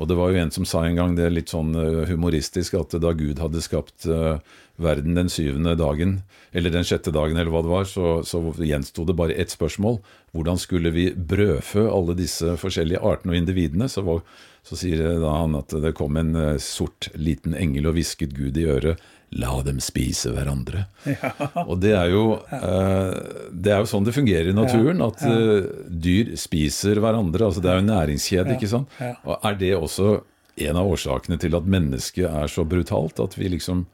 Og 0.00 0.08
det 0.08 0.16
var 0.16 0.32
jo 0.32 0.40
en 0.40 0.52
som 0.54 0.64
sa 0.68 0.84
en 0.86 0.96
gang, 0.96 1.16
det 1.16 1.26
er 1.26 1.34
litt 1.34 1.52
sånn 1.52 1.74
eh, 1.76 2.04
humoristisk, 2.08 2.78
at 2.78 2.96
da 3.02 3.12
Gud 3.16 3.42
hadde 3.42 3.60
skapt 3.64 4.06
uh, 4.08 4.40
verden 4.80 5.18
den 5.18 5.28
syvende 5.32 5.74
dagen, 5.76 6.22
eller 6.56 6.72
den 6.72 6.86
sjette 6.88 7.12
dagen, 7.12 7.36
eller 7.36 7.52
hva 7.52 7.60
det 7.64 7.72
var, 7.72 7.88
så, 7.88 8.14
så 8.24 8.40
gjensto 8.64 9.04
det 9.08 9.16
bare 9.18 9.36
ett 9.36 9.52
spørsmål. 9.52 10.00
Hvordan 10.32 10.60
skulle 10.60 10.94
vi 10.94 11.10
brødfø 11.12 11.84
alle 11.92 12.16
disse 12.16 12.56
forskjellige 12.60 13.02
artene 13.04 13.34
og 13.34 13.42
individene? 13.42 13.90
Så, 13.92 14.04
var, 14.06 14.24
så 14.64 14.80
sier 14.80 15.20
da 15.20 15.36
han 15.42 15.58
at 15.60 15.76
det 15.84 15.92
kom 15.98 16.16
en 16.16 16.32
sort 16.62 17.10
liten 17.12 17.52
engel 17.58 17.90
og 17.90 17.98
hvisket 17.98 18.32
Gud 18.36 18.56
i 18.56 18.68
øret. 18.72 19.02
La 19.32 19.52
dem 19.64 19.80
spise 19.80 20.32
hverandre. 20.34 20.86
Ja. 21.12 21.32
Og 21.66 21.78
det 21.82 21.92
er, 21.96 22.08
jo, 22.12 22.38
uh, 22.48 23.12
det 23.62 23.72
er 23.72 23.80
jo 23.82 23.88
sånn 23.90 24.06
det 24.06 24.14
fungerer 24.16 24.50
i 24.50 24.56
naturen, 24.56 25.02
at 25.04 25.22
uh, 25.22 25.64
dyr 25.86 26.34
spiser 26.40 27.00
hverandre. 27.02 27.46
altså 27.46 27.62
Det 27.62 27.70
er 27.70 27.78
jo 27.78 27.84
en 27.84 27.90
næringskjede, 27.92 28.56
ikke 28.58 28.70
sant. 28.70 29.00
Og 29.22 29.36
Er 29.38 29.58
det 29.60 29.72
også 29.78 30.12
en 30.66 30.78
av 30.78 30.90
årsakene 30.92 31.38
til 31.40 31.56
at 31.56 31.68
mennesket 31.76 32.26
er 32.28 32.50
så 32.50 32.64
brutalt? 32.68 33.22
At 33.22 33.38
vi 33.38 33.52
liksom 33.54 33.86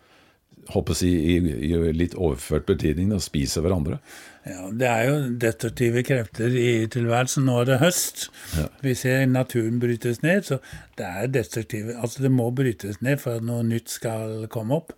håper 0.73 0.95
å 0.95 0.99
si, 0.99 1.13
i, 1.35 1.39
i 1.69 1.93
litt 1.97 2.17
overført 2.19 2.67
betydning, 2.69 3.13
da, 3.13 3.21
spiser 3.23 3.65
hverandre? 3.65 4.01
Ja, 4.49 4.69
Det 4.73 4.89
er 4.89 5.03
jo 5.05 5.17
destruktive 5.41 6.03
krefter 6.07 6.55
i 6.57 6.87
tilværelsen. 6.89 7.45
Nå 7.45 7.59
er 7.61 7.69
det 7.69 7.79
høst. 7.83 8.29
Ja. 8.57 8.69
Vi 8.85 8.95
ser 8.97 9.27
naturen 9.29 9.81
brytes 9.83 10.23
ned, 10.23 10.47
så 10.47 10.61
det 10.99 11.07
er 11.07 11.33
destruktive 11.33 11.97
Altså 11.99 12.23
det 12.25 12.31
må 12.33 12.49
brytes 12.55 13.01
ned 13.05 13.21
for 13.21 13.39
at 13.39 13.45
noe 13.45 13.67
nytt 13.67 13.93
skal 13.93 14.47
komme 14.53 14.79
opp. 14.79 14.95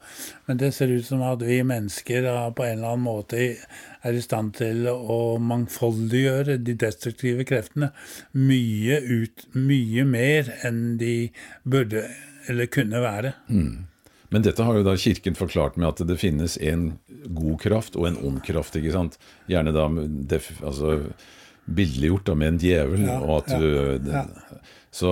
Men 0.47 0.61
det 0.61 0.73
ser 0.77 0.93
ut 0.93 1.07
som 1.07 1.25
at 1.27 1.43
vi 1.43 1.63
mennesker 1.67 2.27
da, 2.29 2.37
på 2.55 2.67
en 2.67 2.79
eller 2.79 2.95
annen 2.95 3.07
måte 3.09 3.41
er 3.41 4.17
i 4.17 4.23
stand 4.25 4.55
til 4.61 4.87
å 4.91 5.39
mangfoldiggjøre 5.43 6.61
de 6.63 6.77
destruktive 6.79 7.47
kreftene 7.49 7.91
mye, 8.37 9.01
ut, 9.03 9.49
mye 9.57 10.07
mer 10.07 10.53
enn 10.67 10.99
de 11.01 11.15
burde 11.65 12.07
eller 12.49 12.71
kunne 12.73 13.03
være. 13.03 13.35
Mm. 13.51 13.87
Men 14.31 14.45
dette 14.47 14.63
har 14.63 14.79
jo 14.79 14.87
da 14.87 14.97
Kirken 14.99 15.35
forklart 15.39 15.79
med 15.81 15.89
at 15.89 16.03
det 16.07 16.17
finnes 16.21 16.57
en 16.63 16.93
god 17.35 17.61
kraft 17.63 17.97
og 17.99 18.07
en 18.07 18.19
ond 18.27 18.43
kraft. 18.47 18.77
ikke 18.79 18.95
sant? 18.95 19.19
Gjerne 19.51 19.75
da 19.75 19.89
altså, 19.91 21.01
billedliggjort 21.67 22.29
da 22.29 22.37
med 22.39 22.55
en 22.55 22.61
djevel. 22.63 23.07
Ja, 23.09 23.17
og 23.21 23.41
at 23.41 23.59
du, 23.59 23.67
ja, 24.07 24.23
ja. 24.23 24.61
Så, 24.91 25.11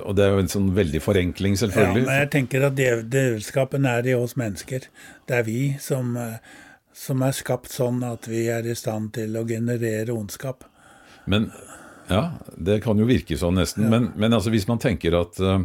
og 0.00 0.16
det 0.16 0.24
er 0.24 0.34
jo 0.34 0.40
en 0.40 0.50
sånn 0.52 0.70
veldig 0.76 1.00
forenkling, 1.04 1.56
selvfølgelig. 1.60 2.04
Ja, 2.04 2.08
men 2.08 2.20
jeg 2.22 2.30
tenker 2.32 2.66
at 2.68 2.78
djevelskapen 2.78 3.88
er 3.88 4.08
i 4.08 4.14
oss 4.16 4.38
mennesker. 4.40 4.86
Det 5.28 5.36
er 5.36 5.44
vi 5.48 5.60
som, 5.84 6.14
som 6.96 7.24
er 7.24 7.36
skapt 7.36 7.72
sånn 7.72 8.00
at 8.08 8.28
vi 8.30 8.46
er 8.52 8.68
i 8.68 8.76
stand 8.78 9.12
til 9.18 9.36
å 9.36 9.44
generere 9.48 10.16
ondskap. 10.16 10.64
Men 11.28 11.50
Ja, 12.08 12.34
det 12.56 12.80
kan 12.84 12.98
jo 12.98 13.06
virke 13.08 13.36
sånn 13.38 13.60
nesten. 13.60 13.86
Men, 13.92 14.10
men 14.16 14.32
altså, 14.32 14.50
hvis 14.52 14.66
man 14.68 14.80
tenker 14.82 15.14
at 15.20 15.38
uh, 15.40 15.60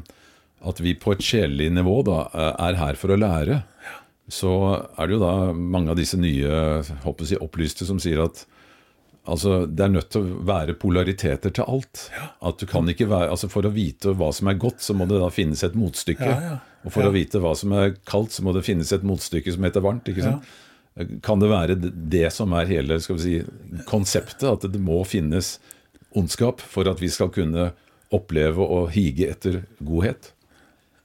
at 0.68 0.82
vi 0.84 0.96
på 1.00 1.14
et 1.16 1.24
sjelelig 1.24 1.72
nivå 1.74 2.02
da, 2.08 2.20
eh, 2.34 2.54
er 2.70 2.80
her 2.82 3.00
for 3.00 3.14
å 3.14 3.20
lære, 3.20 3.62
så 4.28 4.54
er 5.00 5.08
det 5.08 5.16
jo 5.16 5.24
da 5.24 5.34
mange 5.56 5.94
av 5.94 6.00
disse 6.00 6.20
nye 6.20 6.52
jeg, 6.84 7.40
opplyste 7.40 7.88
som 7.88 8.00
sier 8.04 8.26
at 8.26 8.44
altså, 9.28 9.62
det 9.66 9.86
er 9.86 9.94
nødt 9.94 10.10
til 10.12 10.26
å 10.26 10.42
være 10.48 10.76
polariteter 10.80 11.54
til 11.56 11.68
alt. 11.68 12.08
At 12.44 12.60
du 12.60 12.68
kan 12.70 12.88
ikke 12.92 13.08
være, 13.08 13.32
altså 13.32 13.50
For 13.52 13.68
å 13.68 13.74
vite 13.74 14.16
hva 14.18 14.34
som 14.36 14.52
er 14.52 14.60
godt, 14.60 14.84
så 14.84 14.96
må 14.98 15.08
det 15.08 15.22
da 15.24 15.32
finnes 15.34 15.64
et 15.64 15.78
motstykke. 15.80 16.36
Og 16.86 16.94
for 16.94 17.08
å 17.08 17.14
vite 17.16 17.42
hva 17.44 17.54
som 17.58 17.74
er 17.76 17.96
kaldt, 18.08 18.36
så 18.36 18.44
må 18.46 18.54
det 18.56 18.66
finnes 18.68 18.92
et 18.96 19.06
motstykke 19.08 19.56
som 19.56 19.68
heter 19.68 19.84
varmt. 19.84 20.08
ikke 20.12 20.28
sant? 20.28 20.56
Kan 21.24 21.44
det 21.44 21.52
være 21.52 21.76
det 21.78 22.28
som 22.34 22.56
er 22.58 22.70
hele 22.70 23.00
skal 23.04 23.20
vi 23.20 23.24
si, 23.24 23.82
konseptet? 23.90 24.48
At 24.50 24.66
det 24.72 24.82
må 24.82 25.04
finnes 25.08 25.58
ondskap 26.18 26.64
for 26.64 26.90
at 26.90 27.04
vi 27.04 27.12
skal 27.14 27.32
kunne 27.34 27.72
oppleve 28.16 28.64
og 28.64 28.92
hige 28.96 29.30
etter 29.32 29.62
godhet? 29.84 30.32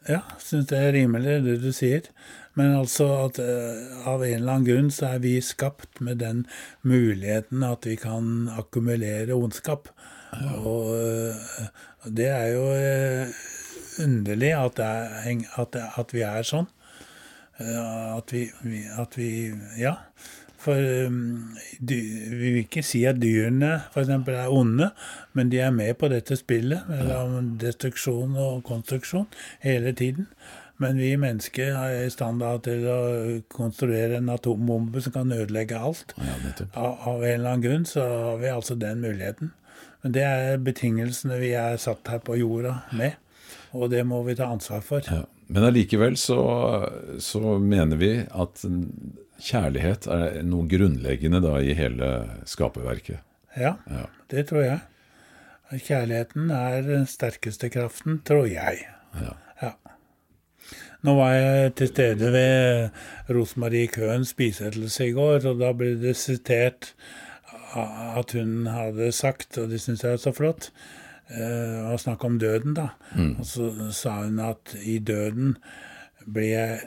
Ja, 0.08 0.22
syns 0.42 0.66
det 0.70 0.78
er 0.78 0.94
rimelig, 0.96 1.42
det 1.44 1.60
du 1.62 1.70
sier. 1.74 2.08
Men 2.58 2.74
altså 2.76 3.06
at 3.22 3.38
uh, 3.40 4.08
av 4.08 4.24
en 4.26 4.34
eller 4.40 4.56
annen 4.56 4.66
grunn 4.66 4.90
så 4.92 5.14
er 5.14 5.22
vi 5.24 5.36
skapt 5.44 6.02
med 6.04 6.20
den 6.20 6.44
muligheten 6.84 7.64
at 7.64 7.86
vi 7.88 7.96
kan 8.00 8.50
akkumulere 8.52 9.36
ondskap. 9.36 9.88
Ja. 10.32 10.58
Og 10.58 10.90
uh, 10.92 11.64
det 12.04 12.28
er 12.28 12.50
jo 12.52 12.66
uh, 12.74 13.40
underlig 14.02 14.52
at, 14.58 14.82
er, 14.84 15.42
at, 15.62 15.80
at, 15.80 16.14
vi 16.16 16.24
er 16.26 16.48
sånn. 16.48 16.68
at 17.62 18.32
vi, 18.32 18.46
at 18.98 19.16
vi 19.16 19.30
Ja. 19.78 19.96
For 20.62 20.78
um, 21.06 21.56
vi 21.80 21.98
vil 22.30 22.58
ikke 22.62 22.84
si 22.86 23.02
at 23.08 23.18
dyrene 23.22 23.80
f.eks. 23.90 24.12
er 24.14 24.50
onde, 24.52 24.92
men 25.34 25.50
de 25.50 25.58
er 25.58 25.72
med 25.74 25.96
på 25.98 26.10
dette 26.12 26.38
spillet 26.38 26.86
mellom 26.90 27.56
destruksjon 27.58 28.36
og 28.38 28.60
konstruksjon 28.68 29.26
hele 29.64 29.94
tiden. 29.98 30.28
Men 30.82 30.98
vi 30.98 31.12
mennesker 31.20 31.76
er 31.78 32.04
i 32.06 32.10
stand 32.10 32.42
til 32.66 32.86
å 32.90 33.00
konstruere 33.52 34.18
en 34.18 34.30
atombombe 34.32 35.02
som 35.02 35.14
kan 35.14 35.34
ødelegge 35.34 35.78
alt. 35.78 36.14
Ja, 36.18 36.38
av, 36.72 36.96
av, 37.06 37.22
en 37.22 37.34
eller 37.34 37.50
annen 37.50 37.66
grunn 37.66 37.84
så 37.86 38.06
har 38.06 38.40
vi 38.40 38.50
altså 38.50 38.78
den 38.78 39.02
muligheten. 39.04 39.52
Men 40.02 40.14
det 40.16 40.24
er 40.26 40.62
betingelsene 40.62 41.38
vi 41.38 41.52
er 41.58 41.78
satt 41.78 42.10
her 42.10 42.22
på 42.24 42.38
jorda 42.40 42.80
med, 42.98 43.14
og 43.70 43.92
det 43.92 44.02
må 44.06 44.24
vi 44.26 44.34
ta 44.38 44.50
ansvar 44.50 44.82
for. 44.86 45.06
Ja. 45.06 45.26
Men 45.52 45.66
allikevel 45.68 46.16
så, 46.16 46.40
så 47.20 47.58
mener 47.60 47.98
vi 48.00 48.12
at 48.24 48.62
kjærlighet 49.42 50.08
er 50.10 50.40
noe 50.46 50.68
grunnleggende 50.70 51.42
da 51.44 51.58
i 51.60 51.74
hele 51.78 52.10
skaperverket. 52.48 53.22
Ja, 53.58 53.76
ja, 53.90 54.06
det 54.32 54.46
tror 54.48 54.64
jeg. 54.64 54.80
Kjærligheten 55.72 56.50
er 56.52 56.82
den 56.84 57.06
sterkeste 57.08 57.70
kraften, 57.72 58.20
tror 58.28 58.44
jeg. 58.48 58.84
Ja. 59.16 59.34
ja. 59.62 59.72
Nå 61.02 61.16
var 61.16 61.32
jeg 61.34 61.74
til 61.80 61.88
stede 61.90 62.32
ved 62.34 63.32
Rosemarie 63.32 63.88
Køhns 63.92 64.34
spisettelse 64.36 65.08
i 65.08 65.14
går, 65.16 65.48
og 65.48 65.60
da 65.62 65.72
ble 65.76 65.94
det 66.00 66.16
sitert 66.20 66.92
at 67.72 68.34
hun 68.36 68.66
hadde 68.68 69.08
sagt, 69.16 69.56
og 69.58 69.70
det 69.72 69.80
syns 69.80 70.04
jeg 70.04 70.18
er 70.18 70.20
så 70.20 70.32
flott, 70.36 70.68
det 71.32 71.38
snakke 71.38 71.88
var 71.88 72.00
snakk 72.02 72.24
om 72.28 72.38
døden, 72.38 72.74
da. 72.76 72.88
Mm. 73.16 73.36
Og 73.40 73.46
så 73.46 73.70
sa 73.96 74.18
hun 74.24 74.40
at 74.44 74.74
i 74.84 74.98
døden 74.98 75.56
blir 76.28 76.50
jeg 76.52 76.80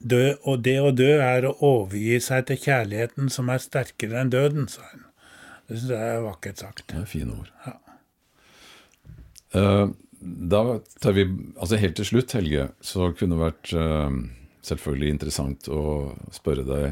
Dø, 0.00 0.34
og 0.48 0.62
det 0.64 0.78
å 0.80 0.90
dø 0.96 1.10
er 1.20 1.44
å 1.44 1.56
overgi 1.60 2.16
seg 2.24 2.46
til 2.48 2.60
kjærligheten 2.62 3.28
som 3.32 3.50
er 3.52 3.60
sterkere 3.60 4.22
enn 4.22 4.32
døden, 4.32 4.68
sa 4.72 4.86
hun. 4.94 5.04
Det 5.68 5.76
syns 5.78 5.92
jeg 5.92 6.14
er 6.14 6.24
vakkert 6.24 6.62
sagt. 6.64 6.86
Det 6.88 7.02
er 7.02 7.10
fine 7.10 7.36
ord. 7.36 7.50
Ja. 7.66 7.76
Uh, 9.50 9.90
da 10.20 10.60
tar 11.02 11.14
vi 11.16 11.24
Altså 11.58 11.78
helt 11.80 11.96
til 11.98 12.06
slutt, 12.06 12.32
Helge, 12.36 12.68
så 12.80 13.10
kunne 13.18 13.34
det 13.34 13.42
vært 13.42 13.72
uh, 13.74 14.10
selvfølgelig 14.66 15.14
interessant 15.16 15.70
å 15.72 15.82
spørre 16.34 16.66
deg 16.68 16.90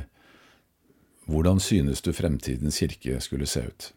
hvordan 1.29 1.61
synes 1.61 2.01
du 2.01 2.13
fremtidens 2.17 2.79
kirke 2.81 3.19
skulle 3.21 3.47
se 3.47 3.61
ut? 3.69 3.91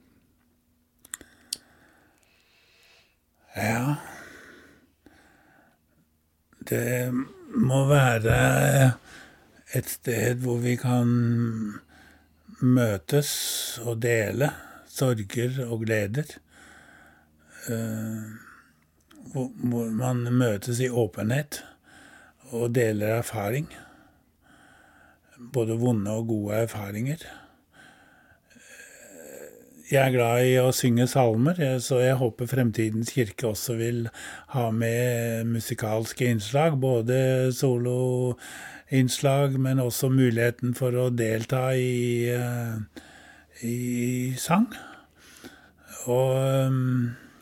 Ja 3.56 3.96
Det 6.68 6.84
må 7.56 7.86
være 7.90 8.92
et 9.76 9.90
sted 9.90 10.42
hvor 10.44 10.60
vi 10.64 10.76
kan 10.80 11.08
møtes 12.62 13.32
og 13.84 14.02
dele 14.04 14.52
sorger 14.92 15.66
og 15.66 15.84
gleder. 15.86 16.38
Hvor, 19.32 19.52
hvor 19.56 19.90
man 19.96 20.28
møtes 20.34 20.80
i 20.80 20.90
åpenhet 20.90 21.62
og 22.52 22.76
deler 22.76 23.20
erfaring. 23.22 23.70
Både 25.54 25.78
vonde 25.80 26.12
og 26.12 26.28
gode 26.28 26.56
erfaringer. 26.66 27.24
Jeg 29.92 30.08
er 30.08 30.14
glad 30.14 30.46
i 30.48 30.54
å 30.62 30.70
synge 30.72 31.04
salmer, 31.12 31.58
så 31.84 31.98
jeg 32.00 32.16
håper 32.16 32.48
Fremtidens 32.48 33.10
kirke 33.12 33.50
også 33.50 33.74
vil 33.76 34.06
ha 34.54 34.70
med 34.72 35.50
musikalske 35.52 36.30
innslag. 36.32 36.78
Både 36.80 37.52
soloinnslag, 37.58 39.58
men 39.60 39.84
også 39.84 40.08
muligheten 40.14 40.72
for 40.80 40.96
å 40.96 41.10
delta 41.12 41.74
i, 41.76 42.32
i 43.68 43.76
sang. 44.40 44.70
Og 46.08 46.40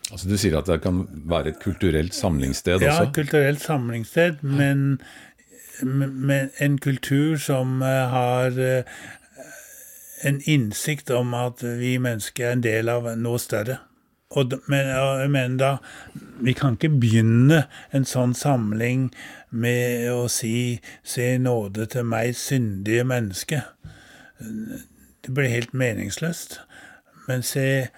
Altså 0.09 0.25
Du 0.25 0.33
sier 0.41 0.57
at 0.57 0.65
det 0.65 0.79
kan 0.81 1.03
være 1.29 1.53
et 1.53 1.59
kulturelt 1.61 2.15
samlingssted 2.17 2.81
ja, 2.81 2.95
også? 2.95 3.11
et 3.11 3.13
kulturelt 3.13 3.61
samlingssted, 3.61 4.39
men, 4.41 4.97
men 5.85 6.49
en 6.57 6.79
kultur 6.81 7.37
som 7.37 7.83
har 7.85 8.57
en 10.23 10.41
innsikt 10.45 11.09
om 11.09 11.33
at 11.33 11.63
vi 11.63 11.97
mennesker 12.01 12.47
er 12.47 12.57
en 12.57 12.63
del 12.63 12.89
av 12.91 13.07
noe 13.19 13.39
større. 13.39 13.79
Og, 14.37 14.53
men 14.69 14.91
jeg 14.93 15.29
mener 15.33 15.57
da 15.57 15.69
Vi 16.39 16.53
kan 16.53 16.75
ikke 16.77 16.91
begynne 17.01 17.63
en 17.89 18.03
sånn 18.05 18.35
samling 18.37 19.07
med 19.49 20.05
å 20.13 20.27
si 20.29 20.79
'Se 21.03 21.37
nåde 21.41 21.87
til 21.89 22.05
meg, 22.05 22.35
syndige 22.35 23.03
menneske'. 23.03 23.61
Det 25.25 25.33
blir 25.33 25.49
helt 25.49 25.73
meningsløst. 25.73 26.59
Men 27.27 27.41
se, 27.41 27.89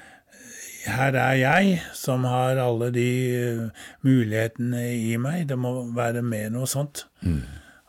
her 0.86 1.13
er 1.13 1.34
jeg, 1.34 1.82
som 1.93 2.24
har 2.24 2.57
alle 2.57 2.91
de 2.91 3.72
mulighetene 4.01 4.95
i 4.95 5.17
meg. 5.17 5.49
Det 5.49 5.57
må 5.57 5.91
være 5.95 6.22
med 6.22 6.51
noe 6.51 6.67
sånt. 6.67 7.05
Mm. 7.22 7.43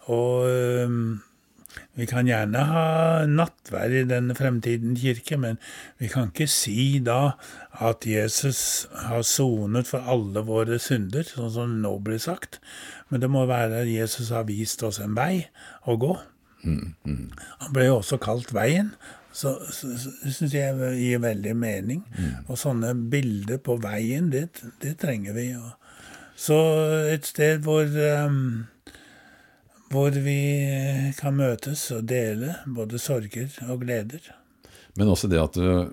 Og 0.07 0.47
vi 1.99 2.07
kan 2.09 2.29
gjerne 2.29 2.65
ha 2.69 2.85
nattverd 3.29 3.97
i 3.97 4.05
denne 4.09 4.37
fremtiden 4.37 4.97
kirke, 4.97 5.37
men 5.41 5.59
vi 6.01 6.09
kan 6.13 6.31
ikke 6.31 6.49
si 6.51 6.99
da 7.05 7.35
at 7.83 8.07
Jesus 8.09 8.87
har 9.07 9.25
sonet 9.29 9.89
for 9.91 10.05
alle 10.09 10.45
våre 10.49 10.79
synder, 10.83 11.27
sånn 11.29 11.53
som 11.53 11.73
det 11.75 11.83
nå 11.85 11.95
blir 12.05 12.21
sagt. 12.23 12.61
Men 13.11 13.25
det 13.25 13.33
må 13.33 13.45
være 13.49 13.83
at 13.85 13.91
Jesus 13.93 14.33
har 14.33 14.49
vist 14.49 14.85
oss 14.87 15.01
en 15.03 15.17
vei 15.17 15.49
å 15.85 15.99
gå. 16.01 16.15
Mm, 16.63 16.95
mm. 17.05 17.27
Han 17.67 17.75
ble 17.75 17.89
jo 17.89 17.99
også 17.99 18.21
kalt 18.23 18.53
Veien, 18.55 18.95
så, 19.33 19.55
så, 19.73 19.91
så 19.99 20.11
det 20.23 20.35
syns 20.37 20.55
jeg 20.55 20.97
gir 21.01 21.23
veldig 21.23 21.55
mening. 21.57 22.03
Mm. 22.17 22.35
Og 22.47 22.59
sånne 22.61 22.93
bilder 23.13 23.61
på 23.65 23.79
veien, 23.83 24.29
det, 24.33 24.49
det 24.85 24.99
trenger 25.01 25.37
vi. 25.37 25.49
Så 26.37 26.59
et 27.13 27.27
sted 27.29 27.65
hvor 27.65 27.89
um, 28.27 28.67
hvor 29.93 30.15
vi 30.25 30.39
kan 31.19 31.37
møtes 31.37 31.85
og 31.95 32.07
dele 32.09 32.55
både 32.67 32.99
sorger 33.03 33.51
og 33.69 33.83
gleder. 33.85 34.25
Men 34.99 35.13
også 35.13 35.29
det 35.31 35.41
at 35.41 35.57
uh, 35.61 35.87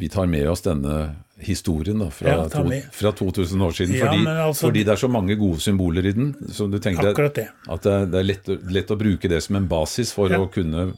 vi 0.00 0.08
tar 0.12 0.26
med 0.30 0.46
oss 0.50 0.62
denne 0.64 0.94
historien 1.40 2.02
da, 2.02 2.10
fra, 2.12 2.34
Ja, 2.34 2.48
to, 2.52 2.64
fra 2.92 3.12
2000 3.16 3.62
år 3.64 3.76
siden. 3.76 3.94
Ja, 3.96 4.06
fordi, 4.10 4.24
altså- 4.28 4.66
fordi 4.66 4.82
det 4.84 4.92
er 4.92 5.00
så 5.00 5.08
mange 5.08 5.36
gode 5.40 5.60
symboler 5.60 6.04
i 6.06 6.12
den. 6.12 6.34
Så 6.52 6.66
du 6.70 6.78
tenker 6.78 7.10
Akkurat 7.14 7.34
det. 7.34 7.46
at 7.68 7.82
det 7.86 7.92
er, 7.92 8.06
det 8.12 8.24
lett, 8.26 8.50
lett 8.70 8.90
å 8.92 8.98
bruke 9.00 9.28
det 9.28 9.40
som 9.42 9.56
en 9.56 9.68
basis 9.70 10.12
for 10.12 10.28
Ja. 10.28 10.38
å 10.38 10.50
kunne 10.52 10.92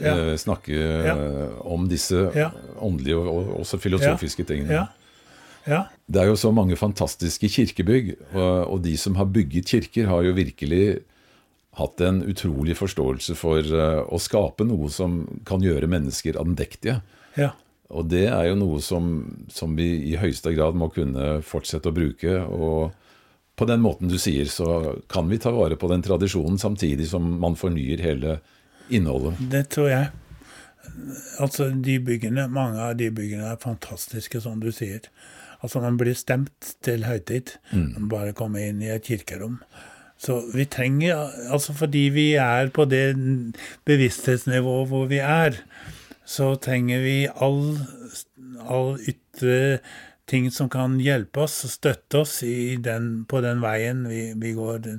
eh, 0.00 0.34
snakke 0.36 0.74
eh, 0.74 1.60
om 1.62 1.86
disse 1.88 2.26
åndelige 2.80 3.16
og, 3.20 3.28
og 3.28 3.60
også 3.60 3.78
filosofiske 3.78 4.44
tingene. 4.44 4.72
Ja. 4.72 4.86
ja. 5.66 5.84
Det 6.10 6.22
er 6.24 6.26
jo 6.32 6.36
så 6.36 6.50
mange 6.52 6.76
fantastiske 6.76 7.48
kirkebygg, 7.48 8.16
og, 8.34 8.72
og 8.74 8.82
de 8.82 8.96
som 8.96 9.14
har 9.14 9.30
bygget 9.30 9.64
kirker, 9.70 10.06
har 10.10 10.26
jo 10.26 10.34
virkelig 10.34 10.82
hatt 11.78 12.02
en 12.04 12.20
utrolig 12.26 12.76
forståelse 12.78 13.36
for 13.38 13.62
eh, 13.62 14.02
å 14.02 14.18
skape 14.22 14.66
noe 14.66 14.90
som 14.92 15.22
kan 15.48 15.64
gjøre 15.64 15.90
mennesker 15.90 16.40
andektige. 16.40 17.00
ja. 17.38 17.54
Og 17.88 18.04
det 18.12 18.26
er 18.28 18.50
jo 18.50 18.56
noe 18.60 18.82
som, 18.84 19.06
som 19.48 19.72
vi 19.72 19.86
i 20.10 20.16
høyeste 20.20 20.52
grad 20.52 20.76
må 20.76 20.90
kunne 20.92 21.38
fortsette 21.40 21.88
å 21.88 21.94
bruke. 21.96 22.34
Og 22.44 22.92
på 23.56 23.64
den 23.64 23.80
måten 23.80 24.12
du 24.12 24.18
sier, 24.20 24.44
så 24.52 24.98
kan 25.08 25.30
vi 25.30 25.38
ta 25.40 25.54
vare 25.56 25.78
på 25.80 25.88
den 25.88 26.04
tradisjonen 26.04 26.60
samtidig 26.60 27.08
som 27.08 27.24
man 27.40 27.56
fornyer 27.56 28.02
hele 28.04 28.34
innholdet. 28.92 29.40
Det 29.40 29.64
tror 29.72 29.88
jeg. 29.88 30.10
Altså, 31.40 31.70
de 31.72 31.96
byggene, 32.04 32.44
Mange 32.52 32.90
av 32.90 32.96
de 33.00 33.08
byggene 33.08 33.54
er 33.54 33.62
fantastiske, 33.62 34.40
som 34.44 34.60
du 34.60 34.68
sier. 34.68 35.08
Altså, 35.62 35.80
Man 35.80 35.96
blir 35.96 36.12
stemt 36.12 36.74
til 36.84 37.08
høytid. 37.08 37.56
Man 37.72 38.12
bare 38.12 38.36
kommer 38.36 38.68
inn 38.68 38.82
i 38.84 38.92
et 38.92 39.08
kirkerom. 39.08 39.62
Så 40.18 40.40
vi 40.54 40.64
trenger 40.66 41.30
Altså 41.54 41.72
fordi 41.72 42.08
vi 42.14 42.32
er 42.34 42.72
på 42.74 42.84
det 42.90 43.14
bevissthetsnivået 43.86 44.88
hvor 44.90 45.06
vi 45.06 45.22
er, 45.22 45.60
så 46.28 46.54
trenger 46.60 47.00
vi 47.00 47.18
all, 47.40 47.78
all 48.68 48.98
ytre 49.08 49.78
ting 50.28 50.50
som 50.52 50.68
kan 50.72 50.98
hjelpe 51.00 51.44
oss 51.46 51.62
og 51.64 51.72
støtte 51.72 52.22
oss 52.22 52.34
i 52.44 52.76
den, 52.84 53.24
på 53.28 53.40
den 53.44 53.62
veien 53.64 54.04
vi, 54.10 54.20
vi 54.36 54.52
går 54.56 54.82
den, 54.84 54.98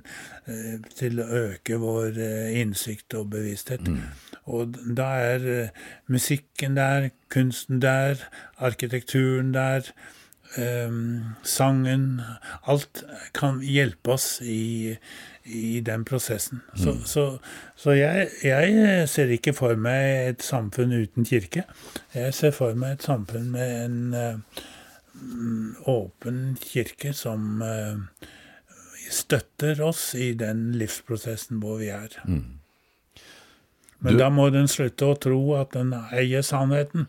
eh, 0.50 0.80
til 0.98 1.22
å 1.22 1.28
øke 1.44 1.78
vår 1.82 2.18
eh, 2.18 2.60
innsikt 2.62 3.14
og 3.20 3.30
bevissthet. 3.36 3.86
Og 4.50 4.80
da 4.98 5.10
er 5.30 5.50
eh, 5.54 5.84
musikken 6.10 6.80
der, 6.80 7.12
kunsten 7.30 7.82
der, 7.84 8.26
arkitekturen 8.58 9.54
der, 9.54 9.92
sangen 11.46 12.22
Alt 12.66 13.04
kan 13.38 13.60
hjelpe 13.62 14.12
oss 14.16 14.42
i, 14.42 14.96
i 15.46 15.80
den 15.86 16.06
prosessen. 16.06 16.62
Så, 16.76 16.96
så, 17.06 17.26
så 17.78 17.92
jeg, 17.98 18.30
jeg 18.44 19.08
ser 19.10 19.30
ikke 19.36 19.54
for 19.58 19.76
meg 19.78 20.30
et 20.34 20.42
samfunn 20.46 20.92
uten 20.98 21.26
kirke. 21.30 21.64
Jeg 22.16 22.34
ser 22.34 22.52
for 22.56 22.74
meg 22.74 22.98
et 22.98 23.06
samfunn 23.06 23.52
med 23.54 23.76
en 23.86 24.00
mm, 25.14 25.76
åpen 25.90 26.58
kirke 26.64 27.14
som 27.18 27.62
eh, 27.66 28.28
støtter 29.10 29.82
oss 29.86 30.12
i 30.16 30.32
den 30.38 30.72
livsprosessen 30.78 31.62
hvor 31.64 31.78
vi 31.82 31.90
er. 31.94 32.18
Men 32.26 34.14
Du- 34.14 34.18
da 34.22 34.30
må 34.32 34.50
den 34.54 34.68
slutte 34.72 35.06
å 35.12 35.18
tro 35.20 35.40
at 35.60 35.74
den 35.76 35.94
eier 35.94 36.42
sannheten. 36.46 37.08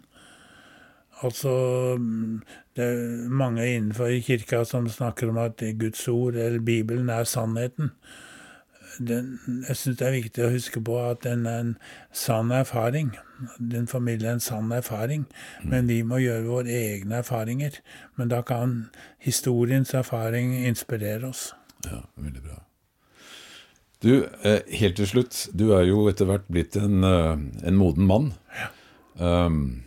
Altså, 1.22 1.52
mm, 1.98 2.40
det 2.76 2.84
er 2.84 3.28
mange 3.28 3.66
innenfor 3.74 4.12
kirka 4.24 4.64
som 4.64 4.88
snakker 4.88 5.28
om 5.28 5.38
at 5.42 5.62
Guds 5.80 6.08
ord 6.08 6.34
eller 6.34 6.60
Bibelen 6.60 7.08
er 7.08 7.24
sannheten. 7.24 7.90
Den, 8.98 9.38
jeg 9.68 9.76
syns 9.76 9.98
det 9.98 10.06
er 10.06 10.16
viktig 10.16 10.44
å 10.44 10.52
huske 10.52 10.80
på 10.84 10.96
at 11.00 11.22
den 11.24 11.46
er 11.48 11.60
en 11.62 11.74
sann 12.12 12.50
erfaring. 12.52 13.12
Den 13.56 13.86
formidler 13.88 14.34
en 14.34 14.42
sann 14.44 14.72
erfaring, 14.76 15.24
men 15.64 15.88
vi 15.88 16.02
må 16.04 16.18
gjøre 16.20 16.48
våre 16.48 16.74
egne 16.74 17.20
erfaringer. 17.22 17.78
Men 18.20 18.32
da 18.32 18.42
kan 18.44 18.90
historiens 19.22 19.94
erfaring 19.96 20.52
inspirere 20.66 21.30
oss. 21.30 21.50
Ja, 21.86 22.02
veldig 22.16 22.42
bra. 22.44 22.58
Du, 24.02 24.28
eh, 24.44 24.60
helt 24.80 24.96
til 24.96 25.06
slutt. 25.06 25.48
Du 25.56 25.70
er 25.76 25.84
jo 25.84 26.06
etter 26.08 26.28
hvert 26.28 26.48
blitt 26.48 26.76
en, 26.76 27.04
eh, 27.04 27.36
en 27.68 27.76
moden 27.76 28.06
mann. 28.08 28.32
Ja. 28.56 28.68
Um, 29.20 29.82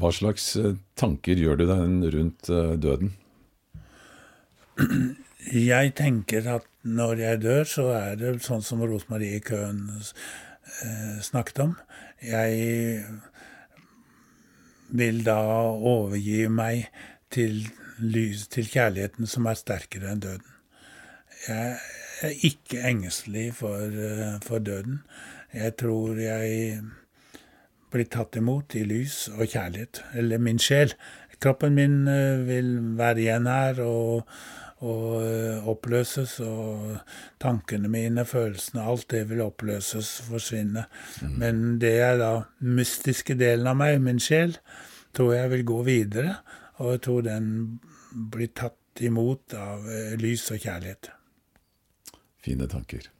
hva 0.00 0.10
slags 0.14 0.54
eh, 0.58 0.74
tanker 0.98 1.38
gjør 1.38 1.60
du 1.60 1.66
deg 1.68 2.08
rundt 2.14 2.50
eh, 2.50 2.74
døden? 2.80 3.14
Jeg 5.44 5.92
tenker 5.98 6.48
at 6.56 6.66
når 6.82 7.20
jeg 7.22 7.42
dør, 7.44 7.68
så 7.68 7.84
er 7.94 8.16
det 8.18 8.32
sånn 8.44 8.64
som 8.64 8.82
Rosmarie 8.82 9.38
Køhn 9.44 9.84
eh, 9.94 11.20
snakket 11.22 11.62
om. 11.66 11.76
Jeg 12.24 13.04
vil 14.94 15.22
da 15.26 15.38
overgi 15.74 16.48
meg 16.50 16.88
til, 17.34 17.62
lys, 17.98 18.48
til 18.50 18.66
kjærligheten 18.70 19.30
som 19.30 19.46
er 19.50 19.60
sterkere 19.60 20.10
enn 20.10 20.24
døden. 20.24 20.50
Jeg 21.44 21.78
er 22.24 22.36
ikke 22.48 22.82
engstelig 22.88 23.50
for, 23.58 23.94
for 24.46 24.64
døden. 24.64 25.02
Jeg 25.52 25.74
tror 25.78 26.18
jeg 26.18 26.82
blir 27.94 28.10
tatt 28.10 28.36
imot 28.40 28.74
i 28.78 28.82
lys 28.88 29.28
og 29.34 29.46
kjærlighet. 29.46 30.02
Eller 30.18 30.42
min 30.42 30.60
sjel. 30.62 30.94
Kroppen 31.42 31.76
min 31.76 32.04
eh, 32.10 32.42
vil 32.46 32.76
være 32.98 33.22
igjen 33.24 33.48
her 33.50 33.80
og, 33.84 34.28
og 34.84 35.08
eh, 35.22 35.68
oppløses, 35.70 36.38
og 36.44 36.98
tankene 37.42 37.90
mine, 37.90 38.26
følelsene, 38.28 38.84
alt 38.84 39.08
det 39.12 39.24
vil 39.30 39.44
oppløses, 39.44 40.16
forsvinne. 40.28 40.86
Men 41.38 41.78
det 41.82 41.94
er 42.02 42.18
da 42.20 42.32
mystiske 42.64 43.36
delen 43.38 43.70
av 43.70 43.78
meg, 43.80 44.00
min 44.02 44.22
sjel, 44.22 44.56
tror 45.14 45.34
jeg 45.36 45.52
vil 45.54 45.66
gå 45.68 45.82
videre, 45.86 46.38
og 46.82 46.96
jeg 46.96 47.04
tror 47.06 47.26
den 47.26 47.50
blir 48.34 48.50
tatt 48.56 49.04
imot 49.04 49.56
av 49.58 49.86
eh, 49.90 50.14
lys 50.20 50.48
og 50.54 50.62
kjærlighet. 50.62 51.10
Fine 52.44 52.68
tanker. 52.70 53.10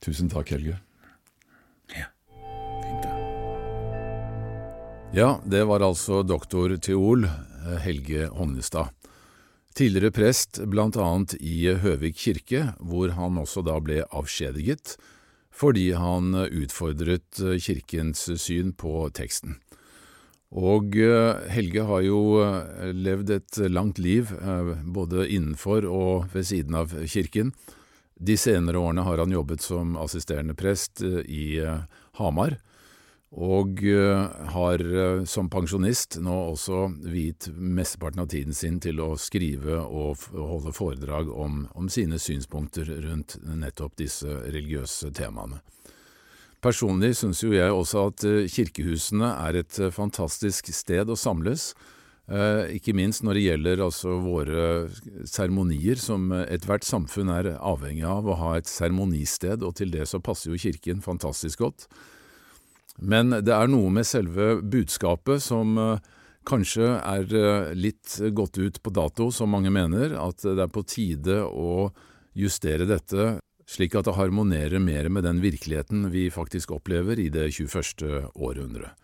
Tusen 0.00 0.30
takk, 0.32 0.54
Helge. 0.54 0.78
Ja, 5.12 5.40
det 5.44 5.64
var 5.66 5.82
altså 5.82 6.20
doktor 6.22 6.70
teol 6.78 7.24
eh, 7.26 7.78
Helge 7.82 8.28
Honnestad. 8.30 8.92
Tidligere 9.74 10.12
prest 10.14 10.60
blant 10.70 10.94
annet 11.02 11.34
i 11.42 11.72
Høvik 11.82 12.14
kirke, 12.14 12.68
hvor 12.78 13.10
han 13.16 13.40
også 13.42 13.64
da 13.66 13.80
ble 13.82 14.04
avskjediget 14.06 14.94
fordi 15.50 15.88
han 15.98 16.30
utfordret 16.46 17.42
eh, 17.42 17.58
kirkens 17.58 18.22
syn 18.38 18.70
på 18.70 19.08
teksten. 19.10 19.58
Og 20.54 20.94
eh, 20.94 21.42
Helge 21.58 21.90
har 21.90 22.06
jo 22.06 22.22
levd 22.94 23.34
et 23.34 23.62
langt 23.66 23.98
liv, 23.98 24.30
både 24.86 25.26
innenfor 25.26 25.90
og 25.90 26.30
ved 26.36 26.46
siden 26.54 26.78
av 26.84 26.94
kirken. 27.02 27.50
De 28.14 28.38
senere 28.38 28.78
årene 28.78 29.02
har 29.02 29.18
han 29.18 29.34
jobbet 29.34 29.66
som 29.66 29.98
assisterende 29.98 30.54
prest 30.54 31.02
i 31.02 31.58
Hamar, 32.22 32.60
og 33.30 33.78
eh, 33.86 34.46
har 34.50 34.82
eh, 34.82 35.20
som 35.24 35.46
pensjonist 35.50 36.18
nå 36.22 36.34
også 36.50 36.88
viet 37.06 37.46
mesteparten 37.54 38.24
av 38.24 38.30
tiden 38.32 38.56
sin 38.56 38.80
til 38.82 38.98
å 39.04 39.12
skrive 39.14 39.78
og 39.78 40.24
holde 40.34 40.74
foredrag 40.74 41.30
om, 41.30 41.68
om 41.78 41.86
sine 41.88 42.18
synspunkter 42.18 42.90
rundt 43.06 43.38
nettopp 43.46 43.94
disse 44.02 44.26
religiøse 44.26 45.12
temaene. 45.14 45.62
Personlig 46.60 47.14
syns 47.16 47.44
jo 47.44 47.54
jeg 47.54 47.70
også 47.70 48.08
at 48.10 48.26
eh, 48.26 48.50
kirkehusene 48.50 49.30
er 49.46 49.62
et 49.62 49.80
fantastisk 49.94 50.74
sted 50.74 51.10
å 51.10 51.18
samles, 51.18 51.72
ikke 52.30 52.92
minst 52.94 53.24
når 53.26 53.34
det 53.34 53.40
gjelder 53.42 53.80
altså 53.82 54.12
våre 54.22 54.60
seremonier, 55.26 55.98
som 55.98 56.28
ethvert 56.30 56.86
samfunn 56.86 57.32
er 57.34 57.48
avhengig 57.58 58.04
av 58.06 58.28
å 58.30 58.36
ha 58.38 58.52
et 58.54 58.70
seremonisted, 58.70 59.64
og 59.66 59.74
til 59.80 59.90
det 59.90 60.06
så 60.06 60.20
passer 60.22 60.52
jo 60.52 60.60
kirken 60.62 61.02
fantastisk 61.02 61.64
godt. 61.64 61.88
Men 63.00 63.32
det 63.32 63.52
er 63.54 63.70
noe 63.70 63.90
med 63.92 64.06
selve 64.08 64.58
budskapet 64.60 65.42
som 65.42 65.78
eh, 65.80 66.08
kanskje 66.48 66.92
er 66.98 67.36
eh, 67.36 67.72
litt 67.76 68.18
gått 68.36 68.60
ut 68.60 68.80
på 68.82 68.92
dato, 68.92 69.30
som 69.32 69.52
mange 69.52 69.72
mener, 69.72 70.16
at 70.20 70.44
det 70.44 70.60
er 70.66 70.72
på 70.72 70.84
tide 70.84 71.40
å 71.44 71.90
justere 72.36 72.88
dette 72.88 73.38
slik 73.70 73.94
at 73.94 74.08
det 74.08 74.16
harmonerer 74.16 74.82
mer 74.82 75.08
med 75.12 75.24
den 75.24 75.40
virkeligheten 75.42 76.08
vi 76.10 76.26
faktisk 76.34 76.72
opplever 76.74 77.20
i 77.22 77.28
det 77.30 77.46
21. 77.54 78.30
århundret. 78.34 78.96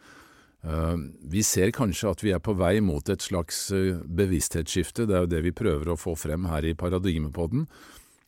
Eh, 0.66 0.96
vi 1.32 1.44
ser 1.46 1.72
kanskje 1.72 2.12
at 2.12 2.24
vi 2.24 2.34
er 2.36 2.42
på 2.42 2.56
vei 2.58 2.80
mot 2.84 3.08
et 3.08 3.22
slags 3.22 3.70
bevissthetsskifte, 3.72 5.06
det 5.06 5.16
er 5.16 5.24
jo 5.24 5.34
det 5.38 5.44
vi 5.46 5.56
prøver 5.56 5.92
å 5.92 6.00
få 6.00 6.16
frem 6.18 6.50
her 6.50 6.66
i 6.68 6.76
Paradigmepodden, 6.76 7.68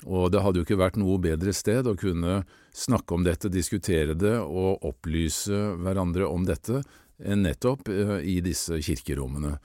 og 0.07 0.31
det 0.31 0.43
hadde 0.45 0.61
jo 0.61 0.67
ikke 0.67 0.79
vært 0.79 0.99
noe 1.01 1.19
bedre 1.23 1.53
sted 1.57 1.89
å 1.89 1.97
kunne 1.99 2.43
snakke 2.77 3.17
om 3.17 3.25
dette, 3.27 3.51
diskutere 3.51 4.15
det 4.15 4.37
og 4.39 4.85
opplyse 4.87 5.57
hverandre 5.83 6.29
om 6.29 6.47
dette 6.47 6.83
enn 7.19 7.43
nettopp 7.43 7.89
eh, 7.91 8.19
i 8.23 8.39
disse 8.45 8.79
kirkerommene. 8.85 9.57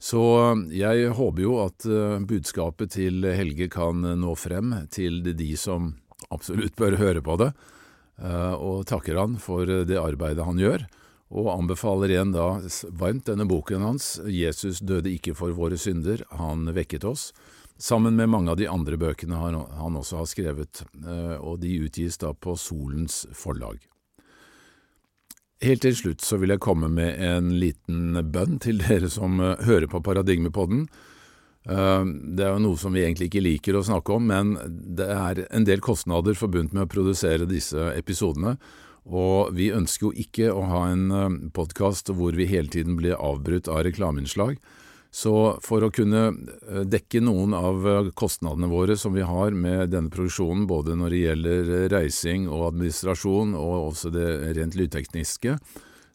Så 0.00 0.20
eh, 0.42 0.62
jeg 0.82 1.14
håper 1.16 1.44
jo 1.46 1.56
at 1.64 1.88
eh, 1.88 2.18
budskapet 2.20 2.92
til 2.98 3.24
Helge 3.24 3.70
kan 3.72 4.04
nå 4.20 4.36
frem 4.36 4.74
til 4.92 5.22
de 5.24 5.50
som 5.56 5.94
absolutt 6.28 6.76
bør 6.76 6.98
høre 7.00 7.22
på 7.24 7.38
det, 7.40 7.54
og 8.20 8.82
takker 8.84 9.16
han 9.16 9.38
for 9.40 9.64
det 9.64 9.96
arbeidet 9.96 10.44
han 10.44 10.58
gjør, 10.60 10.82
og 11.32 11.46
anbefaler 11.54 12.12
igjen 12.12 12.34
da 12.34 12.58
varmt 13.00 13.24
denne 13.30 13.46
boken 13.48 13.80
hans, 13.80 14.10
Jesus 14.28 14.82
døde 14.84 15.08
ikke 15.08 15.32
for 15.38 15.56
våre 15.56 15.78
synder, 15.80 16.20
han 16.36 16.68
vekket 16.76 17.06
oss 17.08 17.30
sammen 17.80 18.16
med 18.16 18.28
mange 18.28 18.50
av 18.50 18.58
de 18.60 18.68
andre 18.68 18.98
bøkene 19.00 19.38
han 19.40 19.96
også 19.96 20.20
har 20.20 20.28
skrevet, 20.28 20.82
eh, 21.00 21.36
og 21.40 21.60
de 21.62 21.78
utgis 21.86 22.18
da 22.20 22.32
på 22.34 22.56
Solens 22.58 23.24
forlag. 23.36 23.80
Helt 25.60 25.84
til 25.84 25.96
slutt 25.96 26.24
så 26.24 26.38
vil 26.40 26.54
jeg 26.54 26.64
komme 26.64 26.88
med 26.92 27.20
en 27.20 27.52
liten 27.60 28.16
bønn 28.32 28.60
til 28.64 28.80
dere 28.84 29.10
som 29.12 29.40
eh, 29.40 29.64
hører 29.64 29.88
på 29.92 30.02
Paradigmepodden. 30.04 30.86
Eh, 31.68 32.04
det 32.36 32.46
er 32.46 32.54
jo 32.54 32.66
noe 32.66 32.80
som 32.80 32.96
vi 32.96 33.04
egentlig 33.06 33.30
ikke 33.30 33.46
liker 33.46 33.80
å 33.80 33.84
snakke 33.88 34.16
om, 34.16 34.28
men 34.28 34.54
det 34.68 35.08
er 35.16 35.44
en 35.48 35.68
del 35.68 35.80
kostnader 35.84 36.36
forbundet 36.36 36.76
med 36.76 36.84
å 36.84 36.92
produsere 36.92 37.48
disse 37.48 37.90
episodene, 37.96 38.58
og 39.08 39.54
vi 39.56 39.70
ønsker 39.72 40.10
jo 40.10 40.12
ikke 40.20 40.52
å 40.52 40.60
ha 40.68 40.82
en 40.92 41.48
podkast 41.56 42.12
hvor 42.12 42.36
vi 42.36 42.44
hele 42.46 42.68
tiden 42.68 42.98
blir 43.00 43.16
avbrutt 43.16 43.68
av 43.72 43.80
reklameinnslag. 43.88 44.58
Så 45.10 45.58
for 45.66 45.82
å 45.82 45.90
kunne 45.90 46.22
eh, 46.30 46.82
dekke 46.86 47.22
noen 47.24 47.54
av 47.56 47.86
eh, 47.88 48.10
kostnadene 48.14 48.70
våre 48.70 48.94
som 48.96 49.14
vi 49.16 49.24
har 49.26 49.50
med 49.50 49.90
denne 49.90 50.10
produksjonen, 50.12 50.68
både 50.70 50.94
når 50.94 51.10
det 51.10 51.22
gjelder 51.24 51.70
eh, 51.76 51.86
reising 51.90 52.46
og 52.46 52.68
administrasjon 52.68 53.56
og 53.58 53.88
også 53.90 54.12
det 54.14 54.28
rent 54.58 54.78
lydtekniske, 54.78 55.56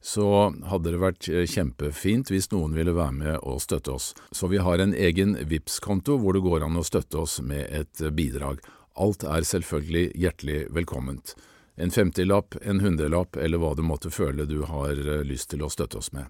så 0.06 0.30
hadde 0.70 0.94
det 0.94 1.02
vært 1.02 1.28
kjempefint 1.50 2.30
hvis 2.30 2.52
noen 2.54 2.76
ville 2.78 2.94
være 2.94 3.18
med 3.18 3.36
og 3.42 3.58
støtte 3.64 3.96
oss. 3.96 4.12
Så 4.32 4.48
vi 4.52 4.62
har 4.62 4.80
en 4.80 4.94
egen 4.94 5.34
vips 5.50 5.80
konto 5.82 6.20
hvor 6.22 6.38
det 6.38 6.46
går 6.46 6.68
an 6.68 6.78
å 6.78 6.86
støtte 6.86 7.24
oss 7.24 7.40
med 7.42 7.66
et 7.74 8.04
bidrag. 8.14 8.62
Alt 9.02 9.26
er 9.26 9.48
selvfølgelig 9.50 10.12
hjertelig 10.14 10.60
velkomment. 10.78 11.34
En 11.76 11.92
femtilapp, 11.92 12.54
en 12.62 12.86
hundrelapp 12.86 13.36
eller 13.36 13.60
hva 13.60 13.74
du 13.76 13.82
måtte 13.84 14.14
føle 14.14 14.46
du 14.46 14.62
har 14.70 14.94
lyst 15.26 15.50
til 15.52 15.66
å 15.66 15.74
støtte 15.74 16.00
oss 16.00 16.14
med 16.14 16.30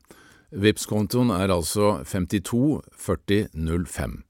vips 0.55 0.87
kontoen 0.89 1.31
er 1.35 1.51
altså 1.53 1.99
52 2.07 2.81
40 2.97 3.49
05. 3.85 4.21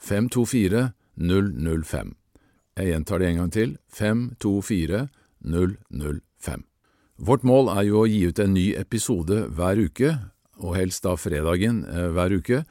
524 0.00 0.90
005. 1.20 2.14
Jeg 2.80 2.92
gjentar 2.92 3.20
det 3.20 3.28
en 3.28 3.40
gang 3.42 3.52
til. 3.54 3.76
524 3.92 5.06
005. 5.44 6.66
Vårt 7.20 7.42
mål 7.44 7.68
er 7.74 7.84
jo 7.84 8.02
å 8.02 8.08
gi 8.08 8.22
ut 8.30 8.38
en 8.40 8.54
ny 8.56 8.70
episode 8.80 9.42
hver 9.52 9.80
uke, 9.80 10.14
og 10.60 10.76
helst 10.76 11.04
da 11.04 11.16
fredagen 11.20 11.82
eh, 11.84 12.08
hver 12.16 12.32
uke, 12.40 12.62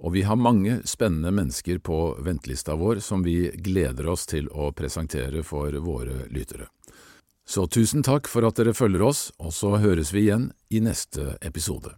og 0.00 0.14
vi 0.14 0.24
har 0.24 0.40
mange 0.40 0.78
spennende 0.88 1.32
mennesker 1.36 1.82
på 1.84 2.16
ventelista 2.24 2.76
vår 2.80 3.02
som 3.04 3.24
vi 3.24 3.50
gleder 3.60 4.08
oss 4.08 4.24
til 4.30 4.48
å 4.48 4.70
presentere 4.72 5.44
for 5.44 5.76
våre 5.84 6.24
lyttere. 6.32 6.70
Så 7.44 7.66
tusen 7.68 8.04
takk 8.06 8.30
for 8.30 8.46
at 8.48 8.56
dere 8.56 8.72
følger 8.76 9.04
oss, 9.04 9.28
og 9.36 9.52
så 9.52 9.74
høres 9.82 10.14
vi 10.16 10.28
igjen 10.28 10.52
i 10.70 10.80
neste 10.80 11.34
episode. 11.44 11.92